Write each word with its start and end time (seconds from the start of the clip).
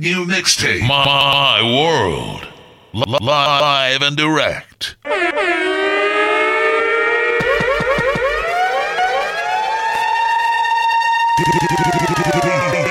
new 0.00 0.24
mixtape, 0.24 0.80
my, 0.80 1.04
my 1.04 1.62
World, 1.62 2.48
live 2.94 4.02
and 4.02 4.16
direct. 4.16 4.96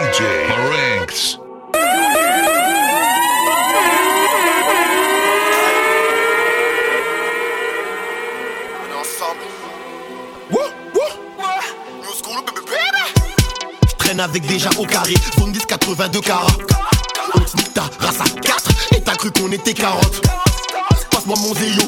DJ 0.06 0.48
Marinks. 0.50 1.40
avec 14.20 14.46
déjà 14.46 14.70
au 14.78 14.86
carré, 14.86 15.14
zone 15.38 15.52
10 15.52 15.66
82 15.66 16.20
carats 16.22 16.69
à 18.22 18.30
4 18.30 18.72
et 18.96 19.02
t'as 19.02 19.16
cru 19.16 19.32
qu'on 19.32 19.52
était 19.52 19.74
40. 19.74 20.22
Passe-moi 21.12 21.36
mon 21.40 21.54
zéyo, 21.54 21.84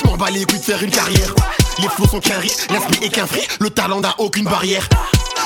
je 0.00 0.08
m'en 0.08 0.16
bats 0.16 0.30
les 0.30 0.44
couilles 0.44 0.58
de 0.58 0.64
faire 0.64 0.82
une 0.82 0.90
carrière. 0.90 1.34
Les 1.78 1.88
flots 1.88 2.08
sont 2.08 2.20
qu'un 2.20 2.38
risque, 2.38 2.70
l'esprit 2.70 3.04
est 3.04 3.10
qu'un 3.10 3.26
free, 3.26 3.46
le 3.60 3.70
talent 3.70 4.00
n'a 4.00 4.14
aucune 4.18 4.44
barrière. 4.44 4.88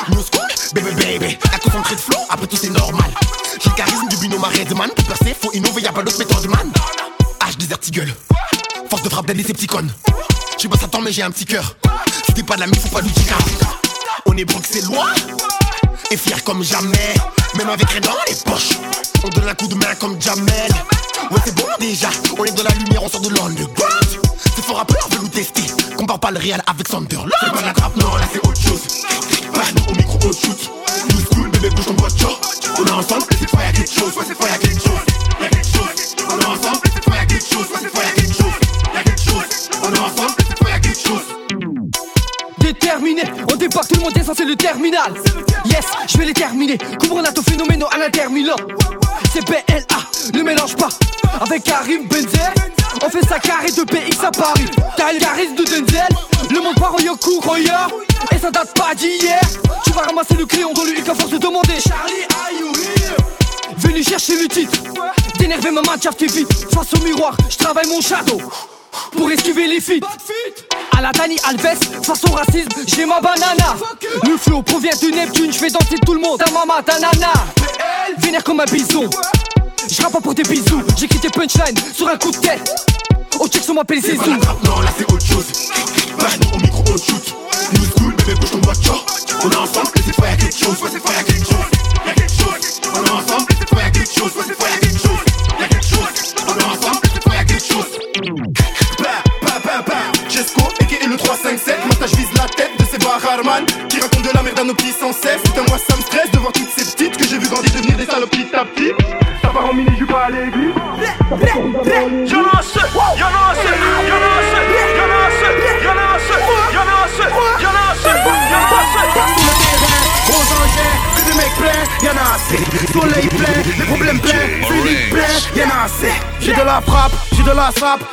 New 0.09 0.21
school, 0.21 0.49
baby 0.75 0.95
baby, 0.95 1.39
la 1.51 1.59
concentrée 1.59 1.97
de 1.97 2.01
flow, 2.01 2.19
après 2.29 2.47
tout 2.47 2.57
c'est 2.57 2.71
normal. 2.71 3.11
J'ai 3.63 3.71
le 3.71 3.77
charisme 3.77 4.09
du 4.09 4.17
binôme 4.17 4.45
à 4.45 4.49
Redman, 4.49 4.91
pour 4.97 5.05
percer, 5.05 5.35
faut 5.41 5.53
innover, 5.53 5.83
y'a 5.83 5.93
pas 5.93 6.03
d'autre 6.03 6.19
méthode 6.19 6.47
man. 6.47 6.73
H 7.41 7.57
des 7.59 7.73
artigles, 7.73 8.15
force 8.89 9.03
de 9.03 9.09
frappe 9.09 9.27
des 9.27 9.35
Decepticons. 9.35 9.89
Je 10.57 10.63
sais 10.63 10.69
pas 10.69 10.79
ça 10.79 10.87
mais 11.03 11.13
j'ai 11.13 11.23
un 11.23 11.31
petit 11.31 11.47
cœur. 11.47 11.77
Si 12.27 12.33
t'es 12.35 12.43
pas 12.43 12.55
de 12.55 12.61
la 12.61 12.67
mif, 12.67 12.81
faut 12.81 12.89
pas 12.89 13.03
nous 13.03 13.11
dire. 13.11 13.37
On 14.27 14.37
est 14.37 14.45
bruxellois 14.45 15.07
et 16.11 16.17
fier 16.17 16.43
comme 16.45 16.63
jamais. 16.63 17.15
Même 17.57 17.69
avec 17.69 17.89
rien 17.91 18.01
dans 18.01 18.17
les 18.29 18.35
poches, 18.35 18.79
on 19.25 19.29
donne 19.29 19.49
un 19.49 19.55
coup 19.55 19.69
de 19.69 19.75
main 19.75 19.95
comme 20.01 20.21
Jamel. 20.21 20.73
Ouais, 21.31 21.41
c'est 21.45 21.55
bon 21.55 21.67
déjà, 21.79 22.09
on 22.39 22.45
est 22.45 22.53
dans 22.53 22.65
la 22.65 22.75
lumière, 22.75 23.03
on 23.03 23.09
sort 23.09 23.21
de 23.21 23.29
l'underground. 23.29 24.21
C'est 24.55 24.65
fort 24.65 24.77
rappeur, 24.77 25.09
veut 25.11 25.19
nous 25.23 25.29
tester. 25.29 25.63
Compare 25.97 26.19
pas 26.19 26.31
le 26.31 26.39
réel 26.39 26.63
avec 26.67 26.89
Sunderland. 26.89 27.31
C'est 27.41 27.53
pas 27.53 27.63
la 27.63 27.73
trappe, 27.73 27.97
non, 27.97 28.17
là 28.17 28.27
c'est 28.33 28.47
autre 28.47 28.61
chose. 28.61 28.81
Nous 29.77 29.93
au 29.93 29.95
micro, 29.95 30.19
on 30.25 30.33
shoot. 30.33 30.71
Nous 31.11 31.21
school, 31.21 31.51
bébé, 31.51 31.71
bouge 31.71 31.87
ton 31.87 31.95
voiture. 31.95 32.41
On 32.79 32.85
est 32.85 32.91
ensemble, 32.91 33.25
et 33.31 33.37
cette 33.37 33.51
fois 33.51 33.63
y'a 33.63 33.73
quelque 33.73 33.93
chose. 33.93 34.17
Ouais, 34.17 34.25
cette 34.27 34.37
fois 34.37 34.49
y'a 34.49 34.59
quelque 34.59 34.81
chose. 34.81 35.01
Y'a 35.41 35.49
quelque 35.49 35.67
chose. 35.67 36.17
On 36.29 36.39
est 36.39 36.45
ensemble, 36.45 36.81
et 36.85 36.91
cette 36.95 37.05
fois 37.05 37.15
y'a 37.15 37.27
quelque 37.27 37.47
chose. 37.47 37.67
Ouais, 37.73 37.79
cette 37.81 37.93
fois 37.93 38.05
y'a 38.05 38.13
quelque 38.13 38.35
chose. 38.35 38.53
Y'a 38.95 39.03
quelque 39.03 39.23
chose. 39.23 39.45
On 39.83 39.95
est 39.95 39.99
ensemble, 39.99 40.35
et 40.39 40.45
cette 40.49 40.59
fois 40.59 40.71
y'a 40.71 40.81
quelque 40.81 41.09
chose. 41.09 41.23
Déterminé, 42.59 43.23
débarque, 43.73 43.89
tout 43.89 43.95
le 43.97 44.03
monde 44.03 44.19
est 44.19 44.25
censé 44.25 44.45
le 44.45 44.57
terminal. 44.57 45.15
Yes, 45.65 45.87
je 46.07 46.19
vais 46.19 46.27
les 46.27 46.35
terminer. 46.35 46.79
Couvranato 47.01 47.43
phénoménal 47.43 47.89
à 47.93 47.99
l'intermilan. 47.99 48.57
C'est 49.33 49.45
BLA, 49.47 49.99
ne 50.35 50.43
mélange 50.43 50.77
pas. 50.77 50.89
Avec 51.41 51.65
Karim 51.65 52.07
Benzel, 52.07 52.53
on 53.03 53.09
fait 53.09 53.27
sa 53.27 53.39
carré 53.39 53.71
de 53.71 53.83
PX 53.83 54.25
à 54.25 54.31
Paris. 54.31 54.67
T'as 54.97 55.13
le 55.13 55.19
charisme 55.19 55.55
de 55.55 55.65
Denzel, 55.65 56.09
le 56.51 56.61
monde 56.61 56.75
par 56.75 56.95
Yoku 57.01 57.41
Roya. 57.41 57.89
Et 58.35 58.39
ça 58.39 58.51
date 58.51 58.75
pas 58.75 58.95
d'hier. 58.95 59.41
Tu 59.85 59.93
vas 59.93 60.03
ramasser 60.03 60.35
le 60.35 60.45
crayon 60.45 60.73
dans 60.75 60.85
le 60.85 60.99
hic 60.99 61.09
à 61.09 61.15
force 61.15 61.31
de 61.31 61.39
demander. 61.39 61.81
Charlie, 61.81 62.25
are 62.35 62.53
you 62.53 62.73
here? 62.77 63.17
Venu 63.79 64.03
chercher 64.03 64.41
le 64.41 64.49
titre 64.49 64.79
D'énerver 65.39 65.71
ma 65.71 65.81
main, 65.81 65.97
tes 65.97 66.27
vite 66.27 66.53
Face 66.75 66.93
au 66.95 67.03
miroir, 67.03 67.35
je 67.49 67.57
travaille 67.57 67.89
mon 67.89 68.01
shadow 68.01 68.39
Pour 69.13 69.31
esquiver 69.31 69.67
les 69.67 69.81
feats 69.81 70.07
À 70.97 71.01
la 71.01 71.13
Dani 71.13 71.37
Alves, 71.45 71.79
face 72.03 72.25
au 72.25 72.33
racisme, 72.33 72.69
j'ai 72.87 73.07
ma 73.07 73.21
banana. 73.21 73.77
Le 74.25 74.37
flow 74.37 74.63
provient 74.63 74.93
de 75.01 75.09
Neptune, 75.09 75.53
je 75.53 75.59
fais 75.59 75.71
danser 75.71 75.97
tout 76.05 76.15
le 76.15 76.21
monde 76.21 76.39
Ta 76.39 76.51
maman, 76.51 76.83
ta 76.85 76.99
nana. 76.99 77.33
Vénère 78.19 78.45
comme 78.45 78.61
un 78.61 78.65
bison. 78.65 79.09
Je 79.91 80.03
rappe 80.03 80.13
pas 80.13 80.21
pour 80.21 80.35
des 80.35 80.43
bisous, 80.45 80.83
j'écris 80.97 81.19
des 81.19 81.31
punchlines 81.31 81.77
sur 81.93 82.09
un 82.09 82.17
coup 82.17 82.31
de 82.31 82.37
tête. 82.37 82.87
Au 83.41 83.49
check 83.49 83.63
on 83.69 83.75
m'appelle 83.75 83.99
C'est 84.03 84.15
pas 84.15 84.25
Zizou 84.25 84.35
la 84.35 84.39
trappe, 84.39 84.65
non, 84.65 84.81
là 84.81 84.91
c'est 84.97 85.13
autre 85.13 85.27
chose. 85.27 85.45
Bah, 86.19 86.27
au 86.55 86.59
micro, 86.59 86.83
on 86.87 86.97
shoot. 86.97 87.35
New 87.73 87.85
school, 87.85 88.15
bébé, 88.17 88.35
bouge 88.35 88.51
ton 88.51 88.59
voiture. 88.61 89.05
On 89.45 89.51
est 89.51 89.57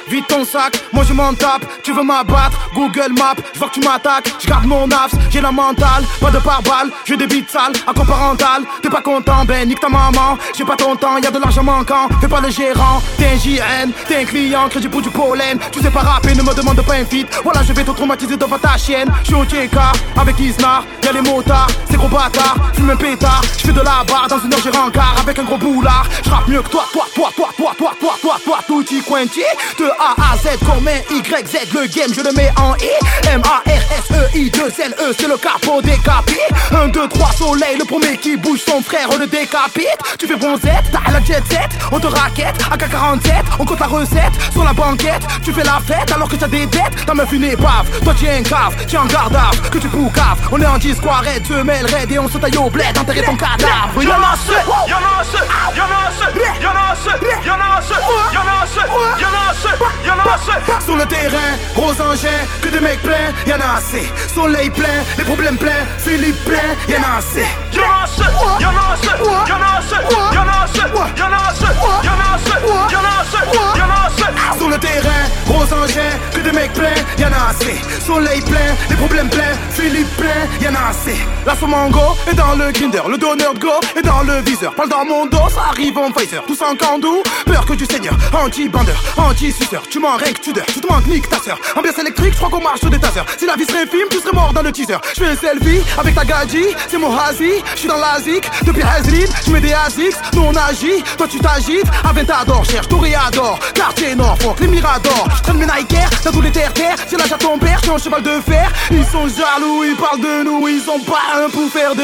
vide 0.08 0.26
ton 0.28 0.46
sac, 0.46 0.78
moi 0.94 1.04
je 1.04 1.14
m'en 1.14 1.34
tape. 1.34 1.66
Tu 1.84 1.94
veux 1.94 2.04
m'abattre, 2.04 2.69
Google 2.80 3.12
Maps, 3.18 3.36
je 3.54 3.60
vois 3.60 3.68
que 3.68 3.74
tu 3.74 3.82
m'attaques, 3.82 4.32
je 4.40 4.48
garde 4.48 4.66
mon 4.66 4.86
abs, 4.86 5.12
j'ai 5.30 5.42
la 5.42 5.52
mentale, 5.52 6.06
pas 6.22 6.32
de 6.32 6.38
pare-balles, 6.40 6.90
j'ai 7.04 7.18
des 7.18 7.28
bites 7.28 7.52
sales, 7.52 7.74
accord 7.86 8.06
parental. 8.06 8.64
T'es 8.82 8.90
pas 8.90 9.02
content, 9.02 9.44
ben 9.44 9.68
nique 9.68 9.82
ta 9.82 9.90
maman, 9.90 10.38
j'ai 10.58 10.64
pas 10.64 10.78
ton 10.78 10.96
temps, 10.96 11.18
y'a 11.18 11.30
de 11.30 11.40
l'argent 11.40 11.62
manquant, 11.62 12.08
fais 12.22 12.30
pas 12.30 12.40
le 12.40 12.50
gérant, 12.50 13.02
t'es 13.18 13.26
un 13.26 13.38
JN, 13.38 13.92
t'es 14.08 14.22
un 14.22 14.24
client, 14.24 14.70
crédit 14.70 14.88
pour 14.88 15.02
du 15.02 15.10
pollen, 15.10 15.60
tu 15.74 15.82
sais 15.82 15.92
pas 15.92 16.00
rapper, 16.00 16.34
ne 16.36 16.42
me 16.42 16.54
demande 16.54 16.82
pas 16.82 16.94
un 16.94 17.04
feat, 17.04 17.28
voilà 17.44 17.64
je 17.64 17.74
vais 17.74 17.84
te 17.84 17.92
traumatiser 17.92 18.38
devant 18.38 18.58
ta 18.58 18.78
chienne, 18.78 19.12
je 19.24 19.26
suis 19.26 19.36
au 19.36 19.44
TK, 19.44 19.78
avec 20.16 20.40
Isnar, 20.40 20.86
y'a 21.04 21.12
les 21.12 21.22
motards, 21.22 21.68
c'est 21.90 21.98
gros 21.98 22.08
bâtard, 22.08 22.56
fume 22.76 22.92
un 22.92 22.96
pétard, 22.96 23.42
je 23.58 23.68
fais 23.68 23.74
de 23.74 23.82
la 23.82 24.06
barre, 24.08 24.28
dans 24.30 24.40
une 24.40 24.54
heure 24.54 24.62
j'ai 24.64 24.70
rencard, 24.70 25.16
avec 25.20 25.38
un 25.38 25.44
gros 25.44 25.58
boulard, 25.58 26.06
je 26.24 26.30
rappe 26.30 26.48
mieux 26.48 26.62
que 26.62 26.70
toi, 26.70 26.86
toi, 26.94 27.06
toi, 27.14 27.30
toi, 27.36 27.50
toi, 27.58 27.74
toi, 27.78 27.92
toi, 28.00 28.14
toi, 28.22 28.36
toi, 28.46 28.60
tutti 28.66 29.02
quanti, 29.02 29.44
de 29.78 29.86
A 30.00 30.32
à 30.32 30.38
Z 30.38 30.58
comme 30.66 30.88
un 30.88 31.14
Y, 31.14 31.46
Z, 31.46 31.74
le 31.74 31.88
game 31.88 32.14
je 32.14 32.22
le 32.22 32.32
mets 32.32 32.52
en 32.58 32.69
I, 32.78 33.28
M, 33.28 33.42
A, 33.46 33.62
R, 33.70 33.72
S, 33.72 34.12
E, 34.12 34.38
I, 34.38 34.50
2, 34.50 34.60
L, 34.84 34.96
E, 35.00 35.14
c'est 35.18 35.28
le 35.28 35.38
capot 35.38 35.82
décapé, 35.82 36.40
1, 36.72 36.88
2, 36.90 37.08
3, 37.08 37.32
soleil, 37.34 37.78
le 37.78 37.86
premier 37.86 38.18
qui 38.18 38.38
bouge 38.38 38.62
son 38.66 38.82
frère, 38.82 39.08
on 39.14 39.18
le 39.18 39.28
décapite, 39.28 40.00
tu 40.18 40.28
fais 40.28 40.36
bronzette, 40.36 40.86
t'as 40.92 41.12
la 41.12 41.20
jet 41.24 41.44
set, 41.50 41.70
on 41.92 42.00
te 42.00 42.08
raquette, 42.08 42.56
AK-47, 42.72 43.32
on 43.60 43.66
compte 43.66 43.80
la 43.80 43.88
recette, 43.88 44.34
sur 44.52 44.64
la 44.64 44.74
banquette, 44.74 45.22
tu 45.44 45.54
fais 45.54 45.64
la 45.64 45.80
fête 45.86 46.12
alors 46.14 46.30
que 46.30 46.36
t'as 46.36 46.48
des 46.48 46.66
dettes, 46.68 47.06
ta 47.06 47.14
meuf 47.14 47.32
une 47.32 47.44
épave, 47.44 47.88
toi 48.04 48.14
tu 48.18 48.26
es 48.26 48.38
un 48.38 48.44
cave, 48.44 48.76
tu 48.88 48.96
es 48.96 49.00
en 49.00 49.06
garde 49.06 49.38
que 49.72 49.78
tu 49.78 49.88
poucaves, 49.88 50.40
on 50.52 50.62
est 50.62 50.66
en 50.66 50.78
disco, 50.78 51.08
arrête, 51.10 51.44
te 51.44 51.54
mêle 51.54 51.86
raide 51.86 52.12
et 52.12 52.20
on 52.20 52.28
se 52.28 52.38
taille 52.38 52.58
au 52.58 52.70
bled, 52.70 52.98
enterrer 52.98 53.24
ton 53.24 53.36
cadavre, 53.36 54.02
Y'en 54.02 54.12
a 54.12 54.34
assez, 54.34 54.52
y'en 54.88 54.98
a 54.98 55.22
assez, 55.22 55.44
y'en 55.76 55.86
a 55.86 56.10
assez, 56.10 56.62
y'en 56.62 56.70
a 56.72 56.92
assez, 56.92 57.46
y'en 57.46 57.54
a 57.54 57.78
assez, 57.78 58.00
y'en 58.34 58.42
a 58.42 58.64
assez, 58.64 58.86
y'en 59.22 59.34
a 59.34 59.52
assez, 59.52 59.74
y'en 60.06 60.14
a 60.14 60.34
assez. 60.36 60.86
Sur 60.86 60.96
le 60.96 61.06
terrain, 61.06 61.52
gros 61.76 61.92
engins, 61.92 62.44
que 62.62 62.70
des 62.70 62.80
mecs 62.80 63.02
pleins, 63.02 63.34
y'en 63.48 63.60
a 63.60 63.78
assez. 63.78 64.08
Soleil 64.34 64.70
plein, 64.70 65.04
les 65.18 65.24
problèmes 65.24 65.58
pleins, 65.58 65.86
Philippe 65.98 66.44
plein, 66.46 66.76
y'en 66.88 67.02
a 67.02 67.18
assez. 67.18 67.46
Y'en 67.72 67.82
a 67.82 68.04
assez, 68.04 68.22
y'en 68.60 68.70
a 68.70 68.94
assez, 68.94 69.08
y'en 69.48 69.62
a 69.62 69.78
assez, 69.78 70.02
y'en 70.36 70.42
a 70.42 70.64
assez, 70.64 70.80
y'en 71.18 71.32
a 71.32 71.50
assez, 71.50 71.72
y'en 72.04 72.20
a 72.20 72.36
assez, 72.36 72.60
y'en 72.92 73.00
a 73.00 73.14
assez, 73.22 73.80
y'en 73.80 73.90
a 73.90 74.08
assez. 74.08 74.58
Sur 74.58 74.70
le 74.70 74.78
terrain, 74.78 75.24
gros 75.48 75.64
engins, 75.64 76.18
que 76.34 76.40
des 76.40 76.52
mecs 76.52 76.74
pleins, 76.74 76.88
y'en 77.18 77.28
a 77.28 77.50
assez. 77.52 77.76
Soleil 78.06 78.42
plein, 78.42 78.76
les 78.90 78.96
problèmes 78.96 79.30
pleins, 79.30 79.56
Philippe 79.72 80.10
plein, 80.18 80.48
y'en 80.62 80.76
a 80.76 80.90
assez. 80.90 81.18
La 81.46 81.56
Somango 81.56 82.18
est 82.30 82.34
dans 82.34 82.56
le 82.56 82.72
grinder, 82.72 83.02
le 83.08 83.18
donneur 83.18 83.54
de 83.54 83.60
go 83.60 83.72
est 83.96 84.02
dans 84.02 84.24
le 84.24 84.42
viseur. 84.42 84.74
Parle 84.76 84.90
dans 84.90 85.06
mon 85.06 85.26
dos, 85.26 85.50
ça 85.54 85.70
arrive 85.70 85.98
en 85.98 86.12
Pfizer. 86.12 86.44
Tous 86.46 86.62
en 86.62 86.76
candou, 86.76 87.24
peur 87.46 87.66
que 87.66 87.74
du 87.74 87.86
seigneur. 87.86 88.14
Anti-bandeur, 88.34 89.02
anti-suceur, 89.18 89.84
tu 89.90 90.00
m'en 90.00 90.18
règles, 90.18 90.40
tu 90.40 90.52
dors, 90.54 90.66
tu 90.66 90.82
te 90.82 90.92
manques, 90.92 91.08
nique 91.08 91.30
ta 91.30 91.40
sœur. 91.40 91.58
Ambiance 91.76 92.00
électrique, 92.00 92.34
je 92.34 92.40
qu'on 92.50 92.62
marche 92.62 92.80
sur 92.80 92.90
des 92.90 93.00
tasers. 93.00 93.26
Si 93.38 93.46
la 93.46 93.56
vie 93.56 93.66
serait 93.66 93.88
film, 93.88 94.08
tu 94.10 94.20
serais 94.20 94.34
mort 94.34 94.54
dans 94.54 94.62
le 94.62 94.72
teaser. 94.72 94.98
Je 95.16 95.24
fais 95.24 95.30
un 95.30 95.36
selfie 95.36 95.82
avec 95.98 96.16
ta 96.16 96.26
gadji, 96.26 96.64
c'est 96.88 96.98
mon 96.98 97.16
hazy. 97.18 97.52
Je 97.74 97.80
suis 97.80 97.88
dans 97.88 97.98
l'asique, 97.98 98.50
depuis 98.66 98.84
Hazlin, 98.84 99.26
je 99.46 99.52
mets 99.52 99.62
des 99.62 99.74
Asics, 99.74 100.16
nous 100.34 100.44
on 100.44 100.56
agit, 100.56 101.04
toi 101.18 101.28
tu 101.28 101.40
t'agites. 101.40 101.86
Aventador, 102.04 102.66
cherche 102.66 102.88
Toréador, 102.88 103.60
quartier 103.74 104.16
Norfolk, 104.16 104.60
les 104.60 104.68
Miradors. 104.68 105.28
Je 105.38 105.42
traîne 105.44 105.58
mes 105.58 105.66
Nike 105.66 105.96
dans 106.24 106.32
tous 106.32 106.42
les 106.42 106.52
terre-terre. 106.52 106.96
C'est 107.08 107.18
l'âge 107.18 107.32
à 107.32 107.38
ton 107.38 107.58
père, 107.58 107.78
je 107.80 107.84
suis 107.84 107.92
un 107.92 107.98
cheval 107.98 108.24
de 108.24 108.42
fer. 108.42 108.72
Ils 108.92 109.06
sont 109.06 109.28
jaloux, 109.28 109.84
ils 109.84 109.96
parlent 109.96 110.22
de 110.22 110.44
nous, 110.44 110.68
ils 110.68 110.90
ont 110.90 111.00
pas 111.00 111.44
un 111.44 111.50
pour 111.50 111.70
faire 111.72 111.96
deux. 111.96 112.04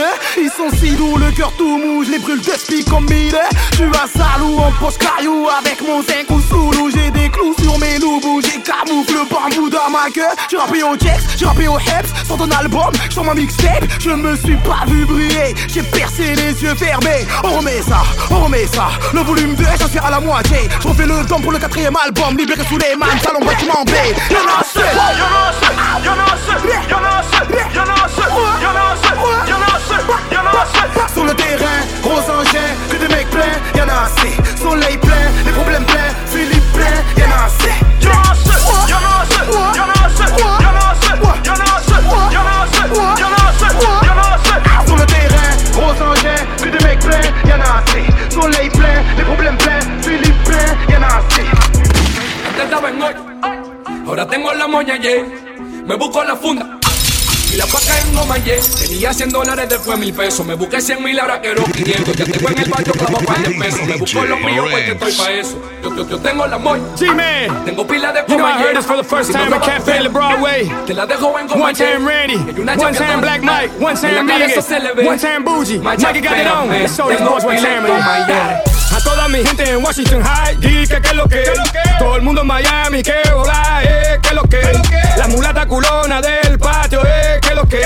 Sont 0.56 0.69
si 0.78 0.96
doux, 0.96 1.18
le 1.18 1.31
cœur 1.31 1.52
tout 1.57 1.78
mou, 1.78 2.04
je 2.04 2.12
les 2.12 2.19
brûle 2.19 2.42
d'esprit 2.42 2.84
comme 2.86 3.06
mille. 3.10 3.38
Je 3.72 3.75
suis 3.75 3.86
à 3.86 4.07
Salou 4.07 4.57
en 4.57 4.72
poche 4.80 4.98
caillou 4.98 5.48
avec 5.50 5.81
mon 5.81 6.02
5 6.02 6.30
ou 6.30 6.40
sous 6.42 6.90
J'ai 6.94 7.12
des 7.12 7.30
clous 7.30 7.54
sur 7.62 7.78
mes 7.80 8.00
loups, 8.00 8.42
j'ai 8.42 8.62
camoufle 8.62 9.13
le 9.13 9.30
bambou 9.30 9.69
dans 9.69 9.90
ma 9.90 10.10
queue. 10.10 10.22
J'ai 10.50 10.57
rappé 10.57 10.84
au 10.84 10.98
Jex, 10.98 11.24
j'ai 11.38 11.46
rappé 11.46 11.68
au 11.68 11.78
Heps, 11.78 12.25
sur 12.25 12.38
ton 12.38 12.50
album, 12.52 12.92
sur 13.10 13.24
ma 13.24 13.34
mixtape. 13.34 13.86
Je 14.00 14.12
me 14.12 14.36
suis 14.38 14.56
pas 14.57 14.86
vu 14.88 15.06
briller, 15.06 15.56
j'ai 15.68 15.84
percé 15.84 16.36
les 16.36 16.63
yeux 16.63 16.75
fermés. 16.75 17.25
On 17.44 17.58
remet 17.58 17.81
ça, 17.81 18.04
on 18.30 18.40
remet 18.46 18.68
ça. 18.68 18.88
Le 19.13 19.22
volume 19.22 19.56
2, 19.56 19.66
j'en 19.80 19.88
suis 19.90 20.00
à 20.00 20.10
la 20.10 20.19
moitié. 20.19 20.69
Je 20.81 20.88
refais 20.88 21.06
le 21.06 21.25
temps 21.25 21.42
pour 21.42 21.51
le 21.51 21.60
quatrième 21.60 21.96
album, 22.04 22.38
libéré 22.38 22.63
sous 22.69 22.78
les 22.78 22.96
mains, 22.96 23.18
salon 23.22 23.40
bâtiment 23.46 23.84
B. 23.86 23.92
Y'en 24.31 24.38
a 24.38 24.62
assez, 24.62 24.80
y'en 24.80 25.25
a 25.25 25.50
assez, 25.50 26.06
y'en 26.06 26.12
a 26.12 26.25
assez, 26.34 26.90
y'en 26.90 27.04
a 27.04 27.19
assez, 27.19 27.75
y'en 27.75 27.81
a 27.81 28.06
assez, 28.06 28.22
y'en 28.62 28.75
a 28.75 28.94
assez, 28.94 29.51
y'en 29.51 29.62
a 29.62 29.75
y'en 30.32 30.46
a 30.46 30.52
assez. 30.64 31.14
Sur 31.14 31.26
le 31.26 31.34
terrain, 31.34 31.80
gros 32.02 32.20
engin, 32.20 32.70
que 32.90 32.98
des 32.98 33.08
mecs 33.08 33.30
pleins, 33.30 33.58
y'en 33.76 33.88
a 33.88 34.06
assez. 34.06 34.34
Soleil 34.62 34.98
plein, 34.98 35.26
les 35.46 35.52
problèmes 35.52 35.86
pleins, 35.86 36.12
Philippe 36.28 36.74
plein, 36.74 36.96
y'en 37.18 37.32
a 37.32 37.46
assez. 37.46 37.76
Y'en 38.02 38.12
a 38.12 38.32
assez, 38.32 38.60
y'en 38.90 39.02
a 39.02 39.22
assez, 39.22 39.46
y'en 39.78 39.90
a 39.90 39.98
assez, 40.06 40.30
y'en 40.64 40.74
a 40.74 40.90
assez, 40.92 41.16
y'en 41.44 41.56
a 41.56 41.68
assez, 41.76 42.00
y'en 42.34 42.46
a 42.46 42.60
assez, 42.64 42.86
y'en 42.96 43.32
a 43.32 43.44
assez, 43.50 43.72
y'en 44.06 44.18
a 44.18 44.26
assez. 44.36 44.60
Sur 44.88 44.96
le 44.98 45.06
terrain, 45.06 45.52
gros 45.74 45.98
engin, 46.04 46.40
que 46.58 46.70
des 46.70 46.84
mecs 46.86 47.00
pleins, 47.00 47.30
y'en 47.48 47.62
a 47.62 47.82
assez. 47.82 48.06
Soleil 48.30 48.70
plein, 48.70 48.98
les 49.18 49.24
problèmes 49.24 49.58
pleins, 49.58 49.86
Philippe 50.02 50.44
plein, 50.44 50.68
y'en 50.90 51.04
a 51.04 51.08
assez. 51.18 51.48
Antes 52.48 52.64
estaba 52.64 52.90
en 52.90 53.02
hoy, 53.02 53.16
ahora 54.08 54.26
tengo 54.28 54.54
la 54.54 54.68
moña, 54.68 54.96
yeah. 54.98 55.24
Me 55.86 55.96
busco 55.96 56.24
la 56.24 56.36
funda 56.36 56.66
y 57.56 57.57
la 57.57 57.66
paca 57.68 58.00
en 58.02 58.13
goma, 58.13 58.38
yeah. 58.40 58.57
Tenía 58.80 59.13
100 59.13 59.30
dólares, 59.30 59.69
después 59.69 59.98
mil 59.98 60.13
pesos. 60.13 60.46
Me 60.46 60.56
busqué 60.56 60.81
100 60.81 61.02
mil, 61.04 61.18
ahora 61.19 61.40
quiero 61.40 61.63
500. 61.63 62.16
Ya 62.16 62.25
tengo 62.25 62.50
en 62.50 62.57
el 62.60 62.69
barrio 62.69 62.94
clavo 62.94 63.18
par 63.25 63.38
de 63.40 63.50
pesos. 63.52 63.81
Me 63.88 63.96
busco 63.96 64.25
los 64.25 64.40
míos 64.42 64.68
porque 64.69 64.92
estoy 64.92 65.13
pa' 65.13 65.31
eso. 65.31 65.62
Yo, 65.81 65.96
yo, 65.96 66.10
yo 66.10 66.19
tengo 66.19 66.48
la 66.48 66.57
moña, 66.57 66.84
G-Man, 66.98 67.66
tengo 67.66 67.88
pila 67.88 68.12
de 68.12 68.24
you 68.28 68.38
heard 68.40 68.60
yeah. 68.60 68.74
this 68.74 68.86
for 68.86 68.98
the 68.98 69.04
first 69.04 69.31
time 69.31 69.46
in 69.48 69.54
roba 69.54 69.66
Cafe 69.66 70.02
La 70.02 70.10
Broadway. 70.10 70.69
Te 70.86 70.94
la 70.94 71.06
dejo 71.06 71.38
en 71.40 71.50
One 71.62 71.74
time. 71.74 72.06
Randy, 72.06 72.38
one 72.38 72.94
time. 72.94 73.22
Black 73.22 73.42
Mike, 73.44 73.72
one 73.80 73.96
time 73.96 74.25
Miguel, 74.25 75.08
one 75.08 75.18
time 75.19 75.44
Bougie. 75.46 75.80
Nike 75.80 76.22
got 76.22 76.38
it 76.38 76.48
on. 76.48 76.72
eh. 76.72 76.81
Let's 76.81 76.96
show 76.98 77.08
these 77.10 77.22
boys 77.22 77.46
one 77.46 77.58
time. 77.58 77.86
yeah. 77.88 78.62
A 78.96 79.00
toda 79.01 79.28
mi 79.28 79.44
gente 79.44 79.69
en 79.69 79.84
Washington 79.84 80.22
High, 80.24 80.56
di 80.60 80.88
que 80.88 81.01
que 81.01 81.13
lo 81.13 81.28
que, 81.28 81.44
todo 82.00 82.16
el 82.16 82.22
mundo 82.22 82.42
en 82.42 82.48
Miami, 82.48 83.04
que 83.04 83.16
hola, 83.36 83.81
eh, 83.84 84.19
que 84.22 84.34
lo 84.34 84.44
que, 84.44 84.62
la 85.18 85.28
mulata 85.28 85.66
culona 85.68 86.22
del 86.22 86.58
patio, 86.58 87.01
eh, 87.06 87.40
lo 87.56 87.66
que, 87.66 87.81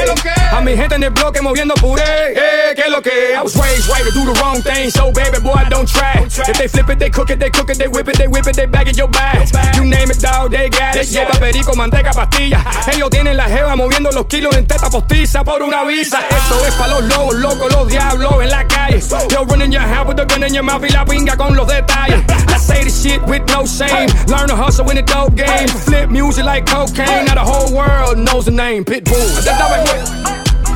a 0.51 0.61
mi 0.61 0.75
gente 0.75 0.95
en 0.95 1.03
el 1.03 1.11
bloque 1.11 1.41
moviendo 1.41 1.75
puré, 1.75 2.33
eh, 2.33 2.75
que 2.75 2.89
lo 2.89 3.01
que. 3.01 3.35
I 3.35 3.41
was 3.41 3.55
raised 3.55 3.87
right 3.89 4.03
to 4.03 4.11
do 4.11 4.25
the 4.25 4.39
wrong 4.41 4.61
thing, 4.61 4.89
so 4.89 5.11
baby 5.11 5.39
boy 5.39 5.63
don't 5.69 5.87
try. 5.87 6.25
If 6.25 6.57
they 6.57 6.67
flip 6.67 6.89
it, 6.89 6.99
they 6.99 7.09
cook 7.09 7.29
it, 7.29 7.39
they 7.39 7.49
cook 7.49 7.69
it, 7.69 7.77
they 7.77 7.87
whip 7.87 8.07
it, 8.07 8.17
they 8.17 8.27
whip 8.27 8.47
it, 8.47 8.55
they 8.55 8.65
bag 8.65 8.87
it 8.87 8.97
your 8.97 9.07
bag. 9.07 9.47
You 9.75 9.85
name 9.85 10.09
it, 10.09 10.19
dog, 10.19 10.51
they 10.51 10.69
got 10.69 10.95
it. 10.95 11.07
Lleva 11.07 11.37
perico, 11.39 11.73
manteca, 11.75 12.11
pastilla. 12.11 12.63
Ellos 12.93 13.09
tienen 13.09 13.37
la 13.37 13.45
jeva 13.45 13.75
moviendo 13.75 14.11
los 14.11 14.25
kilos 14.25 14.55
en 14.55 14.65
teta 14.65 14.89
postiza 14.89 15.43
por 15.43 15.61
una 15.61 15.83
visa. 15.83 16.19
Esto 16.29 16.65
es 16.65 16.73
pa' 16.73 16.87
los 16.87 17.03
lobos, 17.03 17.35
locos, 17.35 17.71
los 17.71 17.87
diablos 17.87 18.33
en 18.41 18.49
la 18.49 18.67
calle. 18.67 18.99
Yo 19.29 19.45
running 19.45 19.71
your 19.71 19.81
house 19.81 20.07
with 20.07 20.17
the 20.17 20.25
gun 20.25 20.43
in 20.43 20.53
your 20.53 20.63
mouth 20.63 20.83
y 20.83 20.89
la 20.89 21.05
pinga 21.05 21.37
con 21.37 21.55
los 21.55 21.67
detalles. 21.67 22.23
I 22.47 22.57
say 22.57 22.83
the 22.83 22.89
shit 22.89 23.21
with 23.27 23.43
no 23.47 23.65
shame. 23.65 24.09
Learn 24.27 24.47
to 24.47 24.55
hustle 24.55 24.89
in 24.89 24.95
the 24.95 25.03
dope 25.03 25.35
game. 25.35 25.67
Flip 25.67 26.09
music 26.09 26.45
like 26.45 26.65
cocaine. 26.65 27.25
Now 27.25 27.35
the 27.35 27.43
whole 27.43 27.73
world 27.73 28.17
knows 28.17 28.45
the 28.45 28.51
name 28.51 28.83
Pitbull. 28.83 29.29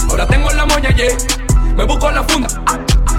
Ahora 0.09 0.27
tengo 0.27 0.51
la 0.51 0.65
moña, 0.65 0.89
yeah. 0.95 1.15
Me 1.75 1.85
busco 1.85 2.11
la 2.11 2.23
funda 2.23 2.47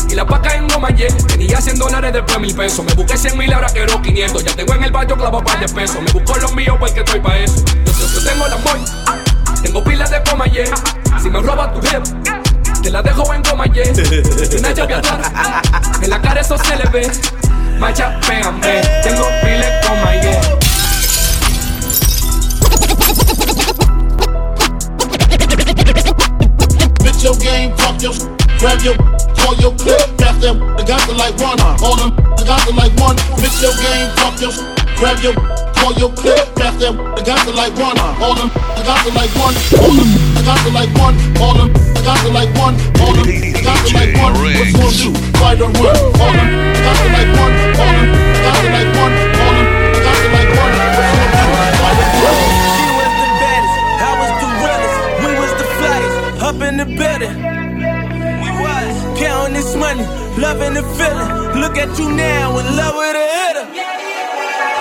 y 0.08 0.14
la 0.14 0.26
paca 0.26 0.54
en 0.54 0.68
goma, 0.68 0.90
yeah. 0.90 1.08
Tenía 1.26 1.60
100 1.60 1.78
dólares, 1.78 2.12
después 2.12 2.38
mil 2.38 2.54
pesos. 2.54 2.84
Me 2.84 2.92
busqué 2.94 3.16
100 3.16 3.38
mil, 3.38 3.52
ahora 3.52 3.68
quiero 3.68 4.00
500. 4.00 4.44
Ya 4.44 4.54
tengo 4.54 4.74
en 4.74 4.84
el 4.84 4.92
barrio 4.92 5.16
clavo 5.16 5.42
par 5.42 5.58
de 5.58 5.68
pesos. 5.68 6.00
Me 6.02 6.12
busco 6.12 6.36
los 6.38 6.54
míos 6.54 6.76
porque 6.78 7.00
estoy 7.00 7.20
pa' 7.20 7.38
eso. 7.38 7.64
Yo, 7.84 7.92
yo, 7.92 8.06
yo 8.08 8.30
tengo 8.30 8.46
la 8.46 8.56
moña, 8.58 8.84
tengo 9.62 9.82
pilas 9.82 10.10
de 10.10 10.20
goma, 10.30 10.46
yeah. 10.46 10.66
Si 11.22 11.30
me 11.30 11.40
robas 11.40 11.72
tu 11.72 11.80
jefe, 11.80 12.12
te 12.82 12.90
la 12.90 13.02
dejo 13.02 13.32
en 13.32 13.42
goma, 13.42 13.64
yeah. 13.66 13.92
Una 14.58 14.74
chapeadora, 14.74 15.62
en 16.02 16.10
la 16.10 16.20
cara 16.20 16.40
eso 16.40 16.58
se 16.58 16.76
le 16.76 16.84
ve. 16.90 17.10
Macha, 17.78 18.20
pégame, 18.20 18.82
tengo 19.02 19.26
pilas 19.42 19.66
de 19.66 19.88
goma, 19.88 20.12
yeah. 20.20 20.63
Your 27.92 28.00
game, 28.00 28.00
talk 28.00 28.00
your 28.00 28.12
sh- 28.12 28.24
grab 28.58 28.80
your 28.80 28.96
call 29.36 29.54
your 29.60 29.72
clip, 29.76 30.16
pass 30.16 30.40
them, 30.40 30.62
I 30.62 30.82
got 30.84 31.00
to 31.08 31.12
like 31.14 31.36
one, 31.36 31.60
all 31.84 31.96
them, 31.96 32.12
I 32.16 32.44
got 32.44 32.60
to 32.64 32.72
like 32.72 32.92
one. 32.96 33.16
Bitch 33.36 33.60
your 33.60 33.74
game, 33.76 34.08
talk 34.16 34.40
your 34.40 34.52
sh- 34.52 34.64
grab 34.96 35.20
your 35.20 35.34
call 35.76 35.92
your 36.00 36.10
clip, 36.16 36.54
pass 36.56 36.76
them, 36.80 37.00
I 37.00 37.20
got 37.22 37.44
to 37.44 37.52
like 37.52 37.76
one, 37.76 37.98
all 37.98 38.34
them, 38.34 38.50
I 38.54 38.82
got 38.84 39.04
to 39.04 39.12
like 39.12 39.32
one, 39.36 39.54
all 39.76 39.92
them, 39.92 40.08
I 40.36 40.42
got 40.44 40.58
to 40.64 40.70
like 40.72 40.92
one, 40.96 41.14
all 41.40 41.54
them, 41.54 41.70
I 41.96 42.00
got 42.04 42.18
to 42.24 42.30
like 42.32 42.52
one, 42.56 42.74
all 43.04 43.12
them, 43.12 43.28
I 43.28 43.60
got 43.60 43.76
to 43.84 43.92
like 43.94 44.16
one. 44.16 44.32
What's 44.34 44.72
gonna 44.72 44.92
do? 44.96 45.12
Fight 45.38 45.60
or 45.60 45.68
run? 45.68 45.96
All 46.20 46.32
them, 46.32 46.48
I 46.48 46.84
got 46.84 46.96
to 46.96 47.08
like 47.12 47.30
one, 47.36 47.52
all 47.52 47.92
them, 47.94 48.08
I 48.12 48.44
got 48.44 48.56
to 48.64 48.68
like 48.72 48.90
one, 48.96 49.12
all 49.44 49.52
them, 49.54 49.68
I 49.68 50.00
got 50.04 50.16
to 50.20 50.28
like 50.32 50.50
one. 50.56 50.72
What's 50.72 51.04
gonna 51.04 51.24
do? 51.24 51.52
Fight 51.80 52.00
or 52.00 52.08
run? 52.24 52.40
She 52.74 52.86
was 52.96 53.12
the 53.20 53.28
baddest, 53.40 53.76
I 54.00 54.12
was 54.20 54.32
the 54.40 54.48
realest, 54.64 54.96
we 55.20 55.28
was 55.36 55.52
the 55.60 55.66
flyest, 55.76 56.16
up 56.48 56.58
in 56.64 56.74
the 56.80 56.86
building. 56.96 57.53
Loving 60.38 60.74
the 60.74 60.82
feeling. 60.96 61.60
Look 61.60 61.76
at 61.76 61.98
you 61.98 62.10
now, 62.10 62.58
in 62.58 62.76
love 62.76 62.94
with 62.94 63.16
a 63.16 63.26
hitter. 63.34 63.66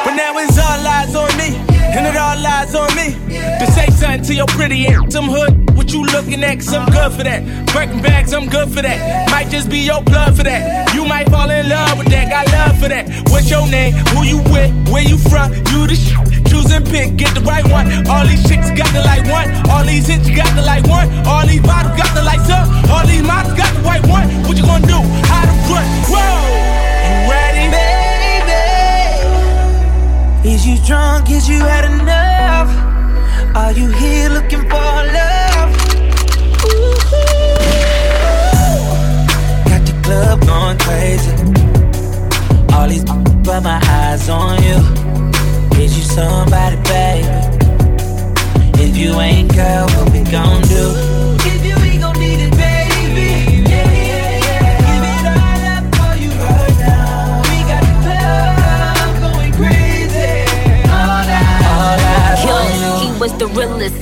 But 0.04 0.16
now 0.16 0.38
it's 0.38 0.58
all 0.58 0.88
eyes 0.88 1.16
on 1.16 1.32
me, 1.38 1.56
and 1.96 2.06
it 2.06 2.16
all 2.18 2.38
lies 2.42 2.76
on 2.76 2.94
me. 2.96 3.14
To 3.60 3.72
say 3.72 3.88
something 3.88 4.24
to 4.24 4.34
your 4.34 4.48
pretty 4.48 4.88
ass, 4.88 5.14
some 5.14 5.30
hood, 5.30 5.76
what 5.76 5.94
you 5.94 6.04
looking 6.06 6.44
at, 6.44 6.56
cause 6.56 6.74
I'm 6.74 6.90
good 6.90 7.12
for 7.14 7.24
that. 7.24 7.72
Breaking 7.72 8.02
bags, 8.02 8.34
I'm 8.34 8.50
good 8.50 8.70
for 8.70 8.82
that. 8.82 9.30
Might 9.32 9.50
just 9.50 9.70
be 9.70 9.80
your 9.80 10.04
blood 10.04 10.36
for 10.36 10.44
that. 10.44 10.94
You 10.94 11.06
might 11.06 11.30
fall 11.30 11.50
in 11.50 11.70
love 11.70 11.98
with 11.98 12.08
that, 12.08 12.30
got 12.30 12.52
love 12.52 12.80
for 12.80 12.90
that. 12.90 13.08
What's 13.30 13.50
your 13.50 13.68
name? 13.70 13.94
Who 14.14 14.24
you 14.24 14.38
with? 14.52 14.90
Where 14.90 15.04
you 15.04 15.18
from? 15.18 15.54
You 15.54 15.88
the 15.88 15.96
shit. 15.96 16.33
Choose 16.54 16.72
and 16.72 16.86
pick, 16.86 17.18
get 17.18 17.34
the 17.34 17.42
right 17.42 17.66
one. 17.66 17.88
All 18.08 18.28
these 18.28 18.48
chicks 18.48 18.70
got 18.70 18.94
the 18.94 19.02
like 19.02 19.26
one. 19.26 19.50
All 19.72 19.84
these 19.84 20.06
hits 20.06 20.30
got 20.30 20.54
the 20.56 20.62
like 20.62 20.86
one. 20.86 21.10
All 21.26 21.48
these 21.48 21.62
bottles 21.62 21.98
got 21.98 22.14
the 22.14 22.22
lights 22.22 22.48
up. 22.48 22.70
All 22.92 23.04
these 23.08 23.24
models 23.24 23.58
got 23.58 23.74
the 23.74 23.82
white 23.82 24.06
one. 24.06 24.30
What 24.46 24.56
you 24.56 24.62
gonna 24.62 24.86
do? 24.86 25.02
How 25.26 25.50
to 25.50 25.54
run? 25.74 25.86
Whoa! 26.14 26.22
You 27.10 27.32
ready? 27.34 27.74
Baby, 27.74 28.54
Is 30.54 30.68
you 30.68 30.78
drunk? 30.86 31.32
Is 31.32 31.50
you 31.50 31.58
had 31.60 31.86
enough? 31.86 32.70
Are 33.56 33.72
you 33.72 33.90
here 33.90 34.30
looking 34.30 34.62
for 34.70 34.94
love? 35.18 35.72
Ooh. 36.70 36.94
Got 39.70 39.82
the 39.90 39.94
club 40.04 40.40
going 40.46 40.78
crazy. 40.86 41.34
All 42.76 42.88
these 42.88 43.04
but 43.44 43.62
my 43.64 43.82
eyes 43.84 44.30
on 44.30 44.62
you. 44.62 45.03
Is 45.84 45.98
you 45.98 46.04
somebody, 46.04 46.78
baby? 46.78 47.28
If 48.82 48.96
you 48.96 49.20
ain't, 49.20 49.54
girl, 49.54 49.86
what 49.90 50.14
we 50.14 50.24
gon' 50.32 50.62
do? 50.62 51.13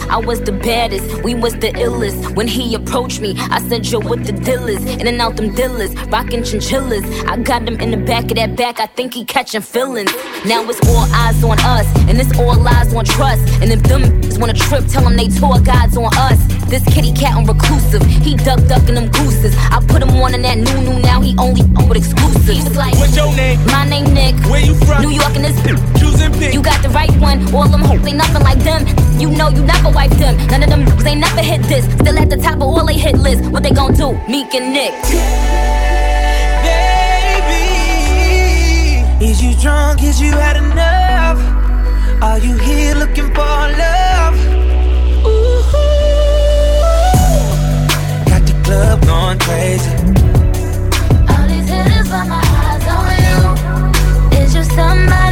I 0.09 0.17
was 0.17 0.41
the 0.41 0.51
baddest, 0.51 1.23
we 1.23 1.33
was 1.33 1.53
the 1.53 1.71
illest. 1.71 2.35
When 2.35 2.47
he 2.47 2.75
approached 2.75 3.21
me, 3.21 3.35
I 3.37 3.59
said, 3.67 3.87
Yo, 3.87 3.99
what 3.99 4.23
the 4.23 4.33
deal 4.33 4.67
is? 4.67 4.83
In 4.85 5.07
and 5.07 5.19
out 5.19 5.37
them 5.37 5.55
dealers, 5.55 5.95
rockin' 6.07 6.43
chinchillas. 6.43 7.03
I 7.25 7.37
got 7.37 7.67
him 7.67 7.79
in 7.79 7.91
the 7.91 7.97
back 7.97 8.25
of 8.25 8.35
that 8.35 8.55
back, 8.55 8.79
I 8.79 8.85
think 8.85 9.13
he 9.13 9.25
catching 9.25 9.61
feelings. 9.61 10.13
Now 10.45 10.67
it's 10.69 10.87
all 10.87 11.07
eyes 11.13 11.43
on 11.43 11.57
us, 11.59 11.87
and 12.07 12.19
it's 12.19 12.37
all 12.37 12.55
lies 12.55 12.93
on 12.93 13.05
trust. 13.05 13.41
And 13.61 13.71
if 13.71 13.81
them 13.83 14.21
wanna 14.39 14.53
trip, 14.53 14.85
tell 14.87 15.03
them 15.03 15.15
they 15.15 15.29
tour 15.29 15.59
guides 15.59 15.97
on 15.97 16.09
us. 16.17 16.60
This 16.71 16.85
kitty 16.85 17.11
cat 17.11 17.35
on 17.35 17.45
reclusive, 17.45 18.01
he 18.23 18.37
duck 18.37 18.65
ducking 18.65 18.95
them 18.95 19.09
gooses. 19.11 19.53
I 19.59 19.83
put 19.89 20.01
him 20.01 20.11
on 20.23 20.33
in 20.33 20.41
that 20.43 20.55
new 20.57 20.79
new, 20.87 21.01
now 21.01 21.19
he 21.19 21.35
only 21.37 21.63
on 21.75 21.89
with 21.89 21.97
exclusives. 21.97 22.47
He 22.47 22.63
was 22.63 22.77
like, 22.77 22.95
What's 22.95 23.13
your 23.13 23.27
name? 23.35 23.59
My 23.65 23.83
name 23.83 24.13
Nick. 24.13 24.35
Where 24.49 24.63
you 24.63 24.75
from? 24.87 25.01
New 25.03 25.11
York 25.11 25.35
and 25.35 25.43
this 25.43 25.59
Choose 25.99 26.21
and 26.21 26.33
pick. 26.33 26.53
you 26.53 26.63
got 26.63 26.81
the 26.81 26.87
right 26.87 27.11
one. 27.19 27.43
All 27.53 27.67
them 27.67 27.81
hoes 27.81 27.99
ain't 28.07 28.15
nothing 28.15 28.41
like 28.43 28.59
them. 28.59 28.87
You 29.19 29.29
know 29.31 29.49
you 29.49 29.65
never 29.65 29.91
wipe 29.91 30.11
them. 30.11 30.37
None 30.47 30.63
of 30.63 30.69
them 30.69 30.87
ain't 31.05 31.19
never 31.19 31.41
hit 31.41 31.61
this. 31.63 31.83
Still 31.99 32.17
at 32.17 32.29
the 32.29 32.37
top 32.37 32.55
of 32.55 32.61
all 32.63 32.85
they 32.85 32.97
hit 32.97 33.17
list. 33.17 33.51
What 33.51 33.63
they 33.63 33.71
gon' 33.71 33.93
do? 33.93 34.13
Meek 34.29 34.55
and 34.55 34.71
Nick. 34.71 34.93
Baby, 37.51 39.25
is 39.25 39.43
you 39.43 39.59
drunk? 39.59 40.03
Is 40.03 40.21
you 40.21 40.31
had 40.31 40.55
enough? 40.55 41.39
Are 42.23 42.39
you 42.39 42.55
here 42.55 42.95
looking 42.95 43.27
for 43.35 43.43
love? 43.43 44.60
Club 48.71 49.01
going 49.05 49.39
crazy. 49.39 49.91
All 51.31 51.45
these 51.51 51.67
hitters, 51.73 52.07
but 52.09 52.25
my 52.33 52.41
eyes 52.67 52.85
on 52.95 53.05
you. 53.25 53.39
Is 54.39 54.55
you 54.55 54.63
somebody's 54.63 55.30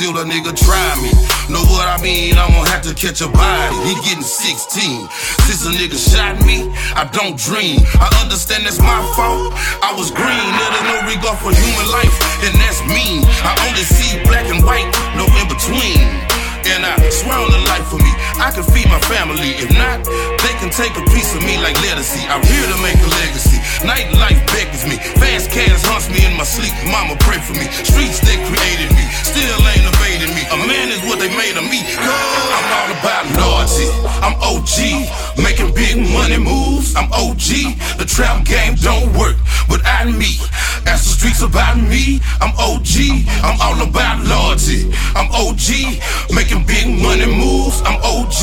ain't. 0.00 0.16
A 0.16 0.24
nigga 0.24 0.54
try 0.56 0.92
me. 1.02 1.10
Know 1.52 1.64
what 1.72 1.88
I 1.88 2.00
mean? 2.00 2.38
I'm 2.38 2.52
gonna 2.52 2.68
have 2.68 2.82
to 2.88 2.94
catch 2.94 3.20
a 3.20 3.28
body. 3.28 3.76
He 3.88 3.94
getting 4.06 4.22
16. 4.22 5.08
Since 5.44 5.66
a 5.66 5.72
nigga 5.72 5.98
shot 5.98 6.40
me, 6.46 6.70
I 6.96 7.08
don't 7.12 7.36
dream. 7.36 7.80
I 8.00 8.08
understand 8.22 8.64
that's 8.64 8.78
my 8.78 9.00
fault. 9.16 9.52
I 9.82 9.92
was 9.96 10.10
green. 10.10 10.48
There's 10.56 10.86
no 10.88 10.96
regard 11.08 11.38
for 11.40 11.52
human 11.52 11.88
life, 11.92 12.14
and 12.44 12.54
that's 12.60 12.80
mean. 12.88 13.24
I 13.44 13.52
only 13.68 13.84
see 13.84 14.16
black 14.24 14.46
and 14.48 14.64
white, 14.64 14.88
no 15.16 15.24
in 15.40 15.48
between. 15.48 16.04
And 16.62 16.86
I 16.86 16.94
swear 17.10 17.34
on 17.34 17.50
the 17.50 17.62
life 17.66 17.90
for 17.90 17.98
me, 17.98 18.12
I 18.38 18.54
can 18.54 18.62
feed 18.62 18.86
my 18.86 19.02
family. 19.10 19.58
If 19.58 19.74
not, 19.74 20.06
they 20.06 20.54
can 20.62 20.70
take 20.70 20.94
a 20.94 21.04
piece 21.10 21.34
of 21.34 21.42
me 21.42 21.58
like 21.58 21.74
legacy. 21.82 22.22
I'm 22.30 22.44
here 22.46 22.66
to 22.70 22.78
make 22.80 23.00
a 23.02 23.10
legacy. 23.26 23.58
Nightlife 23.82 24.38
beckons 24.54 24.86
me. 24.86 24.94
Fast 25.18 25.50
cash 25.50 25.82
haunts 25.82 26.06
me 26.06 26.22
in 26.22 26.38
my 26.38 26.46
sleep. 26.46 26.70
Mama 26.86 27.18
pray 27.26 27.42
for 27.42 27.58
me. 27.58 27.66
Streets 27.82 28.22
that 28.22 28.38
created 28.46 28.91
me. 31.72 31.80
I'm 31.96 32.68
all 32.76 32.90
about 33.00 33.24
loyalty. 33.40 33.88
I'm 34.20 34.36
OG. 34.44 35.08
Making 35.40 35.72
big 35.72 35.96
money 36.12 36.36
moves. 36.36 36.94
I'm 36.94 37.08
OG. 37.10 37.48
The 37.96 38.04
trap 38.04 38.44
game 38.44 38.74
don't 38.76 39.08
work 39.16 39.36
without 39.72 40.06
me. 40.06 40.36
Ask 40.84 41.08
the 41.08 41.14
streets 41.16 41.40
about 41.40 41.80
me. 41.80 42.20
I'm 42.44 42.52
OG. 42.60 43.24
I'm 43.40 43.56
all 43.64 43.80
about 43.88 44.20
loyalty. 44.28 44.92
I'm 45.16 45.32
OG. 45.32 45.96
Making 46.36 46.60
big 46.68 46.86
money 47.00 47.26
moves. 47.26 47.80
I'm 47.88 47.96
OG. 48.04 48.40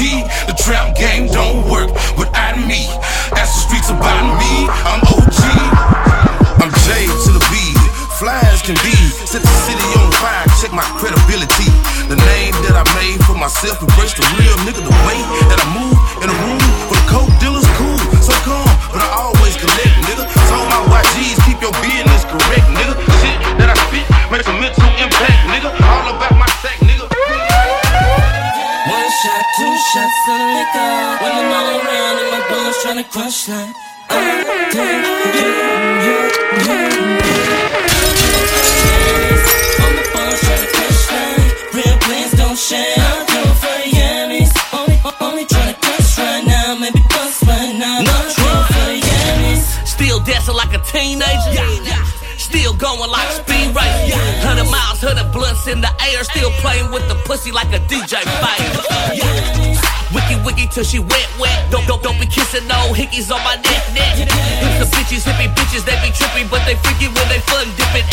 The 0.50 0.56
trap 0.58 0.98
game 0.98 1.28
don't 1.30 1.70
work 1.70 1.94
without 2.18 2.58
me. 2.58 2.90
Ask 3.38 3.54
the 3.54 3.62
streets 3.70 3.90
about 3.94 4.26
me. 4.42 4.54
I'm 4.90 5.02
OG. 5.14 5.42
I'm 6.62 6.72
J 6.84 7.06
to 7.26 7.30
the 7.38 7.39
As 8.20 8.60
can 8.62 8.76
be. 8.84 8.92
Set 9.24 9.40
the 9.40 9.48
city 9.64 9.80
on 9.96 10.12
fire. 10.20 10.44
Check 10.60 10.76
my 10.76 10.84
credibility. 11.00 11.72
The 12.12 12.20
name 12.20 12.52
that 12.68 12.76
I 12.76 12.84
made 13.00 13.24
for 13.24 13.32
myself. 13.32 13.80
Embrace 13.80 14.12
the 14.12 14.28
real 14.36 14.60
nigga. 14.68 14.84
The 14.84 14.92
way 15.08 15.24
that 15.48 15.56
I 15.56 15.64
move 15.72 15.96
in 16.20 16.28
a 16.28 16.36
room 16.44 16.60
for 16.92 17.00
the 17.00 17.06
coke 17.08 17.32
dealers. 17.40 17.64
Cool. 17.80 17.96
So 18.20 18.36
calm. 18.44 18.68
But 18.92 19.08
I 19.08 19.24
always 19.24 19.56
collect, 19.56 19.96
nigga. 20.04 20.28
Told 20.52 20.68
my 20.68 21.00
YGs, 21.00 21.40
keep 21.48 21.64
your 21.64 21.72
business 21.80 22.28
correct, 22.28 22.68
nigga. 22.76 23.00
Shit 23.24 23.40
that 23.56 23.72
I 23.72 23.76
spit 23.88 24.04
makes 24.28 24.52
a 24.52 24.56
mental 24.60 24.92
impact, 25.00 25.40
nigga. 25.48 25.72
All 25.80 26.12
about 26.12 26.36
my 26.36 26.52
sack, 26.60 26.76
nigga. 26.84 27.08
One 27.08 29.10
shot, 29.24 29.44
two 29.56 29.74
shots 29.96 30.20
of 30.28 30.40
liquor. 30.60 31.24
When 31.24 31.40
I'm 31.40 31.56
all 31.56 31.72
around 31.72 32.16
and 32.20 32.36
my 32.36 32.44
bullets 32.52 32.84
tryna 32.84 33.08
crush 33.08 33.48
like. 33.48 33.72
Oh, 34.12 34.20
damn, 34.76 35.08
you, 35.08 35.48
you, 36.04 36.20
I'm 42.72 43.26
going 43.26 43.56
for 43.58 43.74
the 43.82 43.90
yummies. 43.98 44.54
Only, 44.70 44.98
only 45.22 45.46
tryna 45.46 45.74
crush 45.82 46.18
right 46.20 46.46
now. 46.46 46.78
Maybe 46.78 47.02
bust 47.10 47.42
right 47.50 47.74
now. 47.74 48.06
Going 48.06 48.66
for 48.70 48.86
the 48.86 49.02
yummies. 49.02 49.66
Still 49.88 50.20
dancing 50.20 50.54
like 50.54 50.74
a 50.74 50.82
teenager. 50.86 51.66
Still 52.38 52.74
going 52.74 53.10
like 53.10 53.30
speed 53.32 53.74
race. 53.74 54.14
Hundred 54.46 54.70
miles, 54.70 55.02
hundred 55.02 55.32
blunts 55.34 55.66
in 55.66 55.82
the 55.82 55.90
air. 56.14 56.24
Still 56.24 56.52
playing 56.62 56.92
with 56.92 57.08
the 57.10 57.16
pussy 57.26 57.52
like 57.52 57.74
a 57.74 57.80
DJ 57.90 58.22
baby. 58.38 59.78
Wiki 60.14 60.38
wiki 60.46 60.68
till 60.68 60.84
she 60.84 61.00
wet 61.00 61.30
wet. 61.40 61.72
Don't 61.72 61.86
don't 61.88 62.02
don't 62.04 62.20
be 62.20 62.28
kissing 62.28 62.68
no 62.68 62.94
hickeys 62.94 63.34
on 63.34 63.42
my 63.44 63.56
neck 63.58 63.84
neck. 63.98 64.14
Here's 64.18 64.78
the 64.78 64.88
bitches, 64.94 65.26
hippie 65.26 65.50
bitches, 65.58 65.86
they 65.86 65.98
be 66.06 66.14
trippy, 66.14 66.50
but 66.50 66.62
they 66.66 66.76
freaky 66.86 67.10
when 67.14 67.28
they 67.30 67.40
fun 67.50 67.66
dipping. 67.78 68.06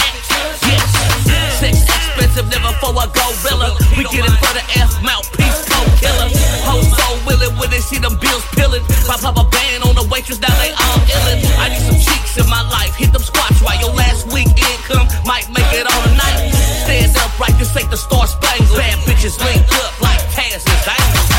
Yes, 0.64 1.25
sex 1.58 1.82
expensive, 1.82 2.48
never 2.48 2.72
for 2.80 2.92
I 2.96 3.06
go 3.12 3.26
Bella. 3.44 3.76
We 3.96 4.04
get 4.08 4.24
it 4.24 4.36
for 4.40 4.52
the 4.56 4.64
F 4.80 4.92
mouthpiece, 5.02 5.60
cold 5.68 5.92
killer. 6.00 6.28
Hoes 6.64 6.88
so 6.88 7.06
willing 7.26 7.54
when 7.58 7.70
they 7.70 7.80
see 7.80 7.98
them 7.98 8.16
bills 8.18 8.44
peeling. 8.56 8.84
Pop 9.06 9.20
pop 9.20 9.36
a 9.36 9.44
band 9.48 9.84
on 9.84 9.94
the 9.94 10.06
waitress, 10.08 10.40
now 10.40 10.52
they 10.60 10.72
all 10.72 10.98
illin'. 11.04 11.44
I 11.60 11.68
need 11.70 11.84
some 11.84 12.00
cheeks 12.00 12.36
in 12.36 12.48
my 12.48 12.62
life, 12.70 12.94
hit 12.96 13.12
them 13.12 13.22
squats 13.22 13.60
right. 13.62 13.80
Your 13.80 13.94
last 13.94 14.32
week 14.32 14.48
income 14.48 15.06
might 15.24 15.48
make 15.52 15.70
it 15.72 15.86
on 15.86 16.00
a 16.08 16.12
night. 16.16 16.50
Stand 16.84 17.16
up 17.18 17.32
right, 17.38 17.54
this 17.58 17.74
ain't 17.76 17.90
the 17.90 17.96
star 17.96 18.26
spangled. 18.26 18.76
Bad 18.76 18.98
bitches 19.06 19.36
link 19.42 19.64
up 19.84 19.92
like 20.00 20.20
Taz 20.34 20.64
and 20.64 20.80
Dangles. 20.86 21.36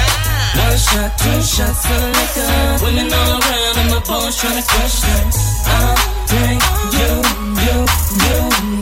One 0.57 0.77
shot, 0.77 1.11
two 1.21 1.37
shots 1.41 1.85
of 1.85 2.01
liquor. 2.15 2.85
Women 2.85 3.13
all 3.13 3.39
around 3.41 3.75
and 3.77 3.89
my 3.91 4.01
bones 4.05 4.35
tryna 4.37 4.65
crush 4.65 5.01
them. 5.05 5.27
I'll 5.67 5.95
drink 6.27 6.61
you, 6.97 7.11
you, 7.61 7.77
you, 8.25 8.76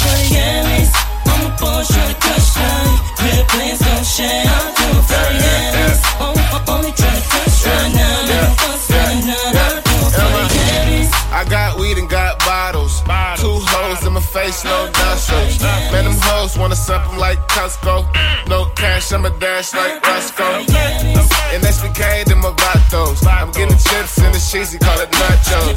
you. 0.00 0.08
I'll 0.08 0.20
do 0.20 0.28
it 0.28 0.30
for 0.30 0.30
the 0.30 0.34
Yamis. 0.34 0.92
On 1.30 1.38
my 1.44 1.56
bones 1.60 1.88
tryna 1.88 2.20
crush 2.20 2.50
them. 2.54 2.88
Real 3.22 3.44
plans 3.46 3.80
don't 3.80 4.06
shine. 4.06 4.46
I'll 4.46 4.72
do 4.76 4.86
it 4.86 5.04
for 5.08 5.24
the 5.26 5.38
Yamis. 5.44 6.00
On- 6.20 6.34
Only 6.68 6.92
crush 6.92 7.66
right 7.66 7.94
now. 7.94 8.22
Make 8.26 8.42
'em 8.42 8.54
fuss 8.56 8.90
right 8.90 9.24
now. 9.24 9.60
I'll 9.64 9.80
do 9.86 9.94
it 10.06 10.12
for 10.16 10.34
the 10.42 10.60
Yamis. 10.68 11.10
I 11.32 11.44
got 11.44 11.78
weed 11.78 11.98
and 11.98 12.08
got 12.08 12.38
bottles. 12.44 13.02
Two 13.36 13.60
hoes 13.72 14.02
in 14.06 14.12
my 14.14 14.20
face, 14.20 14.64
no 14.64 14.86
nostrils. 14.86 15.60
Man, 15.92 16.04
them 16.04 16.18
hoes 16.22 16.56
wanna 16.56 16.74
suck 16.76 17.02
'em 17.10 17.18
like 17.18 17.38
Costco. 17.48 18.06
No 18.48 18.64
cash, 18.74 19.12
I'ma 19.12 19.28
dash 19.38 19.72
like 19.74 20.04
Roscoe. 20.06 20.64
And 21.52 21.64
SBK, 21.64 22.24
them 22.24 22.40
my 22.40 22.50
vatos. 22.62 23.18
I'm 23.26 23.50
getting 23.52 23.78
chips 23.78 24.18
in 24.18 24.32
the 24.32 24.40
cheesy, 24.40 24.78
call 24.78 24.98
it 25.00 25.10
nachos. 25.12 25.76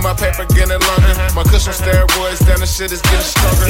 My 0.00 0.16
paper 0.16 0.48
getting 0.48 0.80
longer. 0.80 1.12
Uh-huh. 1.12 1.36
My 1.36 1.44
cushion 1.44 1.76
steroids, 1.76 2.40
then 2.42 2.58
the 2.58 2.66
shit 2.66 2.90
is 2.90 3.04
getting 3.04 3.20
stronger. 3.20 3.68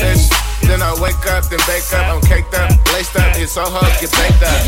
Bitch, 0.00 0.26
then 0.64 0.80
I 0.80 0.96
wake 0.96 1.20
up, 1.28 1.44
then 1.52 1.60
bake 1.68 1.84
up. 1.92 2.08
I'm 2.08 2.24
caked 2.24 2.56
up, 2.56 2.72
laced 2.96 3.14
up, 3.14 3.36
it's 3.36 3.52
so 3.52 3.62
hard, 3.68 3.92
get 4.00 4.10
baked 4.16 4.42
up. 4.42 4.58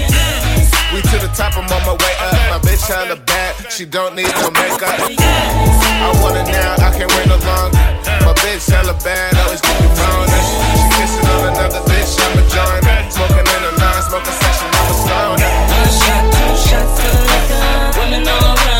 We 0.93 1.01
to 1.01 1.17
the 1.19 1.33
top, 1.33 1.57
I'm 1.57 1.65
on 1.73 1.83
my 1.89 1.97
way 1.97 2.15
up. 2.21 2.37
My 2.53 2.61
bitch 2.63 2.85
on 2.93 3.09
the 3.09 3.17
bad, 3.17 3.57
she 3.73 3.89
don't 3.89 4.15
need 4.15 4.29
no 4.45 4.53
makeup. 4.53 5.01
I 5.01 6.13
want 6.21 6.37
it 6.37 6.47
now, 6.53 6.77
I 6.79 6.93
can't 6.93 7.11
wait 7.17 7.27
no 7.27 7.41
longer. 7.49 7.81
My 8.23 8.37
bitch 8.45 8.69
hella 8.69 8.95
bad, 9.01 9.35
always 9.41 9.65
keep 9.65 9.81
me 9.81 9.89
wrong. 9.97 10.29
She 10.29 10.85
kissing 11.01 11.27
on 11.27 11.49
another 11.49 11.81
bitch, 11.91 12.13
I'm 12.23 12.39
a 12.39 12.45
joiner. 12.45 12.97
Smoking 13.09 13.49
in 13.49 13.63
a 13.67 13.73
non-smoking 13.81 14.37
section, 14.37 14.69
I'm 14.69 14.85
a 14.85 14.95
stoner. 15.01 15.49
One 15.49 15.91
shot, 15.97 16.25
two 16.29 16.55
shots 16.61 17.03
of 17.03 17.17
liquor. 17.25 17.99
Women 17.99 18.29
all 18.29 18.53
around 18.53 18.80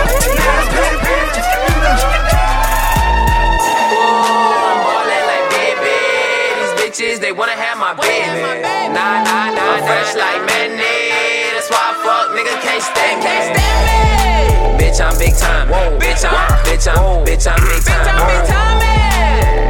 they 7.31 7.37
wanna 7.37 7.55
have 7.55 7.79
my 7.79 7.95
baby. 7.95 8.43
Nah, 8.91 9.23
nah, 9.23 9.55
nah, 9.55 9.79
I'm 9.79 9.83
fresh 9.87 10.19
like 10.19 10.43
mayonnaise. 10.51 11.55
That's 11.55 11.71
why 11.71 11.79
I 11.79 12.03
fuck, 12.03 12.35
nigga 12.35 12.59
can't 12.59 12.83
stand 12.83 13.23
me. 13.23 13.55
Bitch, 14.75 14.99
I'm 14.99 15.15
big 15.15 15.31
time. 15.39 15.71
Bitch, 15.95 16.27
I'm, 16.27 16.35
bitch, 16.67 16.91
I'm, 16.91 17.23
bitch, 17.23 17.47
I'm 17.47 17.55
big 17.63 17.87
time. 17.87 18.11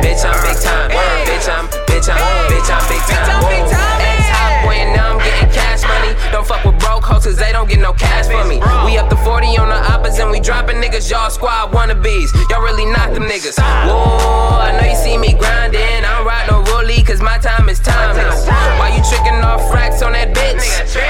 Bitch, 0.01 0.25
I'm 0.25 0.41
big 0.41 0.58
time. 0.58 0.89
Bitch, 1.30 1.46
I'm, 1.53 1.70
bitch, 1.86 2.10
I'm, 2.10 2.25
bitch, 2.50 2.65
I'm 2.65 2.82
big 2.89 3.06
time. 3.06 4.01
Ex-hot 4.10 4.65
boy, 4.65 4.82
and 4.82 4.98
now 4.98 5.13
I'm 5.13 5.20
getting 5.22 5.53
cash 5.53 5.86
money. 5.86 6.18
Don't 6.32 6.48
fuck 6.48 6.65
with 6.65 6.80
broke 6.81 7.05
hoes, 7.05 7.25
cause 7.25 7.38
they 7.38 7.51
don't 7.51 7.69
get 7.69 7.79
no 7.79 7.93
cash 7.93 8.27
for 8.27 8.43
me. 8.50 8.57
We 8.85 8.97
up 8.97 9.09
to 9.09 9.17
40 9.17 9.57
on 9.57 9.69
the 9.69 9.79
oppas 9.93 10.19
and 10.19 10.31
we 10.31 10.39
dropping 10.39 10.77
niggas. 10.77 11.09
Y'all 11.09 11.29
squad 11.29 11.71
wannabes. 11.71 12.33
Y'all 12.50 12.61
really 12.61 12.85
not 12.85 13.13
them 13.13 13.23
niggas. 13.23 13.57
Whoa, 13.57 14.59
I 14.59 14.75
know 14.75 14.88
you 14.89 14.97
see 14.97 15.17
me 15.17 15.33
grinding. 15.33 16.03
I 16.03 16.17
don't 16.17 16.25
ride 16.25 16.47
no 16.50 16.63
rollie, 16.73 17.05
cause 17.05 17.21
my 17.21 17.38
time 17.38 17.69
is 17.69 17.79
timeless. 17.79 18.48
Why 18.81 18.94
you 18.98 19.01
tricking 19.05 19.39
off 19.46 19.61
racks 19.74 20.01
on 20.01 20.13
that 20.13 20.33
bitch? 20.33 20.61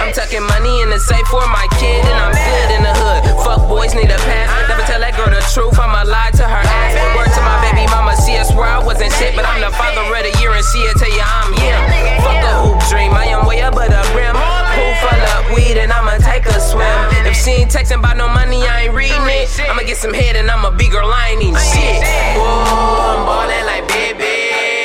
I'm 0.01 0.13
tucking 0.13 0.43
money 0.43 0.81
in 0.81 0.89
the 0.89 0.99
safe 0.99 1.25
for 1.27 1.43
my 1.47 1.67
kid, 1.79 2.03
and 2.05 2.17
I'm 2.19 2.35
good 2.35 2.69
in 2.75 2.81
the 2.83 2.93
hood. 2.93 3.21
Fuck 3.43 3.67
boys 3.67 3.95
need 3.95 4.11
a 4.11 4.19
pass. 4.27 4.47
Never 4.69 4.83
tell 4.83 4.99
that 4.99 5.15
girl 5.17 5.31
the 5.31 5.41
truth, 5.53 5.79
I'ma 5.79 6.03
lie 6.05 6.31
to 6.37 6.45
her 6.45 6.63
ass. 6.63 6.93
Word 7.15 7.31
to 7.33 7.41
my 7.41 7.57
baby 7.63 7.87
mama, 7.89 8.15
see 8.15 8.37
us 8.37 8.51
where 8.53 8.67
I 8.67 8.83
wasn't 8.83 9.11
shit, 9.17 9.35
but 9.35 9.45
I'm 9.47 9.61
the 9.61 9.71
father 9.73 10.03
of 10.03 10.23
the 10.23 10.33
year, 10.39 10.51
and 10.51 10.65
she'll 10.65 10.95
tell 10.99 11.11
you 11.11 11.23
I'm 11.23 11.51
him. 11.57 11.79
Fuck 12.21 12.43
a 12.43 12.53
hoop 12.61 12.79
dream, 12.91 13.13
I 13.15 13.31
am 13.31 13.47
way 13.47 13.61
above 13.61 13.89
the 13.89 14.03
rim. 14.13 14.35
Pool 14.35 14.93
full 15.01 15.23
up 15.35 15.45
weed, 15.61 15.77
and 15.77 15.91
I'ma 15.91 16.17
take 16.17 16.45
a 16.45 16.59
swim. 16.59 16.85
If 17.25 17.37
she 17.37 17.61
ain't 17.61 17.71
texting 17.71 17.99
about 17.99 18.17
no 18.17 18.27
money, 18.27 18.65
I 18.65 18.87
ain't 18.87 18.93
reading 18.93 19.25
it. 19.29 19.47
I'ma 19.69 19.83
get 19.83 19.97
some 19.97 20.13
head, 20.13 20.35
and 20.35 20.49
I'm 20.49 20.65
a 20.65 20.71
big 20.71 20.91
girl, 20.91 21.09
I 21.09 21.29
ain't 21.33 21.41
even 21.41 21.61
shit. 21.61 22.01
Whoa, 22.37 23.13
I'm 23.13 23.21
ballin' 23.25 23.65
like 23.65 23.85
baby. 23.87 24.33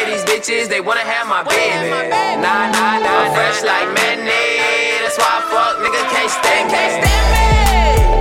These 0.08 0.24
bitches, 0.28 0.68
they 0.68 0.80
wanna 0.80 1.04
have 1.04 1.26
my 1.26 1.42
baby. 1.44 1.90
Nah, 2.40 2.70
nah, 2.70 3.00
nah, 3.00 3.24
I'm 3.24 3.32
fresh 3.34 3.62
like 3.64 3.88
mayonnaise. 3.96 5.00
That's 5.02 5.18
why 5.18 5.30
I 5.30 5.40
fuck, 5.50 5.74
nigga 5.82 6.02
can't 6.12 6.30
stand 6.30 6.66
me. 6.70 7.46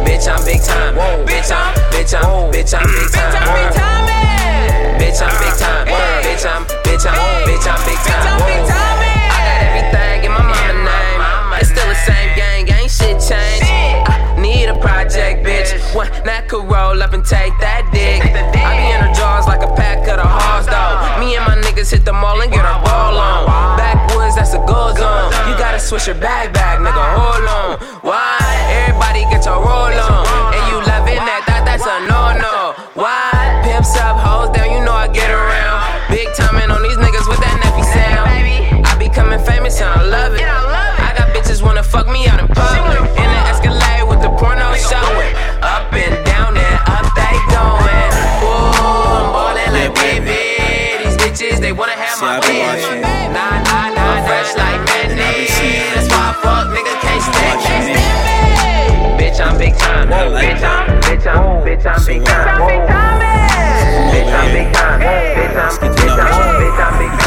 Bitch, 0.07 0.25
I'm 0.31 0.41
big 0.45 0.61
time. 0.63 0.95
Bitch, 1.27 1.51
I'm, 1.51 1.73
bitch, 1.91 2.13
I'm, 2.15 2.51
bitch, 2.51 2.73
I'm 2.73 2.87
big 2.87 3.07
time. 3.19 3.95
Bitch, 4.99 5.21
I'm 5.21 5.35
big 5.39 5.55
time. 5.59 5.85
Bitch, 6.25 6.45
I'm, 6.45 6.65
bitch, 6.83 7.05
I'm, 7.05 7.17
bitch, 7.45 7.67
I'm 7.67 7.85
big 7.85 7.99
time. 7.99 8.14
Take 17.25 17.57
that 17.57 17.89
dick. 17.89 18.21
I 18.21 18.77
be 18.77 18.93
in 18.93 19.01
her 19.01 19.13
jaws 19.17 19.49
like 19.49 19.65
a 19.65 19.71
pack 19.73 20.05
of 20.05 20.21
the 20.21 20.27
halls, 20.29 20.69
though. 20.69 20.93
Me 21.17 21.33
and 21.33 21.45
my 21.49 21.57
niggas 21.57 21.89
hit 21.89 22.05
the 22.05 22.13
mall 22.13 22.37
and 22.41 22.53
get 22.53 22.61
our 22.61 22.77
ball 22.85 23.17
on. 23.17 23.77
Backwoods, 23.77 24.37
that's 24.37 24.53
a 24.53 24.61
go 24.61 24.93
zone. 24.93 25.33
You 25.49 25.57
gotta 25.57 25.81
switch 25.81 26.05
your 26.05 26.21
bag 26.21 26.53
back, 26.53 26.77
nigga. 26.77 27.01
Hold 27.17 27.49
on. 27.49 27.69
Why? 28.05 28.37
Everybody 28.85 29.25
get 29.33 29.45
your 29.45 29.57
roll 29.57 29.89
on. 29.89 30.53
And 30.53 30.63
you 30.69 30.77
loving 30.85 31.17
that, 31.17 31.41
that 31.49 31.65
that's 31.65 31.85
a 31.85 31.97
no 32.05 32.37
no. 32.37 32.77
Why? 32.93 33.25
Pimps 33.65 33.97
up, 33.97 34.21
hoes 34.21 34.53
down, 34.53 34.69
you 34.69 34.85
know 34.85 34.93
I 34.93 35.09
get 35.09 35.29
around. 35.33 35.81
Big 36.13 36.29
timing 36.37 36.69
on 36.69 36.81
these 36.85 36.97
niggas 37.01 37.25
with 37.25 37.41
that 37.41 37.57
nappy 37.57 37.85
sound. 37.89 38.85
I 38.85 38.93
be 39.01 39.09
coming 39.09 39.41
famous 39.41 39.81
and 39.81 39.89
I 39.89 40.01
love 40.05 40.33
it. 40.37 40.74
Fuck, 56.45 56.67
nigga 56.69 56.93
can't 57.01 57.23
stand 57.25 57.57
me. 57.89 57.97
Bitch, 59.17 59.39
I'm 59.41 59.57
big 59.57 59.75
time. 59.77 60.09
Bitch, 60.09 60.61
I'm, 60.61 60.91
bitch, 61.01 61.25
I'm, 61.25 61.65
bitch, 61.65 61.85
I'm 61.85 62.05
big 62.05 62.25
time. 62.25 62.59
Bitch, 64.13 64.31
I'm 64.39 64.49
big 64.53 64.73
time. 64.73 64.99
Bitch, 65.01 65.55
I'm, 65.55 65.73
bitch, 65.81 66.05
I'm, 66.05 66.39
bitch, 66.61 66.81
I'm 66.85 66.99
big 66.99 67.11
time. 67.19 67.24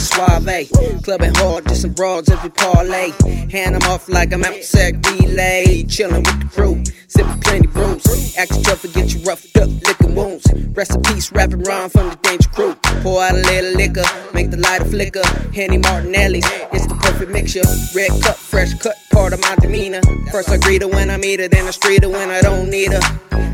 Suave, 0.00 1.02
clubbing 1.02 1.34
hard, 1.34 1.68
just 1.68 1.82
some 1.82 1.92
broads 1.92 2.30
as 2.30 2.42
we 2.42 2.48
parlay. 2.50 3.12
Hand 3.50 3.74
them 3.74 3.82
off 3.90 4.08
like 4.08 4.32
I'm 4.32 4.42
out 4.44 4.62
sack 4.64 4.94
relay. 5.06 5.84
Chillin' 5.84 6.24
with 6.24 6.40
the 6.40 6.48
crew, 6.54 6.76
sippin' 7.06 7.42
plenty 7.42 7.66
brews. 7.66 8.36
Act 8.38 8.64
tough 8.64 8.82
and 8.84 8.94
get 8.94 9.12
you 9.12 9.20
roughed 9.24 9.56
up, 9.58 9.68
licking 9.86 10.14
wounds. 10.14 10.46
Rest 10.72 10.94
in 10.94 11.02
peace, 11.02 11.30
rapping 11.32 11.62
rhyme 11.64 11.90
from 11.90 12.08
the 12.08 12.16
danger 12.16 12.48
crew. 12.48 12.74
Pour 13.02 13.22
out 13.22 13.34
a 13.34 13.36
little 13.36 13.72
liquor, 13.76 14.04
make 14.32 14.50
the 14.50 14.56
lighter 14.56 14.86
flicker. 14.86 15.26
Henny 15.52 15.78
Martinelli's, 15.78 16.46
it's 16.72 16.86
the 16.86 16.94
perfect 16.94 17.30
mixture. 17.30 17.62
Red 17.94 18.10
cup, 18.22 18.36
fresh 18.36 18.72
cut, 18.74 18.96
part 19.12 19.32
of 19.34 19.40
my 19.42 19.54
demeanor. 19.56 20.00
First 20.30 20.48
I 20.48 20.56
greet 20.56 20.82
her 20.82 20.88
when 20.88 21.10
I 21.10 21.18
meet 21.18 21.40
her, 21.40 21.48
then 21.48 21.66
I 21.66 21.72
street 21.72 22.04
her 22.04 22.08
when 22.08 22.30
I 22.30 22.40
don't 22.40 22.70
need 22.70 22.92
her. 22.92 23.00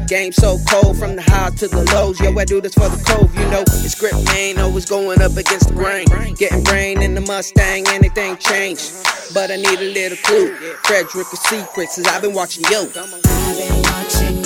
Game 0.06 0.30
so 0.30 0.56
cold 0.70 0.96
from 0.96 1.16
the 1.16 1.22
high 1.22 1.50
to 1.58 1.66
the 1.66 1.82
lows. 1.92 2.20
Yo, 2.20 2.30
I 2.38 2.44
do 2.44 2.60
this 2.60 2.74
for 2.74 2.88
the 2.88 3.02
cove, 3.02 3.34
you 3.34 3.44
know. 3.50 3.62
It's 3.82 3.98
grip, 3.98 4.14
man, 4.26 4.56
always 4.60 4.84
going 4.84 5.20
up 5.20 5.36
against 5.36 5.66
the 5.68 5.74
grain. 5.74 6.06
Getting 6.36 6.64
brain 6.64 7.00
in 7.00 7.14
the 7.14 7.22
Mustang, 7.22 7.86
anything 7.88 8.36
changed. 8.36 8.92
But 9.32 9.50
I 9.50 9.56
need 9.56 9.78
a 9.78 9.90
little 9.90 10.18
clue. 10.18 10.54
Frederick 10.84 11.32
of 11.32 11.38
secrets, 11.38 11.96
cause 11.96 12.06
I've 12.08 12.20
been 12.20 12.34
watching 12.34 12.64
you. 12.70 12.90
I've 12.94 13.56
been 13.56 13.82
watching 13.82 14.45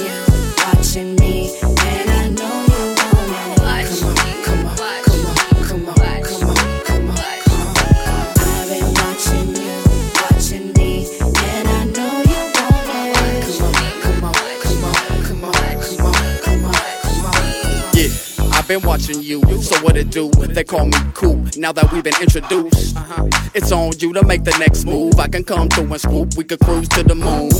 been 18.71 18.87
watching 18.87 19.21
you. 19.21 19.43
So 19.63 19.77
what 19.85 19.97
it 19.97 20.11
do? 20.11 20.31
They 20.31 20.63
call 20.63 20.87
me 20.87 20.97
cool. 21.15 21.45
Now 21.57 21.73
that 21.73 21.91
we've 21.93 22.05
been 22.05 22.21
introduced, 22.23 22.97
uh-huh. 22.97 23.27
it's 23.53 23.73
on 23.73 23.91
you 23.99 24.13
to 24.13 24.25
make 24.25 24.45
the 24.45 24.57
next 24.59 24.85
move. 24.85 25.19
I 25.19 25.27
can 25.27 25.43
come 25.43 25.69
through 25.69 25.91
and 25.91 26.01
swoop. 26.01 26.37
We 26.37 26.45
could 26.45 26.61
cruise 26.61 26.89
to 26.91 27.03
the 27.03 27.17
moon. 27.17 27.51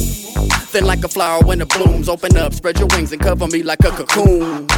Then 0.71 0.85
like 0.85 1.03
a 1.03 1.09
flower 1.09 1.43
when 1.43 1.61
it 1.61 1.69
blooms, 1.69 2.09
open 2.09 2.37
up, 2.37 2.55
spread 2.55 2.79
your 2.79 2.87
wings 2.93 3.11
and 3.11 3.21
cover 3.21 3.49
me 3.49 3.65
like 3.65 3.81
a 3.81 3.91
cocoon. 3.91 4.69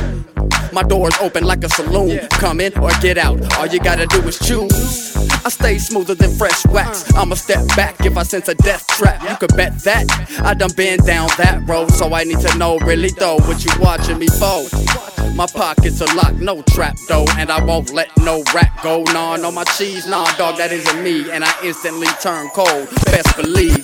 My 0.72 0.82
door's 0.82 1.14
open 1.20 1.44
like 1.44 1.64
a 1.64 1.68
saloon. 1.68 2.18
Come 2.30 2.60
in 2.60 2.76
or 2.78 2.90
get 3.00 3.18
out. 3.18 3.38
All 3.58 3.66
you 3.66 3.78
gotta 3.78 4.06
do 4.06 4.22
is 4.22 4.38
choose. 4.38 5.14
I 5.44 5.50
stay 5.50 5.78
smoother 5.78 6.14
than 6.14 6.30
fresh 6.36 6.64
wax. 6.66 7.12
Uh. 7.14 7.20
I'ma 7.20 7.34
step 7.34 7.66
back 7.76 8.04
if 8.06 8.16
I 8.16 8.22
sense 8.22 8.48
a 8.48 8.54
death 8.54 8.86
trap. 8.88 9.22
You 9.28 9.36
could 9.36 9.54
bet 9.56 9.78
that. 9.80 10.06
I 10.42 10.54
done 10.54 10.70
been 10.76 10.98
down 11.00 11.28
that 11.36 11.62
road, 11.68 11.90
so 11.92 12.14
I 12.14 12.24
need 12.24 12.40
to 12.40 12.56
know 12.56 12.78
really 12.78 13.10
though 13.10 13.36
what 13.40 13.64
you 13.64 13.70
watching 13.80 14.18
me 14.18 14.28
for. 14.28 14.64
My 15.34 15.46
pockets 15.46 16.00
are 16.00 16.14
locked, 16.14 16.40
no 16.40 16.62
trap 16.62 16.96
though, 17.08 17.26
and 17.38 17.50
I 17.50 17.62
won't 17.64 17.92
let 17.92 18.08
no 18.18 18.42
rap 18.54 18.82
go. 18.82 19.02
Nah, 19.12 19.36
no 19.36 19.50
my 19.50 19.64
cheese, 19.64 20.06
nah, 20.06 20.24
dog, 20.36 20.56
that 20.58 20.72
isn't 20.72 21.02
me, 21.02 21.30
and 21.30 21.44
I 21.44 21.52
instantly 21.64 22.08
turn 22.20 22.48
cold. 22.54 22.88
Best 23.06 23.36
believe. 23.36 23.82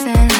Need. 0.00 0.30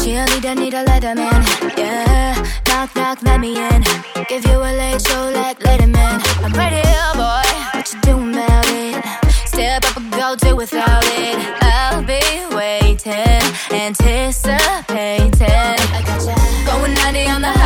Cheerleader, 0.00 0.56
need 0.56 0.74
a 0.74 0.84
letterman. 0.84 1.42
Yeah, 1.76 2.34
knock, 2.68 2.94
knock, 2.96 3.22
let 3.22 3.40
me 3.40 3.58
in. 3.58 3.82
Give 4.28 4.44
you 4.46 4.58
a 4.58 4.72
late 4.80 5.00
show 5.00 5.30
like 5.34 5.58
Letterman. 5.60 6.20
I'm 6.42 6.52
right 6.52 6.72
here, 6.72 7.00
oh 7.08 7.14
boy. 7.22 7.78
What 7.78 7.92
you 7.92 8.00
doing 8.00 8.32
about 8.32 8.66
it? 8.68 9.04
Step 9.46 9.84
up 9.84 9.96
and 9.96 10.10
go 10.12 10.36
do 10.36 10.56
without 10.56 11.04
it. 11.04 11.36
I'll 11.62 12.02
be 12.02 12.22
waiting, 12.56 13.42
anticipating. 13.70 15.42
I 15.42 16.02
got 16.06 16.20
gotcha. 16.24 16.34
Going 16.66 16.94
90 16.94 17.26
on 17.28 17.42
the 17.42 17.61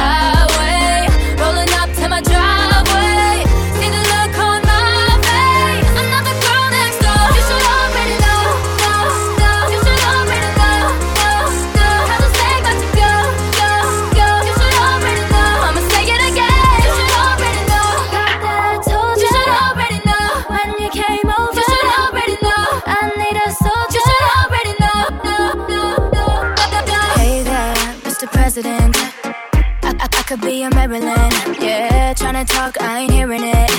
talk, 32.47 32.81
I 32.81 33.01
ain't 33.01 33.11
hearing 33.11 33.43
it. 33.43 33.71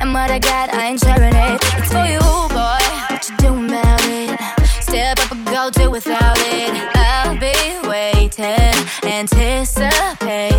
And 0.00 0.12
what 0.12 0.30
I 0.30 0.38
got, 0.38 0.72
I 0.74 0.86
ain't 0.88 1.00
sharing 1.00 1.34
it. 1.34 1.60
It's 1.78 1.92
for 1.92 2.04
you, 2.04 2.20
boy. 2.48 2.82
What 3.10 3.28
you 3.28 3.36
doing 3.38 3.66
about 3.68 4.04
it? 4.04 4.38
Step 4.82 5.18
up 5.20 5.32
and 5.32 5.46
go 5.46 5.70
do 5.70 5.90
without 5.90 6.38
it. 6.38 6.70
I'll 6.96 7.38
be 7.38 7.88
waiting, 7.88 8.76
anticipating. 9.04 10.51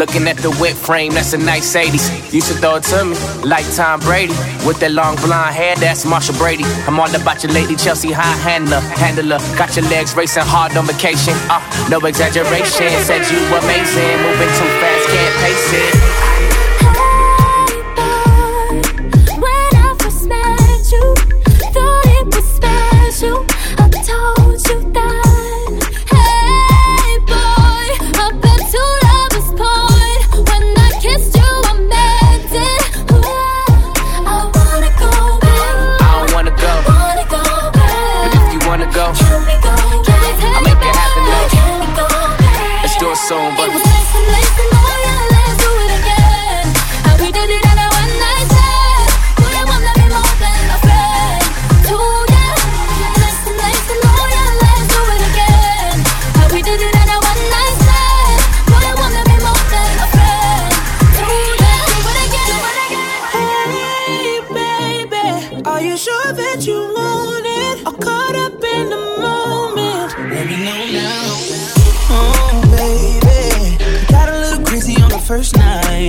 Looking 0.00 0.28
at 0.28 0.38
the 0.38 0.50
whip 0.52 0.76
frame, 0.78 1.12
that's 1.12 1.34
a 1.34 1.36
nice 1.36 1.76
80s. 1.76 2.32
You 2.32 2.40
should 2.40 2.56
throw 2.56 2.76
it 2.76 2.84
to 2.84 3.04
me, 3.04 3.16
like 3.44 3.66
Tom 3.76 4.00
Brady. 4.00 4.32
With 4.64 4.80
that 4.80 4.92
long 4.92 5.16
blonde 5.16 5.54
hair, 5.54 5.76
that's 5.76 6.06
Marcia 6.06 6.32
Brady. 6.32 6.64
I'm 6.88 6.98
all 6.98 7.14
about 7.14 7.42
your 7.42 7.52
lady, 7.52 7.76
Chelsea 7.76 8.10
high 8.10 8.40
handler. 8.40 8.80
Handler, 8.96 9.36
got 9.60 9.76
your 9.76 9.84
legs 9.92 10.16
racing 10.16 10.44
hard 10.46 10.74
on 10.74 10.86
vacation. 10.86 11.34
Uh, 11.52 11.60
no 11.90 12.00
exaggeration. 12.08 12.88
Said 13.04 13.28
you 13.28 13.44
amazing, 13.60 14.16
moving 14.24 14.48
too 14.56 14.70
fast, 14.80 15.04
can't 15.12 15.36
pace 15.44 15.68
it. 15.68 16.19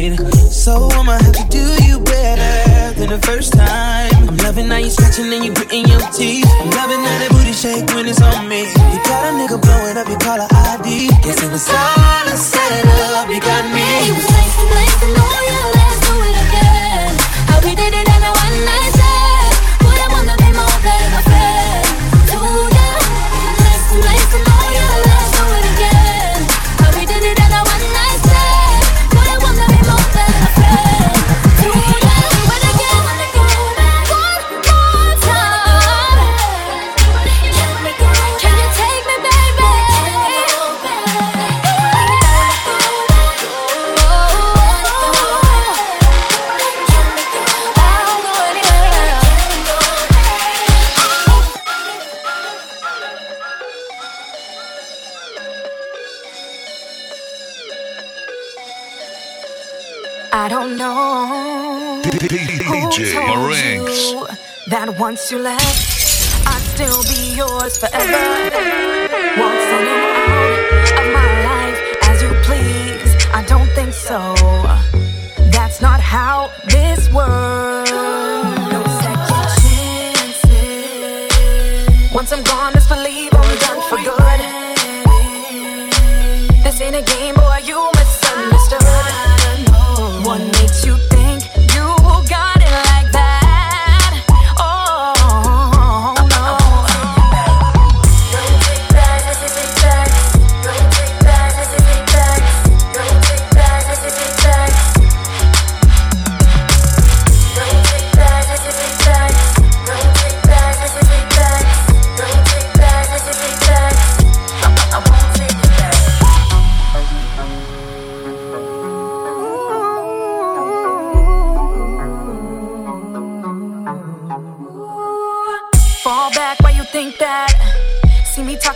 Night, 0.10 0.52
so 0.52 0.90
I'ma 0.92 1.14
have 1.14 1.32
to 1.34 1.46
do 1.50 1.84
you 1.84 2.00
better 2.00 3.00
than 3.00 3.10
the 3.10 3.20
first 3.20 3.54
time. 3.54 4.10
I'm 4.30 4.38
loving 4.38 4.68
how 4.68 4.78
you 4.78 4.90
scratching 4.90 5.32
and 5.32 5.46
you 5.46 5.54
gritting 5.54 5.88
your 5.88 6.02
teeth. 6.12 6.48
I'm 6.60 6.70
loving 6.72 7.00
how 7.06 7.18
that 7.22 7.30
booty 7.32 7.54
shake 7.54 7.88
when 7.94 8.08
it's 8.08 8.22
on 8.22 8.48
me. 8.48 8.62
You 8.62 9.00
got 9.06 9.30
a 9.30 9.38
nigga 9.38 9.62
blowing 9.62 9.98
up 9.98 10.08
your 10.08 10.20
caller 10.20 10.48
ID. 10.50 11.10
Guess 11.24 11.44
it 11.44 11.52
was 11.52 11.70
all 11.70 12.01
you 65.32 65.40
left. 65.40 65.71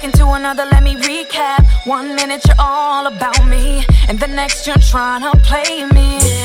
second 0.06 0.20
to 0.20 0.34
another, 0.34 0.66
let 0.72 0.84
me 0.84 0.96
recap. 0.96 1.66
One 1.88 2.16
minute 2.16 2.46
you're 2.46 2.56
all 2.60 3.08
about 3.08 3.46
me, 3.48 3.84
and 4.08 4.20
the 4.20 4.28
next 4.28 4.68
you're 4.68 4.76
trying 4.78 5.22
to 5.22 5.38
play 5.40 5.86
me. 5.94 6.45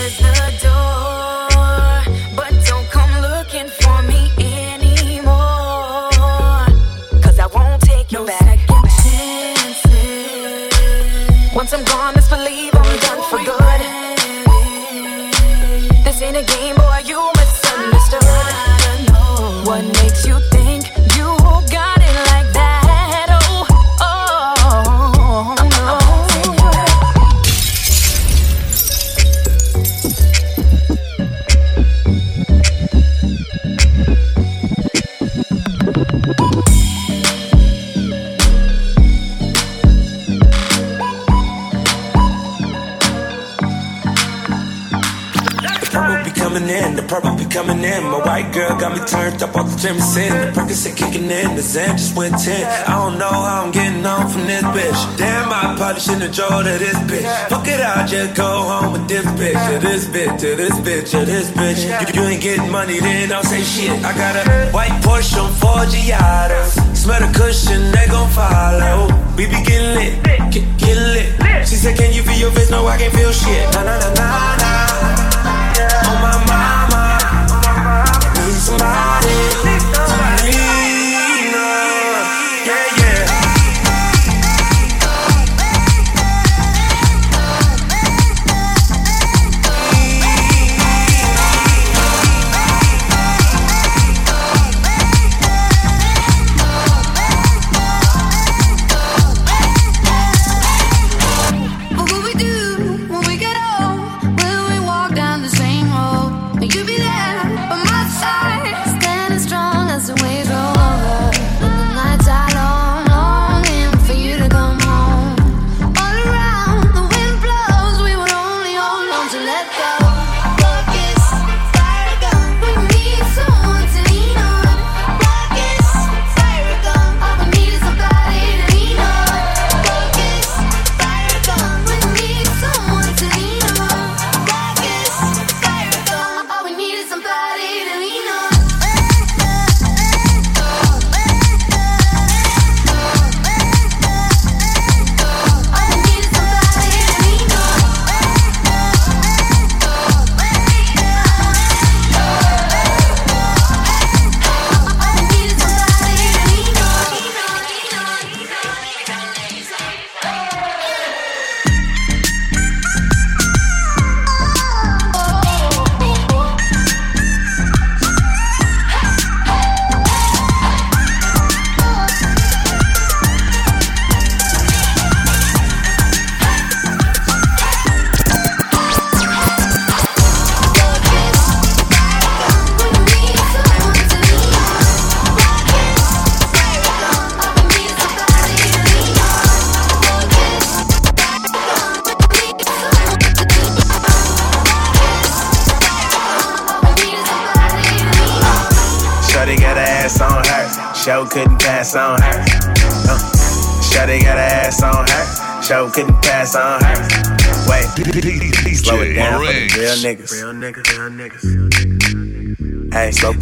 White 48.40 48.54
girl 48.54 48.80
got 48.80 48.96
me 48.96 49.04
turned 49.04 49.42
up 49.42 49.54
off 49.54 49.68
the 49.68 49.76
gym 49.76 50.00
sin. 50.00 50.32
The 50.32 50.60
Percocet 50.60 50.96
kicking 50.96 51.30
in, 51.30 51.56
the 51.56 51.60
Zen 51.60 51.98
just 51.98 52.16
went 52.16 52.38
10. 52.38 52.64
I 52.88 52.96
don't 52.96 53.18
know 53.18 53.28
how 53.28 53.64
I'm 53.64 53.70
getting 53.70 54.00
on 54.06 54.30
from 54.30 54.46
this 54.46 54.62
bitch. 54.62 55.18
Damn, 55.18 55.52
I 55.52 55.76
probably 55.76 56.00
shouldn't 56.00 56.22
have 56.22 56.32
drove 56.32 56.64
to 56.64 56.78
this 56.80 56.96
bitch. 57.04 57.28
Fuck 57.50 57.68
it, 57.68 57.80
I'll 57.80 58.08
just 58.08 58.34
go 58.34 58.48
home 58.48 58.92
with 58.92 59.06
this 59.08 59.26
bitch. 59.36 59.60
To 59.68 59.78
this 59.86 60.08
bitch, 60.08 60.40
to 60.40 60.56
this 60.56 60.72
bitch, 60.80 61.10
to 61.10 61.26
this 61.26 61.50
bitch. 61.50 61.84
You, 61.84 62.22
you 62.22 62.28
ain't 62.28 62.42
getting 62.42 62.70
money, 62.72 62.98
then 62.98 63.30
I'll 63.30 63.44
say 63.44 63.60
shit. 63.60 63.92
I 64.02 64.16
got 64.16 64.34
a 64.40 64.72
white 64.72 64.96
Porsche 65.04 65.36
on 65.36 65.52
four 65.60 65.84
Giadas. 65.92 66.96
Smell 66.96 67.20
the 67.20 67.30
cushion, 67.36 67.92
they 67.92 68.06
gon' 68.06 68.30
follow. 68.30 69.12
We 69.36 69.52
be 69.52 69.60
getting 69.68 69.92
lit, 70.00 70.24
get, 70.50 70.64
get 70.80 70.96
lit. 70.96 71.68
She 71.68 71.76
said, 71.76 71.94
can 71.98 72.14
you 72.14 72.22
feel 72.22 72.48
your 72.48 72.50
face? 72.52 72.70
No, 72.70 72.86
I 72.86 72.96
can't 72.96 73.12
feel 73.12 73.32
shit. 73.32 73.68
Nah, 73.74 73.84
nah, 73.84 73.98
nah, 74.00 74.14
nah. 74.14 74.59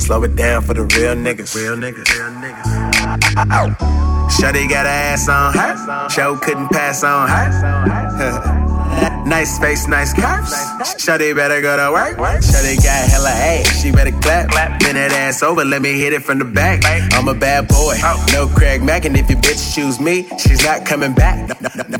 Slow 0.08 0.22
it 0.22 0.36
down 0.36 0.62
for 0.62 0.72
the 0.72 0.84
real 0.84 1.14
niggas. 1.14 1.54
Real 1.54 1.76
niggas. 1.76 2.08
Real 2.16 2.32
niggas. 2.40 3.76
Shawty 4.40 4.66
got 4.66 4.86
her 4.86 4.90
ass 4.90 5.28
on 5.28 5.52
her. 5.52 6.08
Show 6.08 6.34
couldn't 6.38 6.68
pass 6.68 7.04
on 7.04 7.28
her. 7.28 9.24
nice 9.26 9.58
face, 9.58 9.86
nice 9.86 10.14
curves. 10.14 10.54
Shawty 10.96 11.36
better 11.36 11.60
go 11.60 11.76
to 11.76 11.92
work. 11.92 12.16
Shawty 12.40 12.82
got 12.82 13.10
hella 13.10 13.28
ass. 13.28 13.82
She 13.82 13.92
better 13.92 14.12
clap. 14.12 14.48
Bend 14.80 14.96
that 14.96 15.12
ass 15.12 15.42
over. 15.42 15.62
Let 15.62 15.82
me 15.82 16.00
hit 16.00 16.14
it 16.14 16.22
from 16.22 16.38
the 16.38 16.46
back. 16.46 16.80
I'm 17.12 17.28
a 17.28 17.34
bad 17.34 17.68
boy. 17.68 17.96
Oh. 17.98 18.26
No 18.32 18.46
Craig 18.46 18.82
Mack. 18.82 19.04
And 19.04 19.14
if 19.14 19.28
your 19.28 19.38
bitch 19.40 19.74
choose 19.74 20.00
me, 20.00 20.26
she's 20.38 20.64
not 20.64 20.86
coming 20.86 21.12
back. 21.12 21.50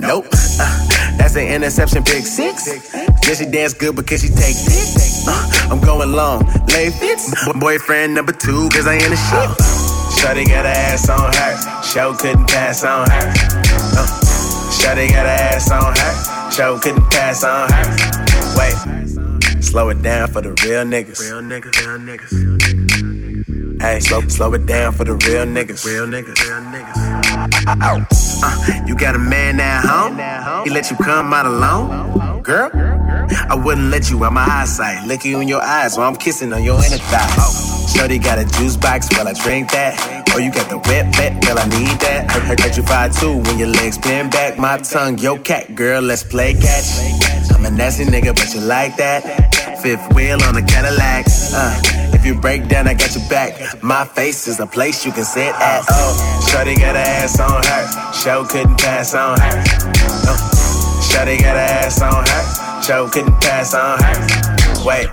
Nope. 0.01 0.29
Uh, 0.33 0.89
that's 1.19 1.37
an 1.37 1.47
interception 1.47 2.05
pick 2.05 2.25
six. 2.25 2.65
Then 2.91 3.37
she 3.37 3.45
dance 3.45 3.75
good 3.75 3.97
because 3.97 4.23
she 4.23 4.29
take 4.29 4.57
dick. 4.65 4.89
Uh, 5.29 5.58
I'm 5.71 5.81
going 5.81 6.13
long, 6.13 6.45
lay 6.73 6.91
fits. 6.91 7.33
Bo- 7.47 7.59
Boyfriend 7.59 8.15
number 8.15 8.33
two, 8.33 8.69
cause 8.71 8.87
I 8.87 8.95
ain't 8.95 9.05
a 9.05 9.17
shit. 9.17 9.51
Shawty 10.19 10.47
got 10.47 10.65
her 10.65 10.71
ass 10.71 11.09
on 11.09 11.33
her, 11.33 11.83
show 11.83 12.15
couldn't 12.15 12.47
pass 12.49 12.85
on 12.85 13.09
her. 13.11 13.29
Uh, 13.99 14.07
Shawty 14.81 15.09
got 15.11 15.27
her 15.27 15.55
ass 15.55 15.71
on 15.71 15.95
her, 15.95 16.51
show 16.51 16.79
couldn't 16.79 17.05
pass 17.11 17.45
on 17.45 17.69
her. 17.71 17.85
Wait, 18.59 19.63
slow 19.63 19.91
it 19.91 20.03
down 20.03 20.29
for 20.33 20.41
the 20.41 20.51
real 20.65 20.85
niggas. 20.85 21.21
Real 21.21 21.43
niggas, 21.43 21.77
real 21.87 21.99
niggas. 21.99 23.83
Hey, 23.83 24.01
slow, 24.01 24.21
slow 24.23 24.53
it 24.55 24.67
down 24.67 24.93
for 24.93 25.05
the 25.05 25.13
real 25.13 25.45
niggas. 25.47 25.85
Real 25.85 26.07
niggas, 26.07 26.43
real 26.45 26.63
niggas. 26.73 26.99
Uh, 28.43 28.85
you 28.87 28.97
got 28.97 29.15
a 29.15 29.19
man 29.19 29.61
at 29.61 29.85
home? 29.85 30.65
He 30.65 30.71
let 30.71 30.91
you 30.91 30.97
come 30.97 31.33
out 31.33 31.47
alone? 31.47 32.43
Girl, 32.43 32.71
I 33.49 33.55
wouldn't 33.55 33.91
let 33.91 34.11
you 34.11 34.25
out 34.25 34.33
my 34.33 34.45
eyesight. 34.45 35.07
Look 35.07 35.25
you 35.25 35.41
in 35.41 35.49
your 35.49 35.63
eyes 35.63 35.97
while 35.97 36.09
I'm 36.09 36.17
kissing 36.17 36.53
on 36.53 36.63
your 36.63 36.79
inner 36.85 36.99
thighs. 36.99 37.95
Shorty 37.95 38.19
got 38.19 38.39
a 38.39 38.45
juice 38.45 38.77
box, 38.77 39.09
well 39.13 39.29
I 39.29 39.33
drink 39.33 39.71
that. 39.73 40.25
Oh, 40.35 40.39
you 40.39 40.53
got 40.53 40.69
the 40.69 40.79
wet 40.79 41.15
wet, 41.19 41.43
well 41.45 41.59
I 41.59 41.67
need 41.67 41.99
that. 42.01 42.31
Heard, 42.31 42.43
heard, 42.43 42.61
heard 42.61 42.77
you 42.77 42.83
fight 42.83 43.13
too 43.13 43.37
when 43.37 43.59
your 43.59 43.69
legs 43.69 43.99
bend 43.99 44.31
back. 44.31 44.59
My 44.59 44.79
tongue, 44.79 45.19
yo 45.19 45.39
cat, 45.39 45.75
girl, 45.75 46.03
let's 46.03 46.23
play 46.23 46.55
catch. 46.55 46.87
I'm 47.55 47.65
a 47.65 47.71
nasty 47.71 48.05
nigga, 48.05 48.35
but 48.35 48.55
you 48.55 48.61
like 48.61 48.97
that. 48.97 49.81
Fifth 49.83 50.15
wheel 50.15 50.43
on 50.45 50.57
a 50.57 50.63
Cadillac. 50.63 51.27
Uh, 51.53 51.81
if 52.15 52.25
you 52.25 52.35
break 52.35 52.69
down, 52.69 52.87
I 52.87 52.95
got 52.95 53.15
your 53.15 53.29
back. 53.29 53.83
My 53.83 54.05
face 54.05 54.47
is 54.49 54.61
a 54.61 54.67
place 54.67 55.05
you 55.05 55.13
can 55.13 55.25
sit 55.25 55.55
at. 55.55 55.85
Oh, 55.91 56.49
Shorty 56.51 56.75
got 56.77 56.95
her 56.95 57.03
ass 57.03 57.41
on 57.41 57.63
her. 57.63 58.13
Show 58.13 58.45
couldn't 58.45 58.79
pass 58.79 59.15
on 59.15 59.39
her. 59.41 59.63
Uh, 60.29 60.59
Shawty 61.09 61.39
got 61.41 61.57
her 61.57 61.87
ass 61.87 62.03
on 62.03 62.27
her. 62.27 62.58
Show 62.83 63.09
couldn't 63.09 63.41
pass 63.41 63.75
on 63.75 63.99
her. 64.03 64.85
Wait, 64.87 65.09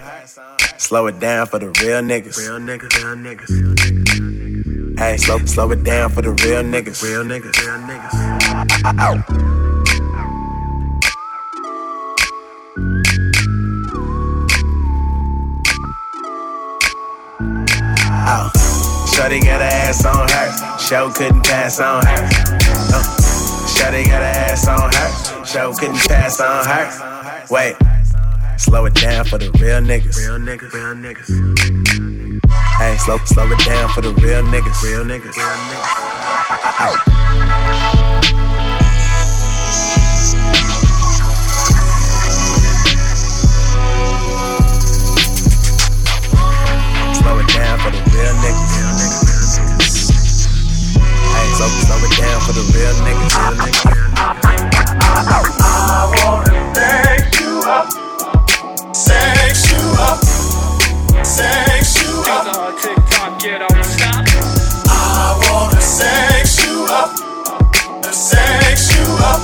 slow 0.78 1.08
it 1.08 1.20
down 1.20 1.48
for 1.48 1.60
the 1.60 1.68
real 1.68 2.02
niggas. 2.02 2.38
Real 2.38 2.60
niggas, 2.60 2.94
real 3.04 3.16
niggas. 3.18 5.00
Hey, 5.00 5.18
slow, 5.18 5.40
slow 5.40 5.72
it 5.72 5.84
down 5.84 6.10
for 6.10 6.22
the 6.22 6.30
real 6.30 6.64
niggas. 6.64 7.04
Real 7.04 7.24
niggas, 7.24 7.60
real 7.60 7.80
niggas. 7.84 8.14
Ow. 8.98 9.24
Ow. 18.28 18.52
Shawty 19.14 19.42
got 19.44 19.60
her 19.60 19.68
ass 19.68 20.06
on 20.06 20.30
her. 20.30 20.78
Show 20.80 21.10
couldn't 21.12 21.44
pass 21.44 21.80
on 21.80 22.06
her. 22.06 22.24
Uh, 22.94 23.04
Shawty 23.68 24.06
got 24.06 24.22
her 24.22 24.40
ass 24.52 24.68
on 24.68 24.94
her. 24.94 25.46
Show 25.46 25.74
couldn't 25.74 26.08
pass 26.08 26.40
on 26.40 26.66
her. 26.66 27.15
Wait, 27.50 27.76
slow 28.58 28.86
it 28.86 28.96
down 28.96 29.24
for 29.24 29.38
the 29.38 29.52
real 29.62 29.80
niggas. 29.80 30.18
Real 30.18 30.40
niggas, 30.40 30.74
real 30.74 30.96
niggas. 30.96 31.30
Hey, 32.80 32.98
slow, 32.98 33.18
slow 33.26 33.46
it 33.52 33.60
down 33.60 33.90
for 33.90 34.02
the 34.02 34.14
real 34.14 34.42
niggas. 34.44 34.82
Real 34.82 35.04
niggas, 35.04 35.36
real 35.38 35.58
niggas. 35.70 35.86
Ow. 36.80 36.96
Slow 47.14 47.40
it 47.40 47.48
down 47.48 47.78
for 47.80 47.92
the 47.92 48.02
real 48.10 48.34
niggas. 48.42 48.74
Hey, 51.30 51.48
slow, 51.54 51.68
slow 51.68 51.98
it 51.98 52.18
down 52.18 52.42
for 52.42 52.54
the 52.54 52.64
real 52.74 52.94
niggas. 53.06 53.36
Real 53.38 53.54
niggas. 53.54 53.86
I 55.88 56.24
wanna 56.26 56.26
sex 56.26 56.35
up, 59.98 60.20
sex 61.26 62.02
you 62.04 62.24
up. 62.28 62.76
TikTok, 62.82 63.40
get 63.40 63.62
on 63.62 63.84
stop. 63.84 64.26
I 64.88 65.38
wanna 65.50 65.82
sex 65.82 66.66
you 66.66 66.86
up, 66.90 67.12
sex 68.14 68.96
you 68.96 69.06
up, 69.20 69.42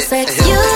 Sex. 0.00 0.48
You, 0.48 0.71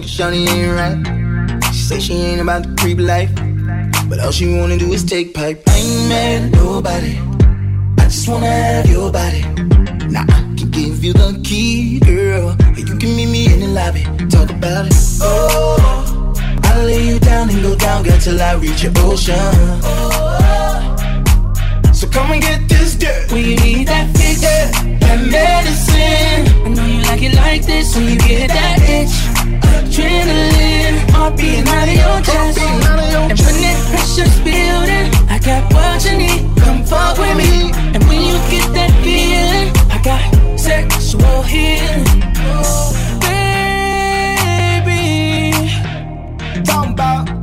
got 0.00 0.08
Shawty 0.08 0.46
ain't 0.48 0.72
right. 0.72 1.72
She 1.72 1.82
say 1.82 2.00
she 2.00 2.14
ain't 2.14 2.40
about 2.40 2.62
the 2.62 2.74
creep 2.80 2.98
life. 2.98 3.30
But 4.08 4.20
all 4.20 4.30
she 4.32 4.46
wanna 4.58 4.78
do 4.78 4.92
is 4.92 5.04
take 5.04 5.34
pipe. 5.34 5.62
I 5.68 5.76
ain't 5.76 6.08
mad 6.08 6.42
at 6.42 6.52
nobody. 6.52 7.18
I 7.98 8.04
just 8.04 8.28
wanna 8.28 8.46
have 8.46 8.86
your 8.88 9.10
body. 9.10 9.42
Now 10.10 10.22
I 10.28 10.40
can 10.56 10.70
give 10.70 11.02
you 11.04 11.12
the 11.12 11.40
key, 11.44 12.00
girl. 12.00 12.56
You 12.76 12.84
can 12.84 13.16
meet 13.16 13.30
me 13.30 13.52
in 13.52 13.60
the 13.60 13.68
lobby. 13.68 14.04
Talk 14.28 14.50
about 14.50 14.86
it. 14.86 14.94
Oh, 15.20 16.34
I'll 16.64 16.84
lay 16.84 17.06
you 17.08 17.18
down 17.18 17.50
and 17.50 17.62
go 17.62 17.74
down, 17.76 18.04
girl, 18.04 18.18
till 18.18 18.40
I 18.40 18.54
reach 18.54 18.82
your 18.82 18.92
ocean. 18.98 19.34
Oh, 19.82 20.96
So 21.92 22.06
come 22.08 22.32
and 22.32 22.42
get 22.42 22.68
this 22.68 22.94
dirt. 22.96 23.32
We 23.32 23.56
need 23.56 23.88
that 23.88 24.06
figure, 24.16 24.98
that 25.00 25.18
medicine. 25.36 26.66
I 26.66 26.68
know 26.68 26.84
you 26.86 27.02
like 27.02 27.22
it 27.22 27.34
like 27.34 27.64
this 27.64 27.94
when 27.96 28.04
you 28.08 28.18
get 28.18 28.48
that 28.48 28.78
itch. 28.88 29.25
Adrenaline, 29.96 31.08
heart 31.12 31.38
beating 31.38 31.66
out 31.68 31.88
of 31.88 31.94
your 31.94 32.20
chest. 32.20 32.58
And 32.60 33.38
when 33.40 33.56
that 33.64 33.78
pressure's 33.88 34.38
building, 34.40 35.08
I 35.30 35.38
got 35.38 35.72
what 35.72 36.04
you 36.04 36.18
need. 36.18 36.54
Come 36.60 36.84
fuck 36.84 37.16
with 37.16 37.34
me. 37.38 37.72
And 37.94 38.04
when 38.04 38.20
you 38.20 38.36
get 38.50 38.74
that 38.74 38.92
feeling, 39.02 39.72
I 39.90 39.98
got 40.04 40.20
sexual 40.60 41.40
healing. 41.44 42.04
Baby, 44.84 45.02
talking 46.62 46.92
about 46.92 47.35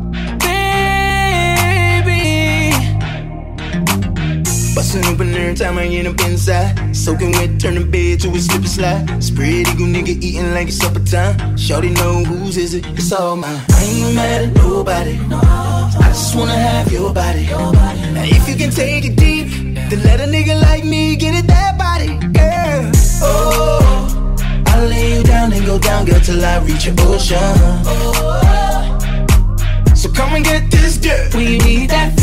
Bustin' 4.83 5.05
open 5.05 5.33
every 5.33 5.55
time 5.55 5.77
I 5.77 5.85
end 5.85 6.09
up 6.09 6.19
inside. 6.27 6.93
Soaking 6.93 7.31
wet, 7.31 7.57
turn 7.57 7.75
the 7.75 7.85
bed 7.85 8.19
to 8.19 8.27
a 8.31 8.37
slip 8.37 8.57
and 8.57 8.69
slide. 8.69 9.23
Spread 9.23 9.69
eagle 9.69 9.87
nigga 9.87 10.09
eating 10.21 10.53
like 10.53 10.67
it's 10.67 10.75
supper 10.75 10.99
time. 10.99 11.55
Shorty 11.55 11.91
know 11.91 12.21
whose 12.25 12.57
is 12.57 12.73
it, 12.73 12.85
it's 12.87 13.13
all 13.13 13.37
mine. 13.37 13.61
I 13.69 13.81
ain't 13.81 14.13
mad 14.13 14.41
at 14.41 14.55
nobody. 14.55 15.17
I 15.31 16.09
just 16.09 16.35
wanna 16.35 16.51
have 16.51 16.91
your 16.91 17.13
body. 17.13 17.45
Now 17.45 18.25
if 18.25 18.49
you 18.49 18.57
can 18.57 18.71
take 18.71 19.05
it 19.05 19.15
deep, 19.15 19.47
then 19.89 20.03
let 20.03 20.19
a 20.19 20.25
nigga 20.25 20.61
like 20.61 20.83
me 20.83 21.15
get 21.15 21.33
it 21.33 21.47
that 21.47 21.77
body, 21.77 22.17
girl. 22.37 22.91
Oh, 23.23 24.35
I'll 24.67 24.85
lay 24.85 25.15
you 25.15 25.23
down 25.23 25.53
and 25.53 25.65
go 25.65 25.79
down, 25.79 26.03
girl, 26.03 26.19
till 26.19 26.43
I 26.43 26.59
reach 26.59 26.87
your 26.87 26.95
ocean. 27.07 27.39
So 29.95 30.11
come 30.11 30.33
and 30.35 30.43
get 30.43 30.69
this 30.69 30.97
dirt. 30.97 31.33
We 31.35 31.57
need 31.59 31.89
that 31.91 32.22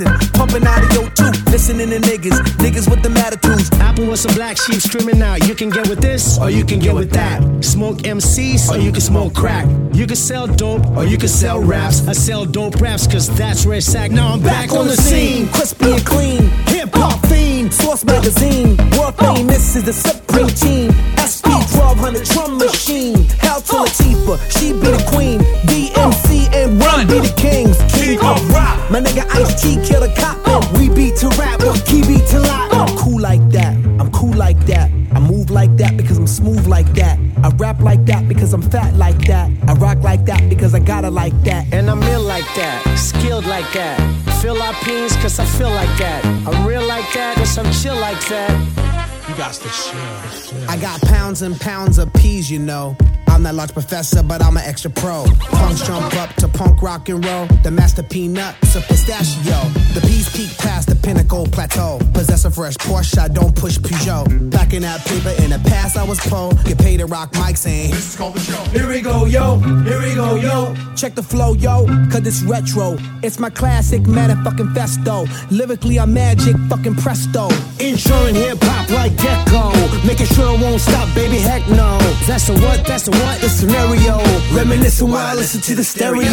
Barbecue. 0.00 0.04
Now 0.04 0.16
we 0.16 0.20
reminiscing, 0.20 0.32
pumping 0.32 0.66
out 0.66 0.84
of 0.84 0.92
your 0.92 1.10
tooth. 1.10 1.50
Listening 1.50 1.90
to 1.90 1.98
niggas, 2.00 2.38
niggas 2.58 2.88
with 2.88 3.02
the 3.02 3.10
attitudes. 3.20 3.70
Apple 3.80 4.06
with 4.06 4.20
some 4.20 4.34
black 4.34 4.56
sheep 4.56 4.80
screaming 4.80 5.22
out. 5.22 5.46
You 5.46 5.54
can 5.54 5.70
get 5.70 5.88
with 5.88 6.00
this, 6.00 6.38
or 6.38 6.50
you 6.50 6.64
can 6.64 6.78
get 6.78 6.94
with 6.94 7.10
that. 7.12 7.42
Smoke 7.64 7.98
MCs, 7.98 8.70
or 8.70 8.78
you 8.78 8.92
can 8.92 9.00
smoke 9.00 9.34
crack. 9.34 9.66
You 9.92 10.06
can 10.06 10.16
sell 10.16 10.46
dope, 10.46 10.86
or 10.96 11.04
you 11.04 11.18
can 11.18 11.28
sell 11.28 11.60
raps. 11.60 12.06
I 12.08 12.12
sell 12.12 12.44
dope 12.44 12.80
raps, 12.80 13.06
cause 13.06 13.28
that's 13.36 13.66
where 13.66 13.78
it's 13.78 13.94
at. 13.94 14.10
Now 14.10 14.34
I'm 14.34 14.42
back, 14.42 14.72
on 14.72 14.86
the 14.86 14.96
scene. 14.96 15.48
crispy 15.48 15.92
and 15.92 16.06
clean. 16.06 16.42
Hip 16.68 16.90
hop 16.94 17.22
uh, 17.24 17.28
fiend, 17.28 17.72
Source 17.72 18.04
Magazine. 18.04 18.76
World 18.96 19.14
uh. 19.18 19.34
famous 19.34 19.76
is 19.76 19.84
the 19.84 19.92
Supreme 19.92 20.48
Team. 20.48 20.92
SP 21.18 21.48
1200 21.48 22.20
uh. 22.20 22.34
drum 22.34 22.58
machine. 22.58 23.24
Hell 23.40 23.60
to 23.60 23.72
Latifah, 23.84 24.38
she 24.58 24.72
be 24.72 24.78
the 24.78 25.04
queen. 25.12 25.40
DMC 25.66 26.52
and 26.54 26.80
Run 26.80 27.06
be 27.06 27.20
the 27.20 27.34
kings. 27.36 27.76
King 27.92 28.18
of. 28.20 28.49
My 28.90 29.00
nigga 29.00 29.24
Ice 29.36 29.62
T 29.62 29.78
kill 29.86 30.02
a 30.02 30.12
cop. 30.16 30.36
Oh. 30.46 30.60
We 30.76 30.88
beat 30.88 31.16
to 31.18 31.28
rap, 31.38 31.60
but 31.60 31.80
key 31.86 32.02
beat 32.02 32.26
to 32.28 32.40
lock. 32.40 32.70
Oh. 32.72 32.86
I'm 32.86 32.96
cool 32.98 33.20
like 33.20 33.48
that. 33.50 33.76
I'm 34.00 34.10
cool 34.10 34.34
like 34.34 34.58
that. 34.66 34.90
I 35.12 35.20
move 35.20 35.50
like 35.50 35.76
that 35.76 35.96
because 35.96 36.18
I'm 36.18 36.26
smooth 36.26 36.66
like 36.66 36.92
that. 36.94 37.18
I 37.44 37.48
rap 37.56 37.80
like 37.80 38.04
that 38.06 38.28
because 38.28 38.52
I'm 38.52 38.62
fat 38.62 38.94
like 38.94 39.18
that. 39.26 39.50
I 39.68 39.74
rock 39.74 39.98
like 40.02 40.24
that 40.26 40.48
because 40.48 40.74
I 40.74 40.80
got 40.80 41.04
it 41.04 41.10
like 41.10 41.34
that. 41.44 41.72
And 41.72 41.88
I'm 41.88 42.02
ill 42.02 42.22
like 42.22 42.46
that, 42.56 42.82
skilled 42.98 43.46
like 43.46 43.70
that. 43.74 43.96
Philippines, 44.42 45.14
cause 45.16 45.38
I 45.38 45.44
feel 45.44 45.70
like 45.70 45.96
that. 45.98 46.24
I'm 46.46 46.66
real 46.66 46.86
like 46.86 47.12
that, 47.14 47.36
cause 47.36 47.58
I'm 47.58 47.70
chill 47.72 47.96
like 47.96 48.20
that. 48.28 49.19
Got 49.40 49.54
to. 49.54 50.66
I 50.68 50.76
got 50.76 51.00
pounds 51.00 51.40
and 51.40 51.58
pounds 51.58 51.96
of 51.96 52.12
peas, 52.12 52.50
you 52.50 52.58
know. 52.58 52.94
I'm 53.26 53.42
that 53.44 53.54
large 53.54 53.72
professor, 53.72 54.22
but 54.22 54.42
I'm 54.42 54.58
an 54.58 54.64
extra 54.66 54.90
pro. 54.90 55.24
Punks 55.48 55.86
jump 55.86 56.14
up 56.16 56.34
to 56.34 56.48
punk 56.48 56.82
rock 56.82 57.08
and 57.08 57.24
roll. 57.24 57.46
The 57.62 57.70
master 57.70 58.02
peanuts 58.02 58.76
a 58.76 58.82
pistachio. 58.82 59.58
The 59.94 60.02
peas 60.02 60.28
peak 60.36 60.58
past 60.58 60.88
the 60.88 60.94
pinnacle 60.94 61.46
plateau. 61.46 62.00
Possess 62.12 62.44
a 62.44 62.50
fresh 62.50 62.76
Porsche, 62.76 63.16
I 63.16 63.28
don't 63.28 63.56
push 63.56 63.78
Peugeot. 63.78 64.50
Back 64.50 64.74
in 64.74 64.82
that 64.82 65.00
paper, 65.06 65.30
in 65.42 65.48
the 65.48 65.58
past 65.70 65.96
I 65.96 66.04
was 66.04 66.20
po. 66.20 66.52
Get 66.66 66.76
paid 66.76 66.98
to 66.98 67.06
rock 67.06 67.32
mics 67.32 67.66
and 67.66 67.94
this 67.94 68.10
is 68.10 68.16
called 68.16 68.34
the 68.34 68.40
show. 68.40 68.62
Here 68.76 68.88
we 68.88 69.00
go, 69.00 69.24
yo. 69.24 69.56
Here 69.58 70.02
we 70.02 70.14
go, 70.14 70.34
yo. 70.34 70.74
Check 70.96 71.14
the 71.14 71.22
flow, 71.22 71.54
yo. 71.54 71.86
Cause 72.10 72.26
it's 72.26 72.42
retro. 72.42 72.98
It's 73.22 73.38
my 73.38 73.48
classic 73.48 74.06
man, 74.06 74.28
motherfucking 74.28 74.74
festo. 74.74 75.26
Lyrically, 75.50 75.98
I'm 75.98 76.12
magic 76.12 76.56
fucking 76.68 76.96
presto. 76.96 77.48
Insuring 77.78 78.34
hip 78.34 78.58
hop 78.60 78.79
like 78.90 79.16
gecko. 79.16 79.72
Making 80.06 80.26
sure 80.26 80.54
it 80.54 80.60
won't 80.60 80.80
stop, 80.80 81.08
baby. 81.14 81.38
Heck 81.38 81.66
no. 81.68 81.98
That's 82.26 82.48
a 82.48 82.54
what? 82.54 82.86
That's 82.86 83.08
a 83.08 83.10
what? 83.10 83.40
The 83.40 83.48
scenario. 83.48 84.18
Reminiscing 84.54 85.08
while 85.08 85.26
I 85.26 85.34
listen 85.34 85.60
to 85.62 85.74
the 85.74 85.84
stereo. 85.84 86.28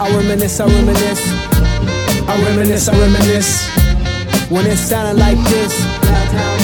I 0.00 0.06
reminisce, 0.16 0.60
I 0.60 0.66
reminisce. 0.66 1.22
I 2.28 2.42
reminisce, 2.46 2.88
I 2.88 2.98
reminisce. 2.98 3.68
When 4.50 4.66
it 4.66 4.76
sounded 4.76 5.18
like 5.18 5.38
this. 5.48 5.74
I 6.02 6.59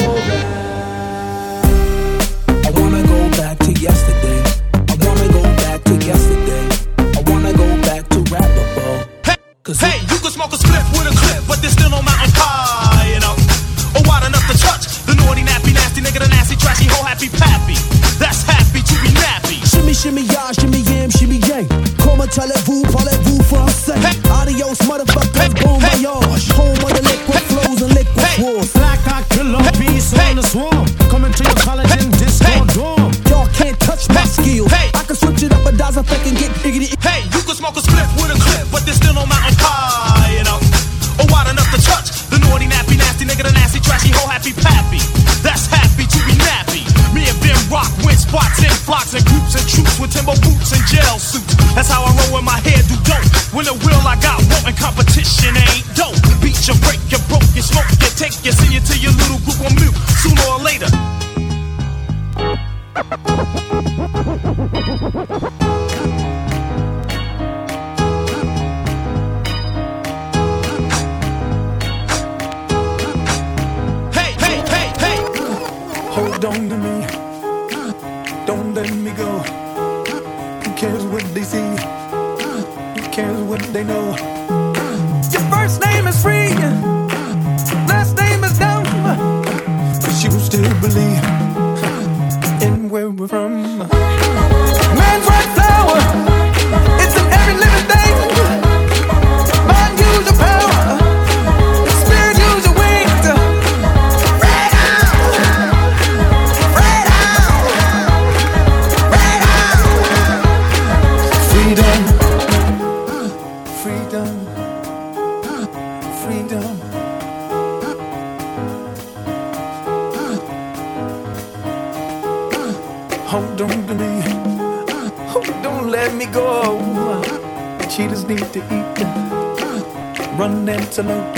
Run 130.39 130.69
antelope. 130.69 131.37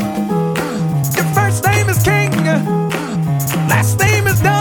Your 1.14 1.24
first 1.32 1.64
name 1.64 1.88
is 1.88 2.02
King, 2.02 2.32
last 3.68 3.96
name 4.00 4.26
is 4.26 4.40
Dumb. 4.40 4.57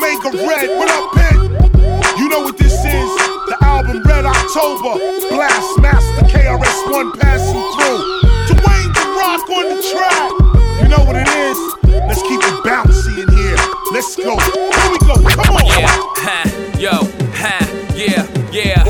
Omega 0.00 0.32
Red. 0.48 0.78
What 0.78 0.88
up, 0.88 1.12
Pin? 1.12 1.36
You 2.16 2.30
know 2.30 2.40
what 2.40 2.56
this 2.56 2.72
is. 2.72 3.10
The 3.52 3.56
album 3.60 4.02
Red 4.04 4.24
October. 4.24 4.96
Blast 5.28 5.76
Master 5.76 6.24
KRS-One 6.24 7.12
passing 7.20 7.60
through. 7.76 8.00
Dwayne 8.48 8.92
The 8.96 9.04
Rock 9.20 9.44
on 9.52 9.68
the 9.68 9.80
track. 9.92 10.32
You 10.80 10.88
know 10.88 11.04
what 11.04 11.16
it 11.20 11.28
is. 11.28 11.58
Let's 12.08 12.22
keep 12.22 12.40
it 12.40 12.56
bouncy 12.64 13.12
in 13.20 13.28
here. 13.28 13.60
Let's 13.92 14.16
go. 14.16 14.40
Here 14.40 14.88
we 14.88 14.98
go. 15.04 15.20
Come 15.36 15.56
on. 15.56 15.68
Yeah, 15.68 15.92
ha, 16.16 16.48
yo, 16.80 17.04
ha, 17.36 17.60
yeah, 17.92 18.24
yeah. 18.50 18.80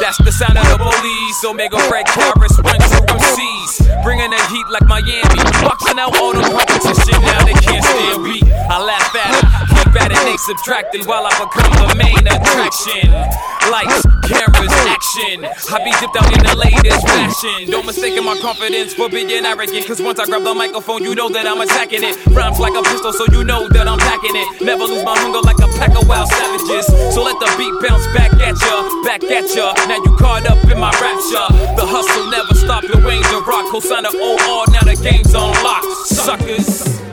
That's 0.00 0.18
the 0.18 0.32
sound 0.32 0.58
of 0.58 0.66
the 0.66 0.78
police. 0.82 1.44
Omega 1.46 1.78
Red 1.86 2.06
Karis, 2.06 2.58
run 2.58 2.82
through 2.90 3.14
MCs. 3.14 4.02
Bringing 4.02 4.30
the 4.30 4.42
heat 4.50 4.66
like 4.74 4.86
Miami. 4.90 5.31
Subtracting 10.42 11.06
while 11.06 11.22
I 11.22 11.30
become 11.38 11.70
the 11.78 11.94
main 11.94 12.26
attraction. 12.26 13.14
Lights, 13.70 14.02
cameras, 14.26 14.74
action. 14.90 15.46
I 15.70 15.78
be 15.86 15.94
dipped 16.02 16.18
out 16.18 16.26
in 16.34 16.42
the 16.42 16.58
latest 16.58 17.06
fashion. 17.06 17.70
Don't 17.70 17.86
mistake 17.86 18.18
my 18.18 18.34
confidence 18.42 18.92
for 18.92 19.08
being 19.08 19.30
arrogant. 19.30 19.86
Cause 19.86 20.02
once 20.02 20.18
I 20.18 20.26
grab 20.26 20.42
the 20.42 20.52
microphone, 20.52 21.04
you 21.04 21.14
know 21.14 21.28
that 21.28 21.46
I'm 21.46 21.60
attacking 21.60 22.02
it. 22.02 22.18
Rhymes 22.34 22.58
like 22.58 22.74
a 22.74 22.82
pistol, 22.82 23.12
so 23.12 23.22
you 23.30 23.44
know 23.44 23.68
that 23.70 23.86
I'm 23.86 24.02
packing 24.02 24.34
it. 24.34 24.66
Never 24.66 24.82
lose 24.82 25.04
my 25.06 25.14
hunger 25.14 25.38
like 25.46 25.62
a 25.62 25.70
pack 25.78 25.94
of 25.94 26.10
wild 26.10 26.26
savages. 26.26 26.90
So 27.14 27.22
let 27.22 27.38
the 27.38 27.46
beat 27.54 27.78
bounce 27.78 28.10
back 28.10 28.34
at 28.42 28.58
ya, 28.58 28.82
back 29.06 29.22
at 29.22 29.46
ya. 29.54 29.70
Now 29.86 30.02
you 30.02 30.10
caught 30.18 30.42
up 30.50 30.58
in 30.66 30.74
my 30.74 30.90
rapture. 30.98 31.46
The 31.78 31.86
hustle 31.86 32.26
never 32.34 32.54
stopped. 32.58 32.90
Dwayne 32.90 33.22
the 33.30 33.46
rock, 33.46 33.70
co-sign 33.70 34.02
the 34.02 34.10
OR. 34.10 34.66
Now 34.74 34.82
the 34.90 34.98
game's 34.98 35.38
on 35.38 35.54
lock, 35.62 35.86
suckers. 36.10 37.11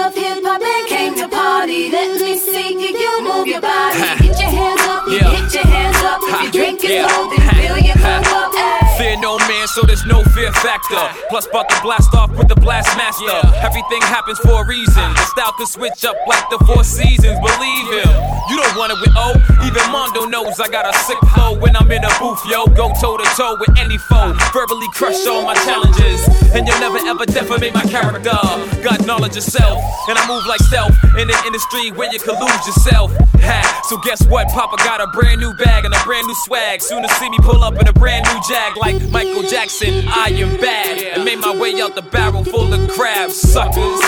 If 0.00 0.16
you 0.16 0.22
love 0.22 0.34
hip 0.36 0.44
hop 0.44 0.62
and 0.62 0.86
came 0.86 1.14
to 1.16 1.28
party, 1.28 1.90
let 1.90 2.20
me 2.20 2.38
see 2.38 2.70
you, 2.72 2.96
you 2.96 3.22
move 3.24 3.48
your 3.48 3.60
body. 3.60 3.98
Get 3.98 4.38
your 4.38 4.50
hands 4.50 4.80
up, 4.82 5.02
Yeah. 5.08 5.30
get 5.32 5.54
your 5.54 5.66
hands 5.66 5.96
up. 6.04 6.20
If 6.22 6.42
you 6.44 6.50
drink 6.52 6.84
it 6.84 6.90
Yeah. 6.90 7.06
low, 7.06 7.28
then 7.28 7.48
fill 7.58 7.78
your 7.78 7.96
cup 7.96 8.32
up. 8.32 8.52
Fear 8.96 9.16
no 9.18 9.38
man, 9.38 9.66
so 9.66 9.82
there's 9.82 10.06
no 10.06 10.22
fear 10.38 10.52
factor. 10.52 11.02
Plus, 11.28 11.46
about 11.46 11.68
to 11.68 11.78
blast 11.82 12.14
off 12.14 12.30
with 12.38 12.48
the 12.48 12.54
blast 12.54 12.96
master. 12.96 13.42
Everything 13.58 14.00
happens 14.02 14.38
for 14.38 14.62
a 14.62 14.66
reason. 14.66 15.06
The 15.14 15.26
style 15.34 15.52
can 15.58 15.66
switch 15.66 16.04
up 16.04 16.16
like 16.26 16.48
the 16.50 16.58
four 16.64 16.84
seasons. 16.84 17.38
Believe 17.42 17.86
him. 17.90 18.10
You 18.48 18.56
don't 18.56 18.76
want 18.78 18.94
it 18.94 18.98
with 19.02 19.14
O. 19.18 19.34
Even 19.66 19.84
Mondo 19.90 20.24
knows 20.24 20.60
I 20.60 20.68
got 20.68 20.86
a 20.86 20.94
sick 21.04 21.18
flow 21.34 21.58
when 21.58 21.74
I'm 21.76 21.90
in 21.90 22.04
a 22.04 22.12
booth, 22.18 22.40
yo. 22.46 22.66
Go 22.66 22.94
toe 23.00 23.18
to 23.18 23.26
toe 23.34 23.56
with 23.58 23.74
any 23.78 23.98
foe. 23.98 24.32
Verbally 24.54 24.88
crush 24.94 25.26
all 25.26 25.42
my 25.42 25.54
challenges. 25.66 26.22
And 26.54 26.66
you'll 26.66 26.80
never 26.80 26.98
ever 26.98 27.26
defamate 27.26 27.74
my 27.74 27.82
character. 27.82 28.38
Got 28.82 29.04
knowledge 29.04 29.36
of 29.36 29.42
self. 29.42 29.82
And 30.08 30.16
I 30.16 30.22
move 30.28 30.46
like 30.46 30.60
stealth 30.70 30.94
in 31.18 31.28
an 31.28 31.40
industry 31.46 31.90
where 31.92 32.10
you 32.12 32.20
can 32.20 32.38
lose 32.38 32.62
yourself. 32.66 33.12
Ha. 33.42 33.82
So 33.88 33.96
guess 33.98 34.24
what? 34.26 34.48
Papa 34.48 34.76
got 34.78 35.00
a 35.00 35.06
brand 35.08 35.40
new 35.40 35.52
bag 35.54 35.84
and 35.84 35.92
a 35.94 36.02
brand 36.04 36.26
new 36.26 36.34
swag. 36.46 36.80
Soon 36.80 37.02
to 37.02 37.08
see 37.20 37.28
me 37.28 37.38
pull 37.40 37.62
up 37.62 37.74
in 37.80 37.88
a 37.88 37.92
brand 37.92 38.24
new 38.26 38.40
jag 38.48 38.76
like 38.76 38.96
Michael 39.10 39.42
Jackson. 39.42 40.04
I 40.08 40.27
am 40.28 40.56
bad. 40.58 40.98
And 41.14 41.24
made 41.24 41.38
my 41.38 41.54
way 41.56 41.80
out 41.80 41.94
the 41.94 42.02
barrel 42.02 42.44
full 42.44 42.72
of 42.72 42.90
crabs, 42.90 43.34
suckers. 43.36 44.00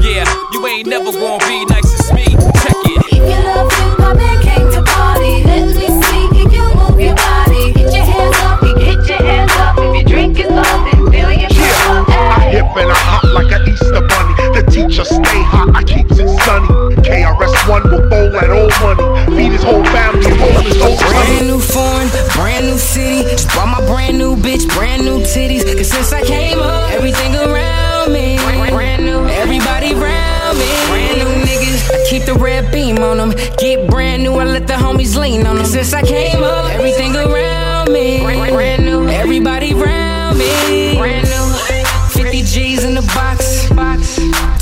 Yeah, 0.00 0.24
you 0.52 0.66
ain't 0.66 0.88
never 0.88 1.12
gonna 1.12 1.44
be 1.46 1.64
nice 1.66 2.00
as 2.00 2.12
me. 2.12 2.24
Check 2.24 2.78
it. 2.84 3.06
If 3.06 3.12
you 3.12 3.38
love 3.44 3.70
hip 3.72 3.98
hop 3.98 4.16
and 4.16 4.42
came 4.42 4.70
to 4.72 4.82
party, 4.82 5.44
let 5.44 5.66
me 5.74 5.88
see 6.02 6.24
you, 6.36 6.48
you 6.50 6.64
move 6.74 7.00
your 7.00 7.14
body. 7.16 7.72
Get 7.72 7.92
your 7.92 8.04
hands 8.04 8.36
up, 8.38 8.60
get 8.62 9.08
your 9.08 9.18
hands 9.18 9.52
up. 9.56 9.78
If 9.78 9.96
you 9.96 10.04
drink 10.04 10.38
it 10.38 10.50
low, 10.50 10.62
then 10.62 11.10
fill 11.10 11.32
your 11.32 11.50
cup 11.50 12.08
up. 12.08 12.38
I 12.38 12.50
hip 12.50 12.66
and 12.76 12.90
I 12.90 12.94
hop 12.94 13.24
like 13.34 13.50
an 13.52 13.68
Easter 13.68 14.00
bunny. 14.00 14.34
The 14.54 14.62
teacher 14.70 15.04
stay 15.04 15.42
hot, 15.42 15.74
I 15.74 15.82
keeps 16.16 16.32
it 16.32 16.44
sunny. 16.44 16.68
KRS-One 17.02 17.82
will 17.90 18.08
bowl 18.08 18.30
that 18.30 18.50
old 18.50 18.72
money. 18.80 19.36
Feed 19.36 19.52
his 19.52 19.62
whole 19.62 19.84
family, 19.84 20.26
roll 20.38 20.60
his 20.62 20.80
whole 20.80 20.96
Brand 20.96 21.46
new 21.46 21.60
foreign, 21.60 22.08
brand 22.32 22.66
new 22.66 22.78
city. 22.78 23.22
Just 23.30 23.48
brought 23.50 23.68
my 23.68 23.86
brand 23.86 24.18
new 24.18 24.36
bitch, 24.36 24.68
brand 24.74 25.04
new 25.04 25.20
titties. 25.20 25.64
Cause 25.64 25.90
since 25.90 26.12
I 26.12 26.22
came 26.24 26.58
up, 26.58 26.90
everything 26.92 27.34
around 27.34 28.12
me. 28.12 28.36
Brand 28.70 29.04
new, 29.04 29.26
everybody 29.28 29.92
around 29.92 30.58
me. 30.58 30.68
Brand 30.88 31.18
new 31.18 31.32
niggas, 31.44 31.90
I 31.92 32.06
keep 32.08 32.24
the 32.24 32.34
red 32.34 32.72
beam 32.72 32.98
on 32.98 33.18
them. 33.18 33.30
Get 33.58 33.88
brand 33.90 34.22
new, 34.22 34.34
I 34.34 34.44
let 34.44 34.66
the 34.66 34.74
homies 34.74 35.16
lean 35.16 35.46
on 35.46 35.56
them. 35.56 35.66
Since 35.66 35.92
I 35.92 36.02
came 36.02 36.42
up, 36.42 36.70
everything 36.70 37.14
around 37.14 37.92
me. 37.92 38.20
Brand 38.20 38.84
new, 38.84 39.08
everybody 39.08 39.72
around 39.72 40.38
me. 40.38 40.96
Brand 40.96 41.28
new, 41.28 42.22
50 42.22 42.42
G's 42.42 42.84
in 42.84 42.94
the 42.94 43.02
box. 43.14 43.45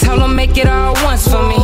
Tell 0.05 0.19
them 0.19 0.37
make 0.37 0.57
it 0.59 0.69
all 0.69 0.93
once 1.03 1.27
for 1.27 1.43
me. 1.49 1.57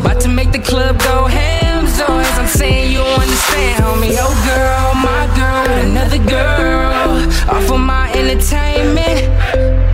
About 0.00 0.18
to 0.22 0.28
make 0.28 0.50
the 0.50 0.58
club 0.58 0.98
go 1.00 1.26
ham 1.26 1.86
zones. 1.86 2.26
I'm 2.40 2.46
saying 2.46 2.92
you 2.92 2.98
don't 2.98 3.20
understand, 3.20 3.84
homie. 3.84 4.16
Yo, 4.16 4.26
girl, 4.48 4.94
my 4.94 5.24
girl, 5.36 5.68
another 5.86 6.18
girl. 6.18 7.10
Off 7.54 7.70
of 7.70 7.80
my 7.80 8.10
entertainment. 8.14 9.20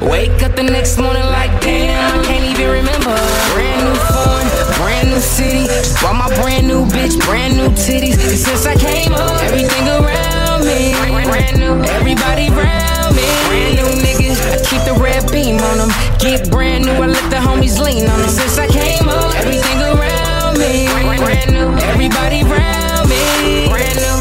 Wake 0.01 0.41
up 0.45 0.55
the 0.55 0.63
next 0.63 0.99
morning 0.99 1.27
like, 1.39 1.51
damn, 1.61 2.21
I 2.21 2.25
can't 2.25 2.45
even 2.45 2.69
remember. 2.71 3.17
Brand 3.53 3.81
new 3.87 3.97
phone, 4.11 4.47
brand 4.79 5.11
new 5.11 5.21
city. 5.21 5.67
Just 5.67 6.01
bought 6.01 6.15
my 6.15 6.31
brand 6.41 6.69
new 6.69 6.87
bitch, 6.87 7.19
brand 7.27 7.57
new 7.57 7.71
titties. 7.71 8.19
And 8.23 8.39
since 8.39 8.65
I 8.65 8.77
came 8.77 9.13
up, 9.13 9.43
everything 9.43 9.89
around 9.89 10.46
me. 10.67 10.93
Brand 11.25 11.59
new, 11.59 11.75
everybody 11.95 12.51
around 12.51 13.15
me. 13.15 13.27
Brand 13.47 13.73
new 13.79 13.89
niggas, 14.03 14.39
I 14.51 14.59
keep 14.67 14.83
the 14.83 14.99
red 14.99 15.31
beam 15.31 15.59
on 15.63 15.79
them. 15.79 15.91
Get 16.19 16.51
brand 16.51 16.85
new, 16.85 16.93
I 16.93 17.07
let 17.07 17.31
the 17.31 17.37
homies 17.37 17.79
lean 17.79 18.07
on 18.11 18.19
them. 18.19 18.29
Since 18.29 18.59
I 18.59 18.67
came 18.67 19.09
up, 19.09 19.35
everything 19.37 19.81
around 19.81 20.59
me. 20.59 20.91
Brand 21.23 21.53
new, 21.53 21.71
everybody 21.87 22.43
around 22.43 23.09
me. 23.09 23.69
Brand 23.71 23.99
new. 24.03 24.17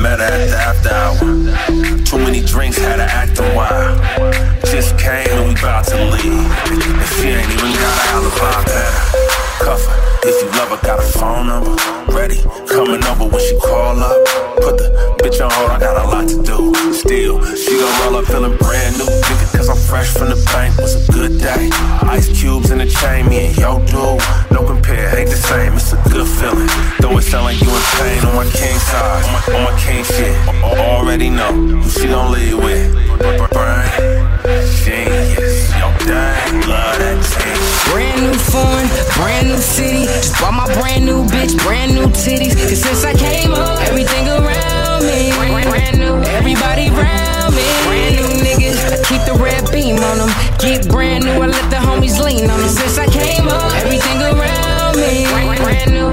Met, 0.00 0.18
her 0.18 0.24
at 0.24 0.48
the 0.50 0.56
after 0.56 0.90
hour. 0.90 1.18
Too 2.04 2.18
many 2.18 2.40
drinks, 2.40 2.78
had 2.78 2.96
to 2.96 3.04
act 3.04 3.38
a 3.38 3.46
while. 3.54 3.98
Just 4.66 4.98
came 4.98 5.28
and 5.28 5.48
we 5.48 5.54
about 5.54 5.84
to 5.86 5.96
leave. 6.10 6.50
And 6.70 7.08
she 7.18 7.28
ain't 7.28 7.50
even 7.50 7.72
got 7.74 7.94
an 7.98 8.14
alibi. 8.14 8.64
Better 8.64 8.94
cuff 9.64 9.84
her. 9.86 10.28
If 10.28 10.42
you 10.42 10.48
love 10.58 10.70
her, 10.70 10.86
got 10.86 10.98
a 10.98 11.02
phone 11.02 11.46
number. 11.48 11.74
Ready, 12.12 12.38
coming 12.68 13.02
over 13.04 13.26
when 13.26 13.40
she 13.40 13.58
call 13.58 13.98
up. 13.98 14.41
Put 14.62 14.78
the 14.78 14.88
bitch 15.18 15.42
on 15.42 15.50
hold, 15.50 15.70
I 15.70 15.78
got 15.80 15.96
a 15.98 16.06
lot 16.06 16.28
to 16.28 16.38
do. 16.42 16.72
Still, 16.94 17.42
she 17.56 17.78
gon' 17.78 17.92
roll 18.02 18.16
up 18.22 18.26
feeling 18.26 18.56
brand 18.58 18.96
new. 18.98 19.10
It 19.10 19.50
cause 19.56 19.68
I'm 19.68 19.76
fresh 19.76 20.14
from 20.14 20.30
the 20.30 20.38
bank 20.54 20.78
was 20.78 20.94
a 20.96 21.12
good 21.12 21.38
day. 21.40 21.68
Ice 22.06 22.28
cubes 22.30 22.70
in 22.70 22.78
the 22.78 22.86
chain, 22.86 23.28
me 23.28 23.46
and 23.46 23.56
yo 23.56 23.78
dude. 23.86 24.22
No 24.52 24.64
compare, 24.66 25.18
ain't 25.18 25.30
the 25.30 25.36
same, 25.36 25.74
it's 25.74 25.92
a 25.92 25.96
good 26.10 26.28
feeling. 26.28 26.68
Though 27.00 27.18
it 27.18 27.22
sound 27.22 27.44
like 27.46 27.60
you 27.60 27.68
in 27.68 27.82
pain 27.98 28.24
on 28.24 28.36
my 28.36 28.48
king 28.54 28.78
side, 28.78 29.24
on 29.26 29.32
my, 29.34 29.58
on 29.58 29.62
my 29.74 29.80
king 29.80 30.04
shit. 30.04 30.36
Al- 30.62 31.02
Already 31.02 31.28
know 31.30 31.52
who 31.52 31.88
she 31.90 32.06
gon' 32.06 32.30
lead 32.32 32.54
with. 32.54 32.92
Brain, 33.18 34.22
genius, 34.84 35.70
yo 35.74 35.90
dang. 36.06 36.61
Brand 37.90 38.22
new 38.22 38.34
foreign, 38.50 38.88
brand 39.16 39.48
new 39.48 39.58
city. 39.58 40.04
Just 40.06 40.40
bought 40.40 40.54
my 40.54 40.66
brand 40.80 41.04
new 41.04 41.24
bitch, 41.26 41.56
brand 41.64 41.94
new 41.94 42.06
titties. 42.08 42.56
Cause 42.56 42.80
since 42.80 43.04
I 43.04 43.14
came 43.14 43.52
up, 43.52 43.80
everything 43.88 44.28
around 44.28 45.04
me. 45.04 45.32
Brand 45.68 45.98
new, 45.98 46.16
everybody 46.32 46.88
around 46.88 47.54
me. 47.54 47.64
Brand 47.84 48.16
new 48.16 48.28
niggas, 48.40 48.80
I 48.92 48.98
keep 49.04 49.22
the 49.26 49.36
red 49.42 49.70
beam 49.70 49.96
on 49.98 50.18
them. 50.18 50.30
Get 50.58 50.88
brand 50.88 51.24
new, 51.24 51.42
I 51.42 51.46
let 51.46 51.70
the 51.70 51.76
homies 51.76 52.22
lean 52.22 52.48
on 52.48 52.60
them. 52.60 52.68
Since 52.68 52.98
I 52.98 53.06
came 53.06 53.48
up, 53.48 53.72
everything 53.74 54.22
around 54.22 54.61
me. 54.96 55.24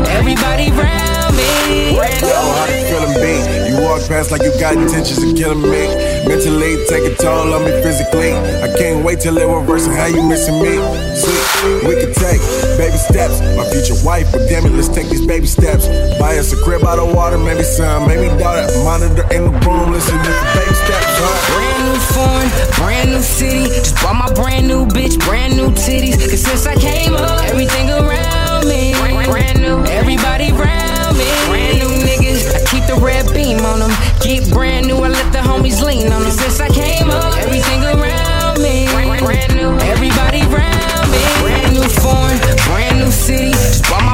Everybody 0.09 0.69
around 0.71 1.35
me. 1.35 1.95
Yo, 1.95 2.35
how 2.35 2.65
you 2.69 2.81
feeling, 2.87 3.15
B? 3.17 3.25
You 3.69 3.81
walk 3.81 4.01
past 4.07 4.31
like 4.31 4.41
you 4.43 4.51
got 4.59 4.75
intentions 4.75 5.23
of 5.23 5.35
killing 5.35 5.61
me. 5.61 5.87
Mentally, 6.27 6.77
take 6.85 7.05
a 7.09 7.15
toll 7.15 7.53
on 7.53 7.65
me 7.65 7.71
physically. 7.81 8.33
I 8.33 8.69
can't 8.77 9.03
wait 9.03 9.19
till 9.21 9.37
it 9.37 9.45
reverse 9.45 9.87
and 9.87 9.95
how 9.95 10.07
you 10.07 10.21
missing 10.21 10.61
me. 10.61 10.77
Sweet, 11.15 11.87
we 11.87 11.95
can 11.97 12.13
take 12.13 12.41
baby 12.77 12.97
steps. 12.97 13.41
My 13.57 13.65
future 13.71 13.97
wife, 14.05 14.27
but 14.31 14.47
damn 14.49 14.65
it, 14.65 14.73
let's 14.73 14.89
take 14.89 15.09
these 15.09 15.25
baby 15.25 15.47
steps. 15.47 15.87
Buy 16.19 16.37
us 16.37 16.53
a 16.53 16.57
crib 16.63 16.83
out 16.83 16.99
of 16.99 17.13
water, 17.15 17.37
maybe 17.37 17.63
son, 17.63 18.07
maybe 18.07 18.27
daughter. 18.37 18.67
Monitor 18.83 19.25
in 19.33 19.49
the 19.49 19.53
room, 19.65 19.91
listen 19.91 20.17
to 20.17 20.29
the 20.29 20.45
baby 20.53 20.75
steps, 20.75 21.13
huh? 21.17 21.35
Brand 21.55 21.81
new 21.87 21.99
foreign, 22.13 22.49
brand 22.77 23.09
new 23.11 23.21
city. 23.21 23.65
Just 23.81 23.95
bought 24.03 24.15
my 24.15 24.31
brand 24.33 24.67
new 24.67 24.85
bitch, 24.85 25.17
brand 25.25 25.55
new 25.57 25.69
titties. 25.71 26.19
Cause 26.29 26.41
since 26.41 26.65
I 26.67 26.75
came 26.75 27.13
up, 27.13 27.43
everything 27.49 27.89
around 27.89 28.28
me. 28.67 28.93
Brand 29.25 29.61
new, 29.61 29.83
everybody 29.85 30.51
around 30.51 31.17
me. 31.17 31.27
Brand 31.47 31.79
new 31.79 31.91
niggas, 32.03 32.49
I 32.55 32.59
keep 32.65 32.85
the 32.85 32.95
red 32.99 33.31
beam 33.33 33.59
on 33.65 33.79
them. 33.79 33.91
Get 34.21 34.49
brand 34.51 34.87
new, 34.87 34.97
I 34.97 35.09
let 35.09 35.31
the 35.31 35.39
homies 35.39 35.83
lean 35.83 36.11
on 36.11 36.23
them. 36.23 36.31
Since 36.31 36.59
I 36.59 36.69
came 36.69 37.09
up, 37.09 37.37
everything 37.37 37.83
around 37.83 38.61
me. 38.61 38.87
Brand 39.19 39.55
new, 39.55 39.71
everybody 39.85 40.41
around 40.49 41.11
me. 41.11 41.21
Brand 41.43 41.73
new 41.73 41.87
foreign, 42.01 42.39
brand 42.67 42.99
new 42.99 43.11
city. 43.11 43.51
Just 43.51 43.83
bought 43.89 44.03
my 44.03 44.08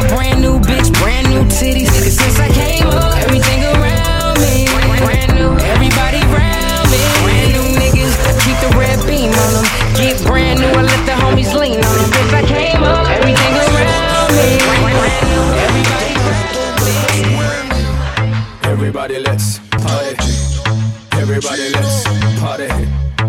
Everybody 21.45 21.69
let's 21.73 22.03
party. 22.39 22.67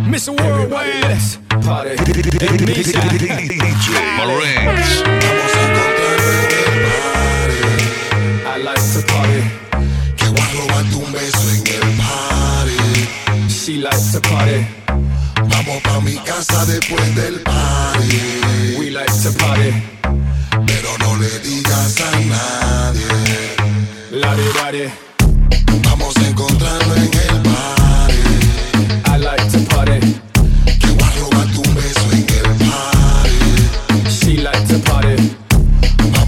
Mr. 0.08 0.32
Worldwide. 0.40 1.02
Let's 1.02 1.36
party. 1.66 1.96
DJ 1.96 2.96
Marines. 4.16 5.02
Vamos 5.04 5.52
a 5.52 5.60
encontrar 5.66 6.20
el 6.56 6.76
party. 6.88 7.60
I 8.46 8.56
like 8.64 8.84
to 8.94 9.00
party. 9.12 9.40
Que 10.16 10.26
voy 10.28 10.40
a 10.40 10.48
robarte 10.56 10.94
un 10.96 11.12
beso 11.12 11.46
en 11.50 11.60
el 11.66 11.86
party. 12.00 13.48
She 13.48 13.72
likes 13.82 14.12
to 14.12 14.20
party. 14.22 14.66
Vamos 15.36 15.82
pa' 15.82 16.00
mi 16.00 16.16
casa 16.16 16.64
después 16.64 17.14
del 17.16 17.40
party. 17.40 18.76
We 18.78 18.90
like 18.92 19.12
to 19.12 19.32
party. 19.32 19.72
Pero 20.66 20.96
no 21.00 21.16
le 21.16 21.38
digas 21.40 22.00
a 22.00 22.10
nadie. 22.20 23.08
La 24.10 24.34
de. 24.34 25.05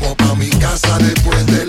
vamos 0.08 0.16
pa' 0.16 0.34
mi 0.36 0.48
casa 0.50 0.98
después 0.98 1.44
de 1.46 1.67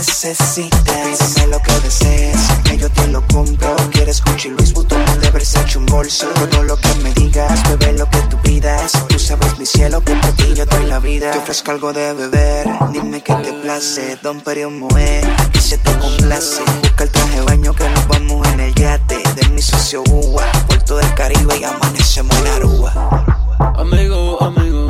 necesites. 0.00 1.18
Pídeme 1.18 1.46
lo 1.48 1.62
que 1.62 1.72
desees, 1.80 2.36
que 2.64 2.78
yo 2.78 2.88
te 2.90 3.06
lo 3.08 3.20
compro. 3.28 3.76
Quieres 3.90 4.22
Gucci, 4.24 4.48
Luis 4.48 4.72
Vuitton, 4.72 5.04
de 5.20 5.30
Versace, 5.30 5.78
un 5.78 5.86
bolso. 5.86 6.26
Todo 6.28 6.62
lo 6.62 6.76
que 6.76 6.94
me 7.02 7.12
digas, 7.12 7.62
bebé, 7.68 7.92
lo 7.98 8.08
que 8.08 8.18
tú 8.30 8.36
pidas. 8.38 8.92
Tú 9.08 9.18
sabes, 9.18 9.58
mi 9.58 9.66
cielo, 9.66 10.02
que 10.02 10.14
por 10.14 10.32
ti 10.32 10.54
yo 10.54 10.64
doy 10.64 10.86
la 10.86 10.98
vida. 11.00 11.30
Te 11.32 11.38
ofrezco 11.38 11.72
algo 11.72 11.92
de 11.92 12.14
beber, 12.14 12.66
dime 12.92 13.22
que 13.22 13.34
te 13.34 13.52
place. 13.52 14.18
Don 14.22 14.40
Perión 14.40 14.78
Moe, 14.78 15.20
que 15.52 15.60
se 15.60 15.76
te 15.76 15.92
complace. 15.98 16.62
Busca 16.82 17.04
el 17.04 17.10
traje 17.10 17.40
baño 17.42 17.74
que 17.74 17.88
nos 17.88 18.08
vamos 18.08 18.48
en 18.48 18.60
el 18.60 18.74
yate. 18.74 19.22
De 19.36 19.48
mi 19.50 19.60
socio 19.60 20.02
Uva, 20.10 20.44
puerto 20.66 20.96
del 20.96 21.12
Caribe 21.14 21.58
y 21.58 21.64
amanecemos 21.64 22.36
en 22.38 22.46
Aruba. 22.46 22.92
Amigo, 23.76 24.42
amigo, 24.42 24.86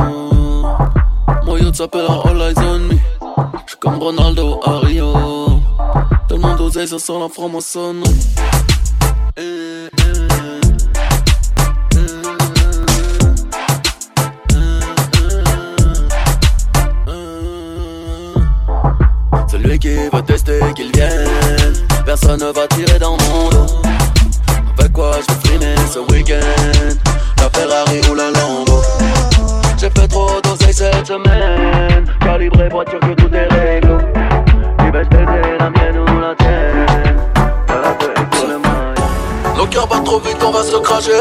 my 1.44 1.58
youth's 1.60 1.80
up 1.80 1.94
all 1.94 2.42
eyes 2.42 2.56
on 2.58 2.88
me. 2.88 3.19
comme 3.80 3.98
Ronaldo 3.98 4.60
à 4.64 4.78
Rio. 4.80 5.12
Tellement 6.28 6.54
d'oseille, 6.54 6.86
ça 6.86 6.98
sent 6.98 7.18
la 7.18 7.28
franc-maçonne. 7.28 8.04
Celui 19.50 19.78
qui 19.78 19.96
veut 20.12 20.22
tester, 20.26 20.60
qu'il 20.76 20.92
vienne. 20.92 21.28
Personne 22.04 22.40
ne 22.40 22.52
va 22.52 22.68
tirer 22.68 22.98
dans 22.98 23.16
mon 23.16 23.48
dos. 23.48 23.66
Avec 24.78 24.92
quoi 24.92 25.12
je 25.20 25.34
vais 25.34 25.40
frimer 25.48 25.74
ce 25.92 25.98
week-end? 26.12 26.94
La 27.38 27.50
Ferrari 27.50 28.00
ou 28.10 28.14
la 28.14 28.30
Lambo? 28.30 28.80
J'ai 29.80 29.88
fait 29.88 30.08
trop 30.08 30.38
d'oseille 30.42 30.74
cette 30.74 31.06
semaine. 31.06 32.04
Calibré 32.20 32.68
voiture 32.68 33.00
que 33.00 33.14
tout 33.14 33.34
est 33.34 33.46
réglo 33.46 33.96
Qui 34.78 34.90
vais 34.90 35.04
la 35.58 35.70
mienne 35.70 35.98
ou 36.00 36.20
la 36.20 36.34
tienne 36.34 37.16
la 37.66 38.46
le 38.46 39.56
Nos 39.56 39.66
cœurs 39.68 39.86
battent 39.86 40.04
trop 40.04 40.18
vite, 40.18 40.36
on 40.44 40.50
va 40.50 40.62
se 40.62 40.76
cracher. 40.76 41.12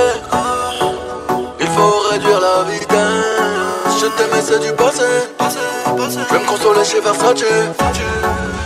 Il 1.61 1.67
faut 1.67 1.99
réduire 2.11 2.41
la 2.41 2.69
vitesse. 2.69 4.01
Je 4.01 4.07
t'aimais, 4.07 4.41
c'est 4.41 4.59
du 4.59 4.73
passé. 4.73 5.05
Je 5.39 6.33
vais 6.33 6.41
me 6.41 6.45
consoler 6.45 6.83
chez 6.83 6.99
Versace. 6.99 7.45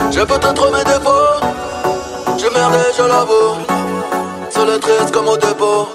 J'ai 0.10 0.26
peut-être 0.26 0.72
mes 0.72 0.84
défauts. 0.86 2.40
J'ai 2.40 2.50
merdé, 2.50 2.80
je 2.98 3.04
l'avoue. 3.04 3.58
Seul 4.50 4.70
et 4.76 4.80
triste 4.80 5.12
comme 5.12 5.28
au 5.28 5.38
dépôt. 5.38 5.90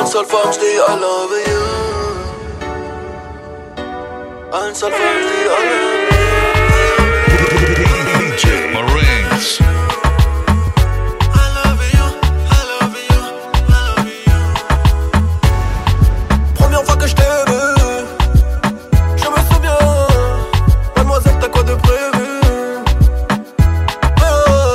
Une 0.00 0.06
seule 0.08 0.26
femme, 0.26 0.52
je 0.52 0.58
dis 0.58 0.74
I 0.74 1.00
love 1.00 1.55
un 4.52 4.74
seul 4.74 4.92
frère. 4.92 5.16
J. 8.36 8.48
Marines. 8.72 9.58
I 11.20 11.34
I 11.34 11.46
love 11.56 11.82
you, 11.94 12.06
I 12.50 13.80
love 13.80 14.06
you. 14.06 14.34
Première 16.54 16.84
fois 16.84 16.96
que 16.96 17.06
je 17.06 17.14
t'ai 17.14 17.22
vu, 17.22 17.62
je 19.16 19.28
me 19.28 19.40
souviens. 19.52 19.78
Mademoiselle, 20.96 21.36
t'as 21.40 21.48
quoi 21.48 21.62
de 21.62 21.74
prévu? 21.74 22.28
Oh, 24.20 24.74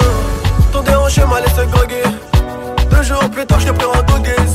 T'en 0.73 0.81
dérangeais 0.81 1.25
mal 1.27 1.43
et 1.45 1.49
c'est 1.55 1.65
vague. 1.65 2.03
Deux 2.89 3.03
jours 3.03 3.29
plus 3.29 3.45
tard, 3.45 3.59
je 3.59 3.67
t'ai 3.67 3.73
pris 3.73 3.85
en 3.85 4.19
dire. 4.19 4.50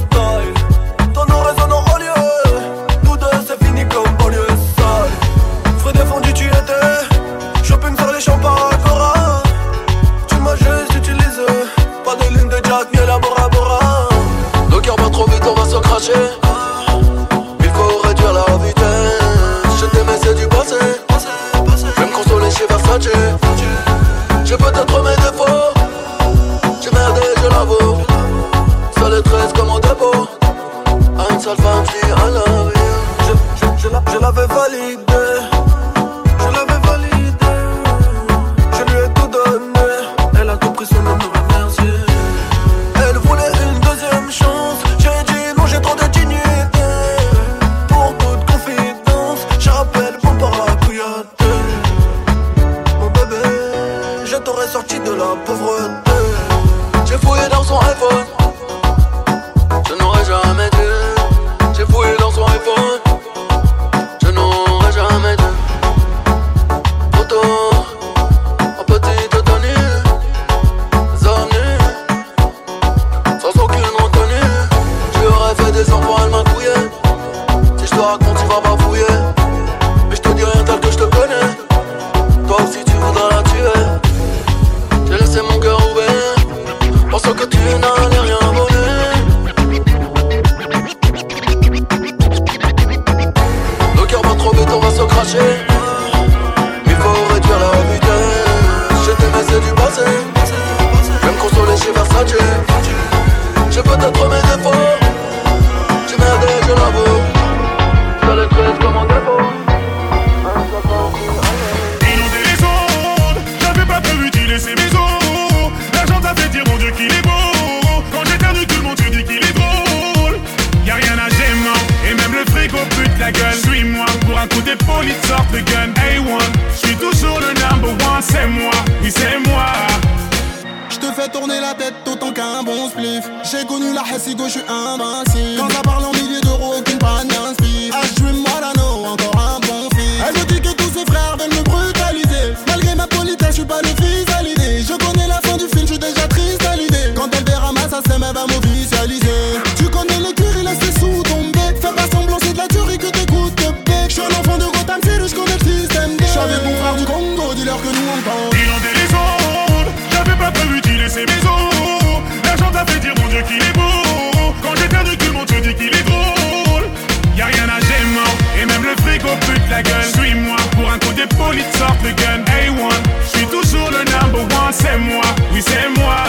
Suis-moi 169.85 170.57
pour 170.73 170.91
un 170.91 170.99
coup 170.99 171.13
d'épaule, 171.13 171.57
il 171.57 171.79
sort 171.79 171.97
le 172.03 172.11
gun. 172.13 172.43
A1, 172.45 172.95
j'suis 173.27 173.47
toujours 173.47 173.91
le 173.91 173.99
number 174.11 174.41
one, 174.41 174.73
c'est 174.73 174.97
moi, 174.97 175.25
oui 175.53 175.63
c'est 175.63 175.89
moi. 176.01 176.25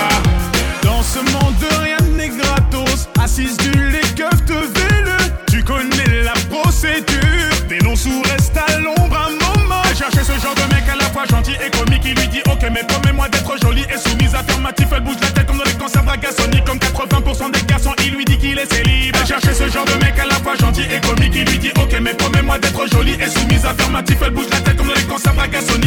Dans 0.83 1.01
ce 1.01 1.19
monde 1.19 1.55
de 1.61 1.81
rien 1.81 1.97
n'est 2.17 2.29
gratos. 2.29 3.07
Assise 3.21 3.55
du 3.57 3.71
keufs 4.15 4.45
te 4.45 4.53
véle. 4.53 5.17
Tu 5.49 5.63
connais 5.63 6.23
la 6.23 6.33
procédure. 6.49 7.67
Des 7.69 7.79
noms 7.79 7.95
sous 7.95 8.21
à 8.55 8.77
l'ombre 8.79 9.17
un 9.17 9.31
moment. 9.31 9.83
Cherchait 9.97 10.23
ce 10.23 10.39
genre 10.41 10.55
de 10.55 10.73
mec 10.73 10.83
à 10.91 10.95
la 10.95 11.05
fois 11.05 11.23
gentil 11.29 11.53
et 11.53 11.69
comique. 11.71 12.03
Il 12.05 12.15
lui 12.15 12.27
dit 12.27 12.41
Ok, 12.51 12.67
mais 12.71 12.83
promets-moi 12.83 13.29
d'être 13.29 13.57
jolie 13.61 13.85
et 13.93 13.97
soumise. 13.97 14.35
Affirmatif, 14.35 14.87
elle 14.93 15.03
bouge 15.03 15.17
la 15.21 15.29
tête 15.31 15.47
comme 15.47 15.57
dans 15.57 15.63
les 15.63 15.73
concerts 15.73 16.03
Sony 16.37 16.61
Comme 16.65 16.77
80% 16.77 17.51
des 17.51 17.61
garçons, 17.65 17.93
il 18.05 18.15
lui 18.15 18.25
dit 18.25 18.37
qu'il 18.37 18.57
est 18.57 18.71
célib. 18.71 19.15
Elle 19.19 19.27
cherchait 19.27 19.53
ce 19.53 19.69
genre 19.69 19.85
de 19.85 19.93
mec 20.03 20.17
à 20.19 20.25
la 20.25 20.35
fois 20.35 20.55
gentil 20.55 20.83
et 20.83 20.99
comique. 20.99 21.33
Il 21.35 21.45
lui 21.45 21.57
dit 21.57 21.71
Ok, 21.77 21.95
mais 22.01 22.13
promets-moi 22.47 22.59
d'être 22.59 22.87
jolie 22.95 23.17
et 23.21 23.29
soumise. 23.29 23.65
Affirmatif, 23.65 24.17
elle 24.23 24.31
bouge 24.31 24.47
la 24.51 24.59
tête 24.59 24.77
comme 24.77 24.87
dans 24.87 24.93
les 24.93 25.03
concerts 25.03 25.33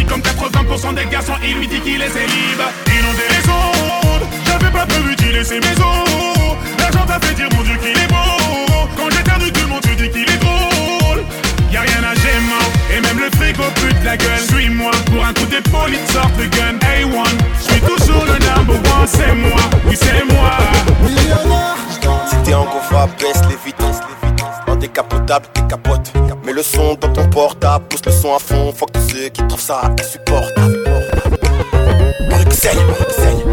Comme 0.09 0.21
80% 0.21 0.95
des 0.95 1.07
garçons, 1.07 1.33
il 1.43 1.57
lui 1.59 1.69
dit 1.69 1.81
qu'il 1.81 2.01
est 2.01 2.11
célib. 2.11 2.61
Inonder 2.87 3.29
les 3.31 3.49
ondes, 3.49 4.29
j'avais 4.47 4.71
pas 4.71 4.87
prévu 4.87 5.17
d'y 5.17 5.33
laisser 5.33 5.61
mes 5.61 5.83
os. 5.83 6.57
L'argent 6.79 7.07
t'a 7.07 7.21
fait 7.21 7.35
dire 7.35 7.49
mon 7.57 7.63
Dieu 7.63 7.77
qu'il 7.77 8.03
est 8.03 8.09
beau. 8.09 8.89
Quand 8.97 9.11
j'éternue, 9.11 9.53
tout 9.53 9.61
le 9.61 9.67
monde 9.69 9.85
se 9.85 9.91
dit 9.91 10.11
qu'il 10.11 10.29
est 10.29 10.39
drôle. 10.39 11.25
Y'a 11.73 11.83
rien 11.83 12.03
à 12.03 12.15
gênant, 12.15 12.67
et 12.93 13.01
même 13.01 13.19
le 13.19 13.31
frigo 13.37 13.63
pute 13.77 14.05
la 14.05 14.17
gueule. 14.17 14.41
Suis-moi 14.49 14.91
pour 15.07 15.25
un 15.25 15.33
coup 15.33 15.47
d'épaule, 15.47 15.93
il 15.93 16.13
sort 16.13 16.31
le 16.39 16.47
gun. 16.47 16.79
A1, 16.81 17.29
j'suis 17.61 17.81
toujours 17.81 18.25
le 18.25 18.33
number 18.33 18.75
one, 18.75 19.07
c'est 19.07 19.35
moi, 19.35 19.61
oui 19.87 19.97
c'est 19.97 20.25
moi. 20.33 20.59
Si 22.29 22.37
t'es 22.45 22.55
en 22.55 22.65
gova, 22.65 23.09
baisse 23.19 23.43
les 23.49 23.57
vitesses. 23.65 23.90
Décapotable, 24.91 25.47
t'es 25.55 25.63
capote. 25.69 26.13
Mets 26.45 26.53
le 26.53 26.65
son 26.65 26.97
dans 26.97 27.13
ton 27.13 27.29
portable, 27.29 27.85
pousse 27.89 28.05
le 28.05 28.11
son 28.11 28.35
à 28.35 28.41
fond. 28.41 28.73
Faut 28.73 28.87
que 28.87 28.99
tous 28.99 29.09
ceux 29.09 29.29
qui 29.29 29.47
trouvent 29.47 29.61
ça 29.61 29.83
insupportable. 30.01 30.85
Bruxelles, 32.29 32.79
Bruxelles. 32.89 33.45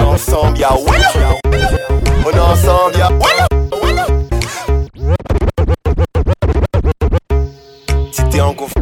On 0.00 0.04
ensemble, 0.06 0.58
y'a. 0.58 0.70
On 0.72 2.38
ensemble, 2.38 2.96
y'a. 2.96 3.10
Si 8.10 8.24
t'es 8.30 8.40
en 8.40 8.54
gova, 8.54 8.72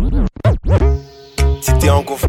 si 1.61 1.73
t'es 1.79 1.91
en 1.91 2.03
gova, 2.03 2.29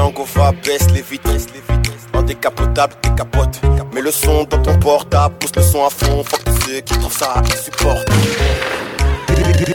en 0.00 0.10
gova, 0.10 0.52
baisse 0.64 0.90
les 0.92 1.02
vitesses. 1.02 1.46
En 2.12 2.22
décapotable, 2.22 2.94
t'es 3.02 3.10
capote. 3.10 3.60
Mets 3.94 4.00
le 4.00 4.10
son 4.10 4.44
dans 4.44 4.62
ton 4.62 4.78
portable, 4.78 5.34
pousse 5.38 5.54
le 5.56 5.62
son 5.62 5.84
à 5.84 5.90
fond. 5.90 6.24
Tous 6.44 6.66
ceux 6.66 6.80
qui 6.80 6.94
trouvent 6.98 7.16
ça 7.16 7.34
insupportable. 7.38 8.04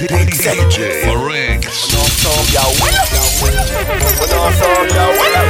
Bruxelles. 0.10 0.58
On 1.06 1.34
est 1.34 1.58
ensemble, 1.96 2.52
y'a 2.54 2.62
Walla. 2.82 3.04
On 3.42 4.26
est 4.26 4.34
ensemble, 4.34 4.90
y'a 4.90 5.08
Walla. 5.20 5.42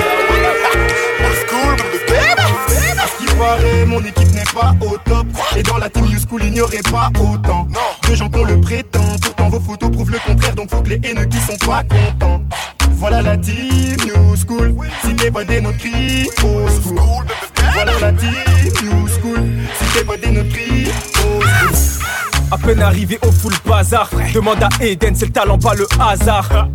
Old 1.25 1.37
school, 1.47 1.75
baby. 2.07 2.19
À 2.97 3.07
ce 3.07 3.15
qui 3.17 3.35
paraît, 3.35 3.85
mon 3.85 3.99
équipe 3.99 4.33
n'est 4.33 4.51
pas 4.53 4.73
au 4.81 4.97
top. 4.97 5.27
Et 5.55 5.63
dans 5.63 5.77
la 5.77 5.89
team 5.89 6.05
New 6.05 6.19
School, 6.19 6.41
il 6.43 6.51
n'y 6.51 6.61
aurait 6.61 6.81
pas 6.91 7.09
autant 7.19 7.67
de 8.07 8.15
gens 8.15 8.29
qu'on 8.29 8.43
le 8.43 8.59
prétend. 8.61 8.99
Pourtant, 9.21 9.49
vos 9.49 9.59
photos 9.59 9.91
prouvent 9.91 10.11
le 10.11 10.19
contraire, 10.19 10.55
donc 10.55 10.69
faut 10.69 10.81
que 10.81 10.89
les 10.89 11.01
haineux 11.03 11.25
qui 11.25 11.37
sont 11.39 11.57
pas 11.65 11.83
contents. 11.83 12.41
Voilà 12.97 13.21
la 13.21 13.37
team 13.37 13.95
New 14.05 14.35
School. 14.35 14.75
Si 15.03 15.15
t'es 15.15 15.31
pas 15.31 15.43
des 15.43 15.61
nôtres, 15.61 15.77
crie 15.77 16.27
au 16.43 16.67
school. 16.69 17.25
Voilà 17.73 17.91
la 17.99 18.11
team 18.13 18.33
New 18.83 19.07
School. 19.07 19.39
Si 19.79 19.97
t'es 19.97 20.03
pas 20.05 20.17
des 20.17 20.31
nôtres, 20.31 20.49
crie 20.49 20.87
au 20.87 21.41
school. 21.41 22.05
À 22.51 22.57
peine 22.57 22.81
arrivé 22.81 23.19
au 23.27 23.31
full 23.31 23.53
bazar. 23.65 24.09
Demande 24.33 24.63
à 24.63 24.69
Eden, 24.83 25.15
c'est 25.15 25.25
le 25.25 25.31
talent, 25.31 25.57
pas 25.57 25.73
le 25.73 25.87
hasard. 25.99 26.69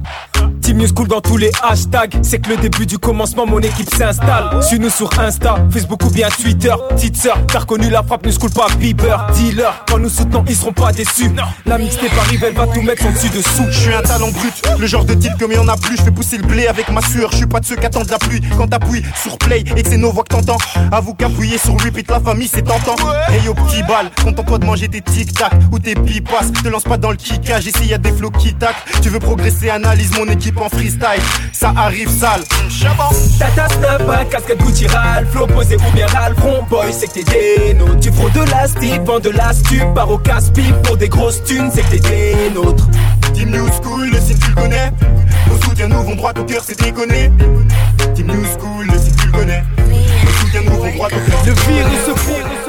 Team 0.71 0.79
New 0.79 0.87
School 0.87 1.09
dans 1.09 1.21
tous 1.21 1.37
les 1.37 1.51
hashtags. 1.64 2.14
C'est 2.23 2.39
que 2.39 2.51
le 2.51 2.57
début 2.57 2.87
du 2.87 2.97
commencement, 2.97 3.45
mon 3.45 3.59
équipe 3.59 3.93
s'installe. 3.93 4.62
Suis-nous 4.62 4.89
sur 4.89 5.11
Insta, 5.18 5.57
Facebook 5.68 6.01
ou 6.05 6.11
bien 6.11 6.29
Twitter. 6.29 6.73
Petite 6.91 7.16
sœur, 7.16 7.45
t'as 7.49 7.59
reconnu 7.59 7.91
la 7.91 8.05
frappe 8.05 8.25
New 8.25 8.31
School, 8.31 8.51
pas 8.51 8.68
Bieber. 8.79 9.27
Dealer, 9.35 9.85
quand 9.89 9.99
nous 9.99 10.09
soutenons, 10.09 10.45
ils 10.49 10.55
seront 10.55 10.73
pas 10.73 10.93
déçus. 10.93 11.33
La 11.66 11.77
mixtape 11.77 12.16
arrive, 12.21 12.45
elle 12.45 12.55
va 12.55 12.68
tout 12.68 12.83
mettre 12.83 13.05
en 13.05 13.11
dessus 13.11 13.31
dessous. 13.31 13.66
Je 13.68 13.81
suis 13.81 13.93
un 13.93 14.03
talent 14.03 14.31
brut, 14.31 14.62
le 14.79 14.87
genre 14.87 15.05
de 15.05 15.14
type 15.14 15.33
comme 15.41 15.51
il 15.51 15.57
y 15.57 15.59
en 15.59 15.66
a 15.66 15.77
plus. 15.77 15.97
Je 15.97 16.03
fais 16.03 16.12
pousser 16.12 16.37
le 16.37 16.45
blé 16.45 16.68
avec 16.68 16.89
ma 16.93 17.03
sueur. 17.03 17.33
Je 17.33 17.39
suis 17.39 17.47
pas 17.47 17.59
de 17.59 17.66
ceux 17.66 17.75
qui 17.75 17.87
attendent 17.87 18.09
la 18.09 18.18
pluie. 18.18 18.41
Quand 18.57 18.68
t'appuies 18.68 19.03
sur 19.21 19.39
play 19.39 19.64
et 19.75 19.83
que 19.83 19.89
c'est 19.89 19.97
nos 19.97 20.12
voix 20.12 20.23
que 20.23 20.37
t'entends. 20.37 20.59
Avoue 20.93 21.14
qu'appuyer 21.14 21.59
sur 21.59 21.73
repeat 21.83 22.09
la 22.09 22.21
famille 22.21 22.47
c'est 22.47 22.62
tentant. 22.62 22.95
Hey 23.29 23.43
yo 23.45 23.55
petit 23.55 23.83
bal, 23.83 24.09
contente-toi 24.23 24.59
de 24.59 24.66
manger 24.66 24.87
tes 24.87 25.01
tic 25.01 25.33
tac 25.33 25.51
ou 25.73 25.81
tes 25.81 25.97
pipas. 25.97 26.45
Te 26.62 26.68
lance 26.68 26.85
pas 26.85 26.97
dans 26.97 27.11
le 27.11 27.16
kickage, 27.16 27.66
ici 27.66 27.87
y 27.87 27.95
a 27.95 27.99
des 27.99 28.12
flots 28.12 28.31
qui 28.31 28.55
tac. 28.55 28.77
Tu 29.03 29.09
veux 29.09 29.18
progresser, 29.18 29.68
analyse 29.71 30.16
mon 30.16 30.27
équipe 30.27 30.60
en 30.61 30.69
freestyle. 30.69 31.23
Ça 31.53 31.73
arrive 31.77 32.09
sale. 32.09 32.43
Tata 33.39 33.69
snap, 33.69 34.03
un 34.09 34.25
casquette 34.27 34.59
Gucci 34.59 34.87
Ralph 34.87 35.31
Flow 35.31 35.47
posé 35.47 35.77
ou 35.77 35.95
bien 35.95 36.07
Ralph 36.07 36.39
Front 36.39 36.65
boy, 36.69 36.93
c'est 36.93 37.07
que 37.07 37.21
t'es 37.21 37.25
des 37.25 37.75
nôtres 37.75 38.01
Tu 38.01 38.13
fraudes 38.13 38.33
de 38.33 38.51
la 38.51 38.67
stipe, 38.67 39.03
vends 39.05 39.21
de 39.21 39.31
la 39.31 39.53
stup 39.53 39.95
Pars 39.95 40.11
au 40.11 40.19
casse-pipe 40.19 40.83
pour 40.83 40.97
des 40.97 41.09
grosses 41.09 41.43
thunes 41.45 41.71
C'est 41.75 41.83
que 41.83 41.97
t'es 41.97 41.99
des 41.99 42.51
nôtres 42.55 42.89
Team 43.33 43.51
New 43.51 43.67
School, 43.69 44.11
le 44.11 44.21
signe 44.21 44.39
tu 44.39 44.49
le 44.51 44.55
connais. 44.55 44.93
Nos 45.49 45.61
soutiens 45.63 45.89
nous 45.89 46.03
vont 46.03 46.15
droit 46.15 46.33
au 46.39 46.45
cœur, 46.45 46.63
c'est 46.65 46.79
déconné. 46.79 47.31
Team 48.15 48.27
New 48.27 48.45
School, 48.45 48.87
le 48.87 48.99
signe 48.99 49.17
tu 49.17 49.27
le 49.27 49.33
connais. 49.33 49.63
Nos 49.79 50.31
soutiens 50.33 50.63
nous 50.67 50.77
vont 50.77 50.93
droit 50.93 51.07
au 51.07 51.11
cœur. 51.11 51.45
Le 51.47 51.53
virus 51.53 52.05
se 52.07 52.15
fout. 52.19 52.60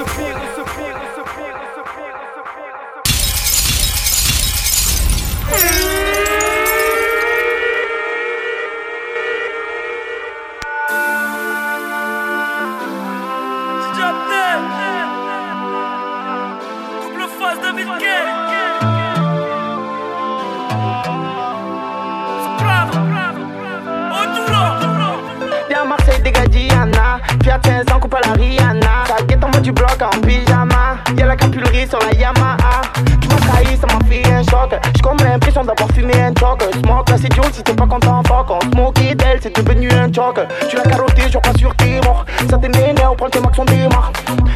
Puis 27.81 27.89
à 27.89 27.93
15 27.93 27.95
ans, 27.95 27.99
coupe 27.99 28.13
à 28.13 28.27
la 28.27 28.33
Rihanna. 28.33 29.03
Guette 29.27 29.43
en 29.43 29.49
mode 29.49 29.61
du 29.61 29.71
bloc 29.71 29.97
en 30.01 30.21
pyjama. 30.21 30.97
Y'a 31.17 31.25
la 31.25 31.35
capulerie 31.35 31.87
sur 31.87 31.99
la 31.99 32.11
Yamaha. 32.13 32.81
Tu 33.21 33.27
m'as 33.27 33.35
trahi, 33.35 33.77
ça 33.77 33.87
m'a 33.87 34.05
fait 34.07 34.31
un 34.31 34.43
choc. 34.43 34.75
J'ai 34.95 35.01
comme 35.01 35.17
l'impression 35.17 35.63
d'avoir 35.63 35.89
fumé 35.93 36.13
un 36.21 36.33
choc. 36.39 36.61
Smoke, 36.83 37.09
là 37.09 37.17
c'est 37.19 37.33
Joe, 37.33 37.45
si 37.51 37.63
t'es 37.63 37.73
pas 37.73 37.87
content, 37.87 38.21
fuck. 38.27 38.49
On 38.49 38.59
smoke 38.71 38.99
it, 39.01 39.21
elle, 39.25 39.39
c'est 39.41 39.55
devenu 39.55 39.89
un 39.91 40.11
choc. 40.13 40.39
Tu 40.69 40.75
l'as 40.75 40.83
carotté, 40.83 41.23
je 41.31 41.37
crois 41.37 41.53
sur 41.57 41.75
tes 41.75 42.01
morts. 42.01 42.25
Ça 42.49 42.57
t'énerve, 42.57 43.15
prends 43.15 43.29
tes 43.29 43.39
max, 43.39 43.57
on 43.57 43.65
démarre. 43.65 44.11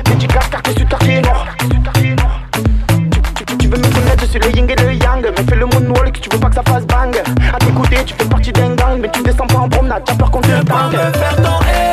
Dédicace, 0.06 0.48
quartier 0.50 0.74
sud, 0.78 0.90
quartier 0.90 1.22
nord. 1.22 1.48
Tu 3.60 3.68
veux 3.68 3.78
me 3.78 3.94
connaître 3.94 4.26
sur 4.26 4.40
le 4.40 4.56
yin 4.56 4.70
et 4.70 4.76
le 4.76 4.94
yang 4.94 5.22
Mais 5.24 5.44
fais 5.50 5.56
le 5.56 5.66
moonwalk, 5.66 6.20
tu 6.22 6.30
veux 6.32 6.40
pas 6.40 6.50
que 6.50 6.56
ça 6.56 6.64
fasse 6.64 6.86
bang 6.86 7.16
À 7.54 7.58
t'écouter, 7.58 8.04
tu 8.06 8.14
fais 8.14 8.26
partie 8.26 8.52
a 9.96 10.00
déjà 10.00 10.16
peur 10.16 10.32
qu'on 10.32 10.42
te 10.42 10.48
faire 10.48 11.36
ton 11.38 11.85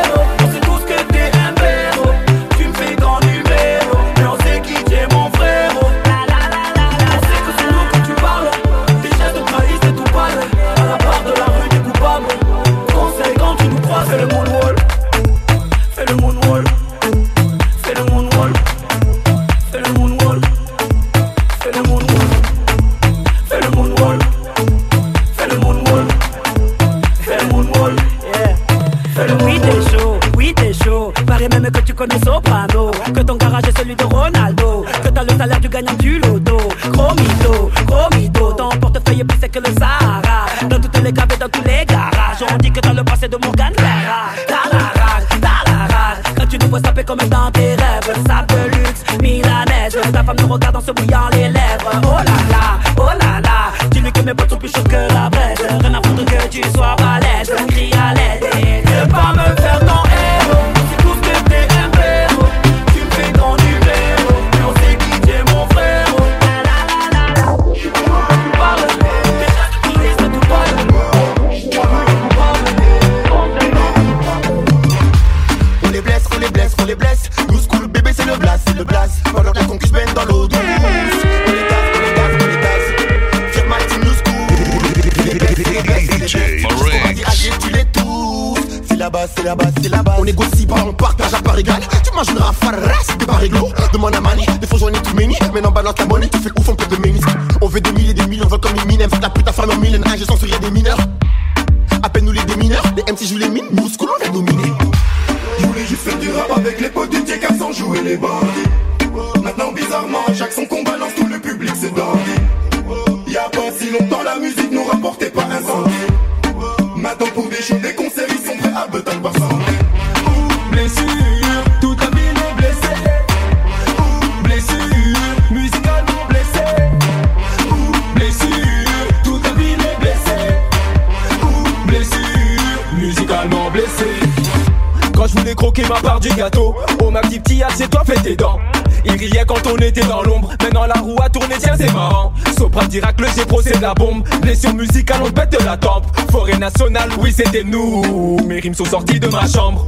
oh 137.02 137.10
ma 137.10 137.20
petite 137.20 137.42
petite, 137.42 137.62
assieds-toi, 137.62 138.02
fais 138.04 138.20
tes 138.20 138.36
dents. 138.36 138.58
Il 139.04 139.12
riait 139.12 139.44
quand 139.46 139.66
on 139.66 139.76
était 139.78 140.04
dans 140.04 140.22
l'ombre, 140.22 140.50
maintenant 140.62 140.86
la 140.86 140.94
roue 140.94 141.16
a 141.22 141.28
tourné, 141.28 141.56
tiens 141.58 141.74
c'est 141.76 141.92
marrant. 141.92 142.32
Sopra 142.56 142.84
Dirac, 142.86 143.20
le 143.20 143.26
G 143.26 143.42
c'est 143.62 143.80
la 143.80 143.94
bombe. 143.94 144.22
Blessure 144.40 144.74
musicale, 144.74 145.20
on 145.24 145.30
pète 145.30 145.58
de 145.58 145.64
la 145.64 145.76
tempe. 145.76 146.04
Forêt 146.30 146.58
nationale, 146.58 147.10
oui 147.20 147.32
c'était 147.34 147.64
nous. 147.64 148.36
Mes 148.46 148.60
rimes 148.60 148.74
sont 148.74 148.84
sorties 148.84 149.18
de 149.18 149.28
ma 149.28 149.46
chambre. 149.46 149.86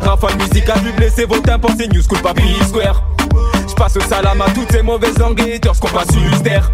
Rafale 0.00 0.36
musicale, 0.36 0.80
vu 0.80 0.92
blessé 0.92 1.24
vos 1.24 1.38
tympans, 1.38 1.74
c'est 1.78 1.92
New 1.92 2.02
School, 2.02 2.20
pas 2.20 2.34
Square. 2.66 3.02
J'passe 3.68 3.96
au 3.96 4.00
salam 4.00 4.40
à 4.40 4.50
toutes 4.50 4.70
ces 4.72 4.82
mauvaises 4.82 5.18
langues 5.18 5.40
et 5.40 5.60
qu'on 5.60 5.88
passe 5.88 6.08
terre. 6.42 6.70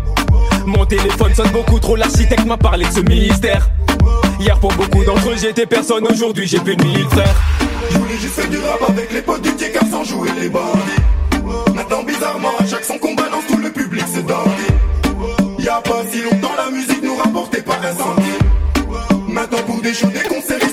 Mon 0.67 0.85
téléphone 0.85 1.33
sonne 1.35 1.51
beaucoup 1.51 1.79
trop, 1.79 1.95
l'architecte 1.95 2.45
m'a 2.45 2.57
parlé 2.57 2.87
de 2.87 2.93
ce 2.93 3.01
mystère. 3.01 3.71
Hier 4.41 4.59
pour 4.59 4.73
beaucoup 4.73 5.05
d'entre 5.05 5.31
eux 5.31 5.37
j'étais 5.41 5.67
personne, 5.67 6.05
aujourd'hui 6.07 6.47
j'ai 6.47 6.59
plus 6.59 6.77
de 6.77 6.85
mille 6.85 7.07
frères. 7.11 7.37
Je 7.91 7.99
voulais 7.99 8.17
juste 8.19 8.35
faire 8.35 8.49
du 8.49 8.59
rap 8.59 8.83
avec 8.89 9.13
les 9.13 9.23
potes 9.23 9.43
du 9.43 9.51
Tchèque 9.51 9.79
sans 9.91 10.05
jouer 10.05 10.31
les 10.41 10.49
bandits. 10.49 11.03
Maintenant, 11.75 12.03
bizarrement, 12.03 12.53
à 12.59 12.67
chaque 12.67 12.85
son 12.85 12.99
qu'on 12.99 13.15
balance, 13.15 13.47
tout 13.49 13.59
le 13.59 13.71
public 13.71 14.05
c'est 14.13 14.27
dandy. 14.27 14.69
Y'a 15.59 15.81
pas 15.83 16.03
si 16.11 16.23
longtemps, 16.23 16.55
la 16.57 16.71
musique 16.71 17.03
nous 17.03 17.17
rapportait 17.17 17.63
pas 17.63 17.79
un 17.83 17.95
centime. 17.95 18.47
Maintenant, 19.29 19.63
pour 19.67 19.81
des 19.83 19.93
shows, 19.93 20.09
des 20.09 20.29
concerts, 20.29 20.66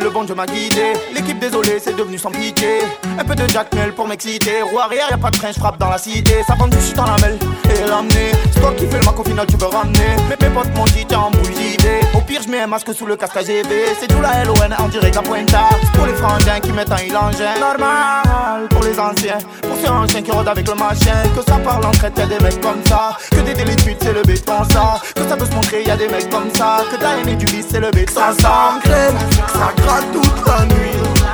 le 0.00 0.10
bon 0.10 0.24
Dieu 0.24 0.34
m'a 0.34 0.46
guidé. 0.46 0.92
Désolé, 1.38 1.78
c'est 1.82 1.96
devenu 1.96 2.18
sans 2.18 2.30
pitié. 2.30 2.80
Un 3.18 3.24
peu 3.24 3.34
de 3.34 3.46
Jack 3.48 3.74
Mel 3.74 3.92
pour 3.92 4.06
m'exciter. 4.06 4.62
Roue 4.62 4.78
arrière, 4.78 5.06
y'a 5.10 5.16
pas 5.16 5.30
de 5.30 5.36
train, 5.36 5.52
frappe 5.52 5.78
dans 5.78 5.90
la 5.90 5.98
cité. 5.98 6.42
Ça 6.46 6.54
vend 6.54 6.68
du 6.68 6.76
shit 6.80 6.98
en 6.98 7.04
lamelle 7.06 7.38
et 7.64 7.88
l'amener. 7.88 8.32
C'est 8.52 8.60
toi 8.60 8.72
qui 8.76 8.86
fais 8.86 8.98
le 8.98 9.04
mac, 9.04 9.18
au 9.18 9.24
final, 9.24 9.46
tu 9.46 9.56
veux 9.56 9.66
ramener. 9.66 10.16
Mais 10.28 10.36
mes 10.40 10.54
potes 10.54 10.74
m'ont 10.74 10.84
dit, 10.84 11.04
tiens, 11.06 11.20
embrouille 11.20 11.54
d'idées. 11.54 12.00
Au 12.14 12.20
pire, 12.20 12.40
je 12.44 12.48
mets 12.48 12.60
un 12.60 12.66
masque 12.66 12.94
sous 12.94 13.06
le 13.06 13.16
casque 13.16 13.36
AGV. 13.36 13.68
C'est 14.00 14.08
tout 14.08 14.20
la 14.20 14.44
LON 14.44 14.54
en 14.78 14.88
direct 14.88 15.16
à 15.16 15.22
Pointa. 15.22 15.68
C'est 15.82 15.92
pour 15.92 16.06
les 16.06 16.14
frangins 16.14 16.60
qui 16.60 16.72
mettent 16.72 16.92
un 16.92 17.02
ilangin. 17.02 17.58
Normal 17.60 18.68
pour 18.70 18.82
les 18.82 18.98
anciens. 18.98 19.38
Pour 19.62 19.76
ces 19.82 19.88
anciens 19.88 20.22
qui 20.22 20.30
rôdent 20.30 20.48
avec 20.48 20.66
le 20.68 20.74
machin. 20.74 21.22
Que 21.36 21.42
ça 21.42 21.58
parle 21.58 21.84
en 21.84 21.90
traite, 21.92 22.18
y'a 22.18 22.26
des 22.26 22.40
mecs 22.40 22.60
comme 22.60 22.84
ça. 22.86 23.16
Que 23.30 23.40
des 23.40 23.54
délits 23.54 23.76
de 23.76 23.82
c'est 24.00 24.12
le 24.12 24.22
béton, 24.22 24.64
ça. 24.70 25.00
Que 25.14 25.22
ça 25.28 25.36
veut 25.36 25.46
se 25.46 25.52
montrer, 25.52 25.82
y'a 25.84 25.96
des 25.96 26.08
mecs 26.08 26.30
comme 26.30 26.50
ça. 26.54 26.84
Que 26.90 26.96
t'as 26.96 27.18
aimé 27.18 27.34
du 27.34 27.46
vice, 27.46 27.66
c'est 27.70 27.80
le 27.80 27.90
béton, 27.90 28.20
ça. 28.20 28.32
s'engraine, 28.32 29.16
ça 29.52 29.72
gratte 29.76 30.12
toute 30.12 30.46
la 30.46 30.64
nuit. 30.64 31.27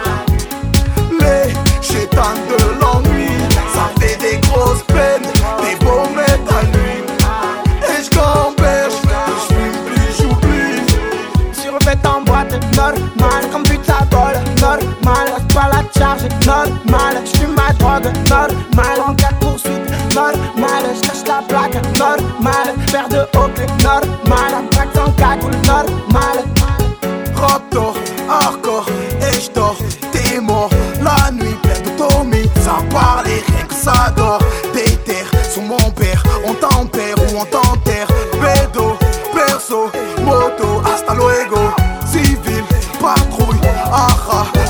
Chétans 1.84 2.40
de 2.48 2.80
l'ennui, 2.80 3.28
ça 3.74 3.90
fait 4.00 4.16
des 4.16 4.38
grosses 4.48 4.82
peines. 4.84 5.30
Des 5.60 5.84
beaux 5.84 6.08
mettre 6.16 6.56
à 6.56 6.62
nuit. 6.64 7.04
Et 7.90 8.02
je 8.02 8.10
gamberge, 8.10 8.94
je 9.04 9.54
fume 9.54 9.78
plus, 9.84 10.16
j'oublie. 10.18 10.82
Survêt 11.52 11.98
en 12.06 12.22
boîte, 12.22 12.54
normal, 12.74 13.50
comme 13.52 13.64
ça 13.84 13.98
vole, 14.10 14.40
normal, 14.60 15.28
pas 15.52 15.68
la 15.68 15.82
charge, 15.98 16.22
normal, 16.46 17.22
j'fume 17.26 17.54
ma 17.54 17.72
drogue, 17.74 18.10
normal, 18.30 19.00
en 19.06 19.14
cas 19.14 19.32
de 19.32 19.44
poursuite, 19.44 20.14
normal, 20.14 20.84
j'cache 20.96 21.26
la 21.26 21.42
plaque, 21.46 21.74
normal, 21.98 22.74
paire 22.90 23.08
de 23.10 23.20
haut 23.36 23.50
normal, 23.82 24.50
la 24.50 24.62
plaque 24.70 24.94
sans 24.94 25.12
cagoule, 25.12 25.52
normal. 25.66 26.44
Raptor, 27.36 27.94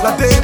la 0.05 0.44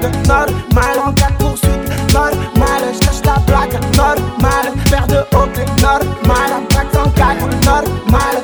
Drogue, 0.00 0.26
normal. 0.26 0.98
En 1.04 1.12
cas 1.12 1.30
de 1.30 1.36
poursuite, 1.44 2.12
normal. 2.12 2.82
J'cache 2.94 3.22
la 3.24 3.40
plaque, 3.46 3.72
normal. 3.96 4.72
Paire 4.90 5.06
de 5.06 5.18
haut, 5.36 5.48
normal. 5.82 6.50
Plaque 6.68 6.86
sans 6.92 7.10
cagoule, 7.10 7.54
normal. 7.64 8.36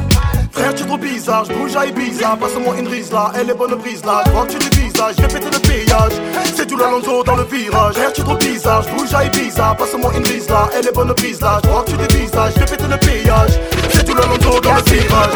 Frère, 0.53 0.75
tu 0.75 0.83
es 0.83 0.87
trop 0.87 0.99
bizarre, 0.99 1.45
je 1.45 1.53
bouge 1.53 1.77
à 1.77 1.87
Ibiza. 1.87 2.37
Passe-moi 2.41 2.77
une 2.79 2.87
brise 2.87 3.13
là, 3.13 3.33
elle 3.39 3.51
est 3.51 3.55
bonne 3.55 3.77
prise 3.79 4.05
là. 4.05 4.23
Je 4.27 4.31
que 4.31 4.53
tu 4.53 4.71
dévisages, 4.71 5.15
je 5.17 5.23
vais 5.23 5.29
péter 5.29 5.51
le 5.51 5.59
pillage. 5.59 6.13
C'est 6.55 6.67
tout 6.67 6.77
l'Alonso 6.77 7.23
dans 7.25 7.37
le 7.37 7.45
virage. 7.45 7.95
Frère, 7.95 8.13
tu 8.13 8.21
es 8.21 8.25
trop 8.25 8.37
bizarre, 8.37 8.83
je 8.83 8.89
bouge 8.91 9.15
à 9.15 9.25
Ibiza. 9.25 9.75
Passe-moi 9.79 10.13
une 10.17 10.23
brise 10.23 10.49
là, 10.49 10.69
elle 10.79 10.87
est 10.89 10.93
bonne 10.93 11.15
prise 11.15 11.41
là. 11.41 11.61
Je 11.63 11.69
que 11.69 11.91
tu 11.91 11.97
dévisages, 12.09 12.53
je 12.55 12.61
vais 12.61 12.67
péter 12.67 12.89
le 12.89 12.97
pillage. 12.97 13.51
C'est 13.93 14.05
tout 14.05 14.15
l'Alonso 14.15 14.61
dans 14.61 14.75
le 14.75 14.83
virage. 14.83 15.31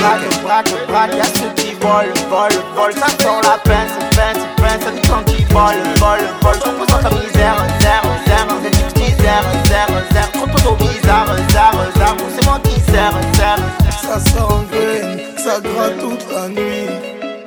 Volent, 1.80 2.12
volent, 2.28 2.64
volent. 2.76 2.96
Ça 3.00 3.08
sent 3.08 3.40
la 3.42 3.56
peine, 3.64 3.88
c'est 3.88 4.16
peine, 4.16 4.36
c'est 4.36 4.62
peine. 4.62 4.80
Ça 4.80 4.90
dépend 4.90 5.22
qui 5.24 5.44
vole, 5.44 5.82
vole, 5.96 6.26
vole. 6.42 6.58
Repose 6.64 6.86
dans 6.88 6.98
ta 6.98 7.10
misère, 7.10 7.56
zère, 7.80 8.02
zère. 8.26 8.46
C'est 8.62 8.70
du 8.70 8.84
petit 8.92 9.22
zère, 9.22 9.44
zère, 9.68 9.88
zère. 10.12 10.30
Trop 10.32 10.46
trop 10.58 10.76
bizarre, 10.76 11.26
zère, 11.50 11.72
zère. 11.96 12.16
C'est 12.36 12.44
moi 12.46 12.60
qui 12.64 12.80
zère, 12.92 13.14
zère. 13.34 13.58
Ça 14.02 14.18
s'engraine, 14.20 15.20
ça 15.38 15.60
gratte 15.60 15.98
toute 15.98 16.26
la 16.32 16.48
nuit. 16.48 16.88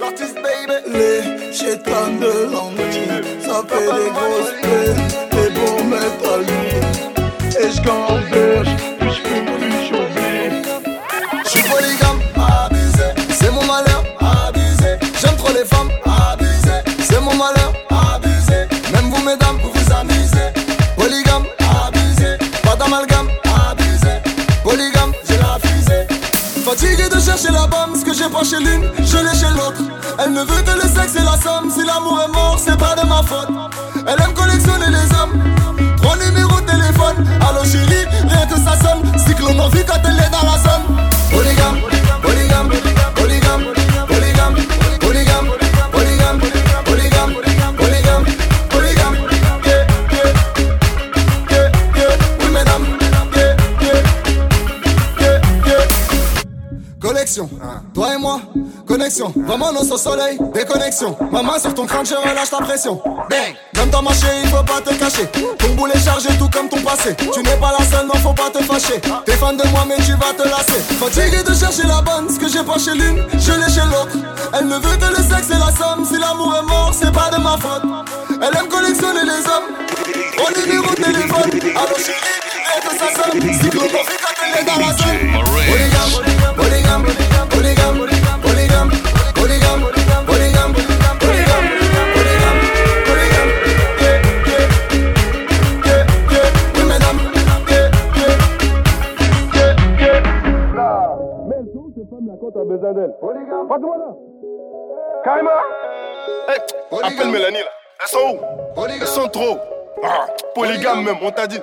L'artiste 0.02 0.36
baby, 0.36 0.78
les 0.94 1.54
chétans 1.54 2.14
de 2.20 2.50
l'ennui. 2.52 3.06
Ça 3.46 3.62
fait 3.68 3.86
des 3.86 4.10
grosses 4.16 4.54
peines, 4.62 5.08
mais 5.32 5.50
pour 5.60 5.86
mettre 5.86 6.34
à 6.34 6.38
l'huile. 6.38 6.88
Et 7.60 7.72
je 7.72 7.82
gamberge, 7.82 8.70
chez 28.44 28.60
l'une, 28.60 28.84
je 29.00 29.18
l'ai 29.18 29.38
chez 29.38 29.52
l'autre. 29.56 29.82
Elle 30.20 30.34
ne 30.34 30.41
veut 30.41 30.62
que 30.64 30.72
le 30.72 30.82
sexe 30.82 31.16
et 31.16 31.24
la 31.24 31.38
somme. 31.39 31.70
Si 31.70 31.86
l'amour 31.86 32.20
est 32.24 32.32
mort, 32.32 32.60
c'est 32.60 32.78
pas 32.78 32.96
de 32.96 33.08
ma 33.08 33.24
faute. 33.24 33.48
Elle 34.06 34.22
aime 34.22 34.34
collectionner 34.34 34.88
les 34.89 35.16
hommes. 35.16 35.41
Trois 35.98 36.18
numéros 36.18 36.60
de 36.60 36.66
téléphone. 36.66 37.26
Allô 37.41 37.64
chérie, 37.64 38.06
rien 38.28 38.46
que 38.48 38.56
ça 38.56 38.78
sonne. 38.82 39.02
Cyclone 39.18 39.60
en 39.60 39.70
vie 39.70 39.84
quand 39.88 40.02
elle 40.04 40.20
est 40.20 40.33
toi 57.94 58.14
et 58.14 58.18
moi, 58.18 58.42
connexion. 58.88 59.34
Vraiment, 59.36 59.72
non 59.72 59.82
au 59.82 59.98
soleil, 59.98 60.38
déconnexion. 60.54 61.16
Ma 61.32 61.42
main 61.42 61.60
sur 61.60 61.74
ton 61.74 61.86
crâne, 61.86 62.06
je 62.06 62.14
relâche 62.14 62.50
ta 62.50 62.58
pression. 62.58 63.02
Bang! 63.30 63.56
Comme 63.76 63.90
dans 63.90 64.02
marché, 64.02 64.28
il 64.44 64.50
faut 64.50 64.64
pas 64.64 64.82
te 64.82 64.94
cacher. 64.94 65.28
Ton 65.58 65.74
boulet 65.76 65.98
chargé, 66.00 66.30
tout 66.38 66.50
comme 66.50 66.70
ton 66.70 66.82
passé. 66.82 67.16
Tu 67.16 67.40
n'es 67.42 67.58
pas 67.58 67.74
la 67.78 67.86
seule, 67.86 68.06
non, 68.06 68.14
faut 68.16 68.34
pas 68.34 68.50
te 68.50 68.64
fâcher. 68.64 69.02
T'es 69.26 69.34
fan 69.34 69.58
de 69.58 69.68
moi, 69.70 69.84
mais 69.88 69.96
tu 69.98 70.12
vas 70.12 70.34
te 70.38 70.48
lasser. 70.48 70.80
Fatigué 71.00 71.44
de 71.44 71.54
chercher 71.54 71.88
la 71.88 72.02
bonne, 72.02 72.30
ce 72.30 72.40
que 72.40 72.48
j'ai 72.48 72.64
pas 72.64 72.78
chez 72.78 72.94
l'une, 72.94 73.24
je 73.34 73.52
l'ai 73.52 73.72
chez 73.72 73.86
l'autre. 73.88 74.18
Elle 74.54 74.68
ne 74.68 74.76
veut 74.76 74.98
que 74.98 75.10
le 75.10 75.24
sexe 75.24 75.50
et 75.50 75.60
la 75.60 75.72
somme. 75.72 76.06
Si 76.06 76.18
l'amour 76.20 76.56
est 76.60 76.68
mort, 76.68 76.92
c'est 76.94 77.12
pas 77.12 77.30
de 77.32 77.42
ma 77.42 77.58
faute. 77.58 77.84
Elle 78.42 78.58
aime 78.58 78.68
collectionner 78.68 79.24
les 79.24 79.44
hommes. 79.50 80.03
On 80.44 80.50
est 80.50 80.54
téléphone. 80.54 81.52
Allô 81.78 81.96
chérie, 81.98 82.18
sa 83.00 83.08
somme. 83.16 83.39
Quand 83.39 84.36
elle 84.44 84.60
est 84.60 84.66
dans 84.66 84.80
la 84.80 84.91
zone. 84.94 85.24
Appelle 107.04 107.32
Mélanie 107.32 107.58
là. 107.58 107.72
Elles 108.01 108.08
sont 108.08 108.17
où? 108.20 108.84
Elles 108.86 109.08
sont 109.08 109.28
trop. 109.28 109.58
Ah, 110.05 110.25
polygame 110.54 111.04
même, 111.05 111.16
on 111.21 111.32
t'a 111.32 111.47
dit. 111.47 111.59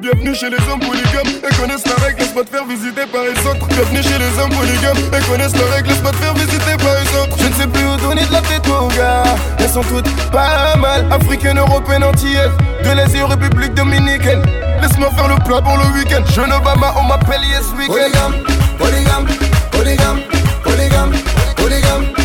Bienvenue 0.00 0.34
chez 0.34 0.48
les 0.48 0.56
hommes 0.70 0.78
polygames. 0.78 1.40
Elles 1.42 1.56
connaissent 1.56 1.86
la 1.86 1.96
règle, 1.96 2.20
laisse 2.20 2.28
pas 2.28 2.44
te 2.44 2.50
faire 2.50 2.64
visiter 2.64 3.04
par 3.12 3.22
les 3.22 3.46
autres. 3.46 3.66
Bienvenue 3.66 4.02
chez 4.02 4.18
les 4.18 4.38
hommes 4.40 4.50
polygames. 4.50 4.96
Elles 5.12 5.24
connaissent 5.24 5.56
la 5.56 5.74
règle, 5.74 5.88
laisse 5.88 5.98
pas 5.98 6.10
te 6.12 6.16
faire 6.16 6.34
visiter 6.34 6.76
par 6.78 6.94
les 6.94 7.18
autres. 7.18 7.36
Je 7.38 7.48
ne 7.48 7.52
sais 7.54 7.66
plus 7.66 7.84
où 7.84 7.96
donner 7.96 8.24
de 8.24 8.32
la 8.32 8.40
tête 8.42 8.66
mon 8.68 8.86
gars. 8.88 9.24
Elles 9.58 9.68
sont 9.68 9.82
toutes 9.82 10.08
pas 10.30 10.76
mal. 10.76 11.04
Africaines, 11.10 11.58
européennes, 11.58 12.04
antillaises 12.04 12.52
De 12.84 12.90
l'Asie, 12.96 13.22
République 13.22 13.74
Dominicaine 13.74 14.42
Laisse-moi 14.80 15.10
faire 15.10 15.28
le 15.28 15.42
plat 15.44 15.60
pour 15.60 15.76
le 15.76 15.98
week-end. 15.98 16.22
Jeune 16.32 16.52
Obama, 16.52 16.94
on 16.96 17.04
m'appelle 17.04 17.42
Yes 17.50 17.66
Weekend. 17.76 18.12
Polygame, 18.78 19.26
polygame, 19.26 19.26
polygame, 19.72 20.20
polygame, 20.62 21.12
polygame, 21.56 22.19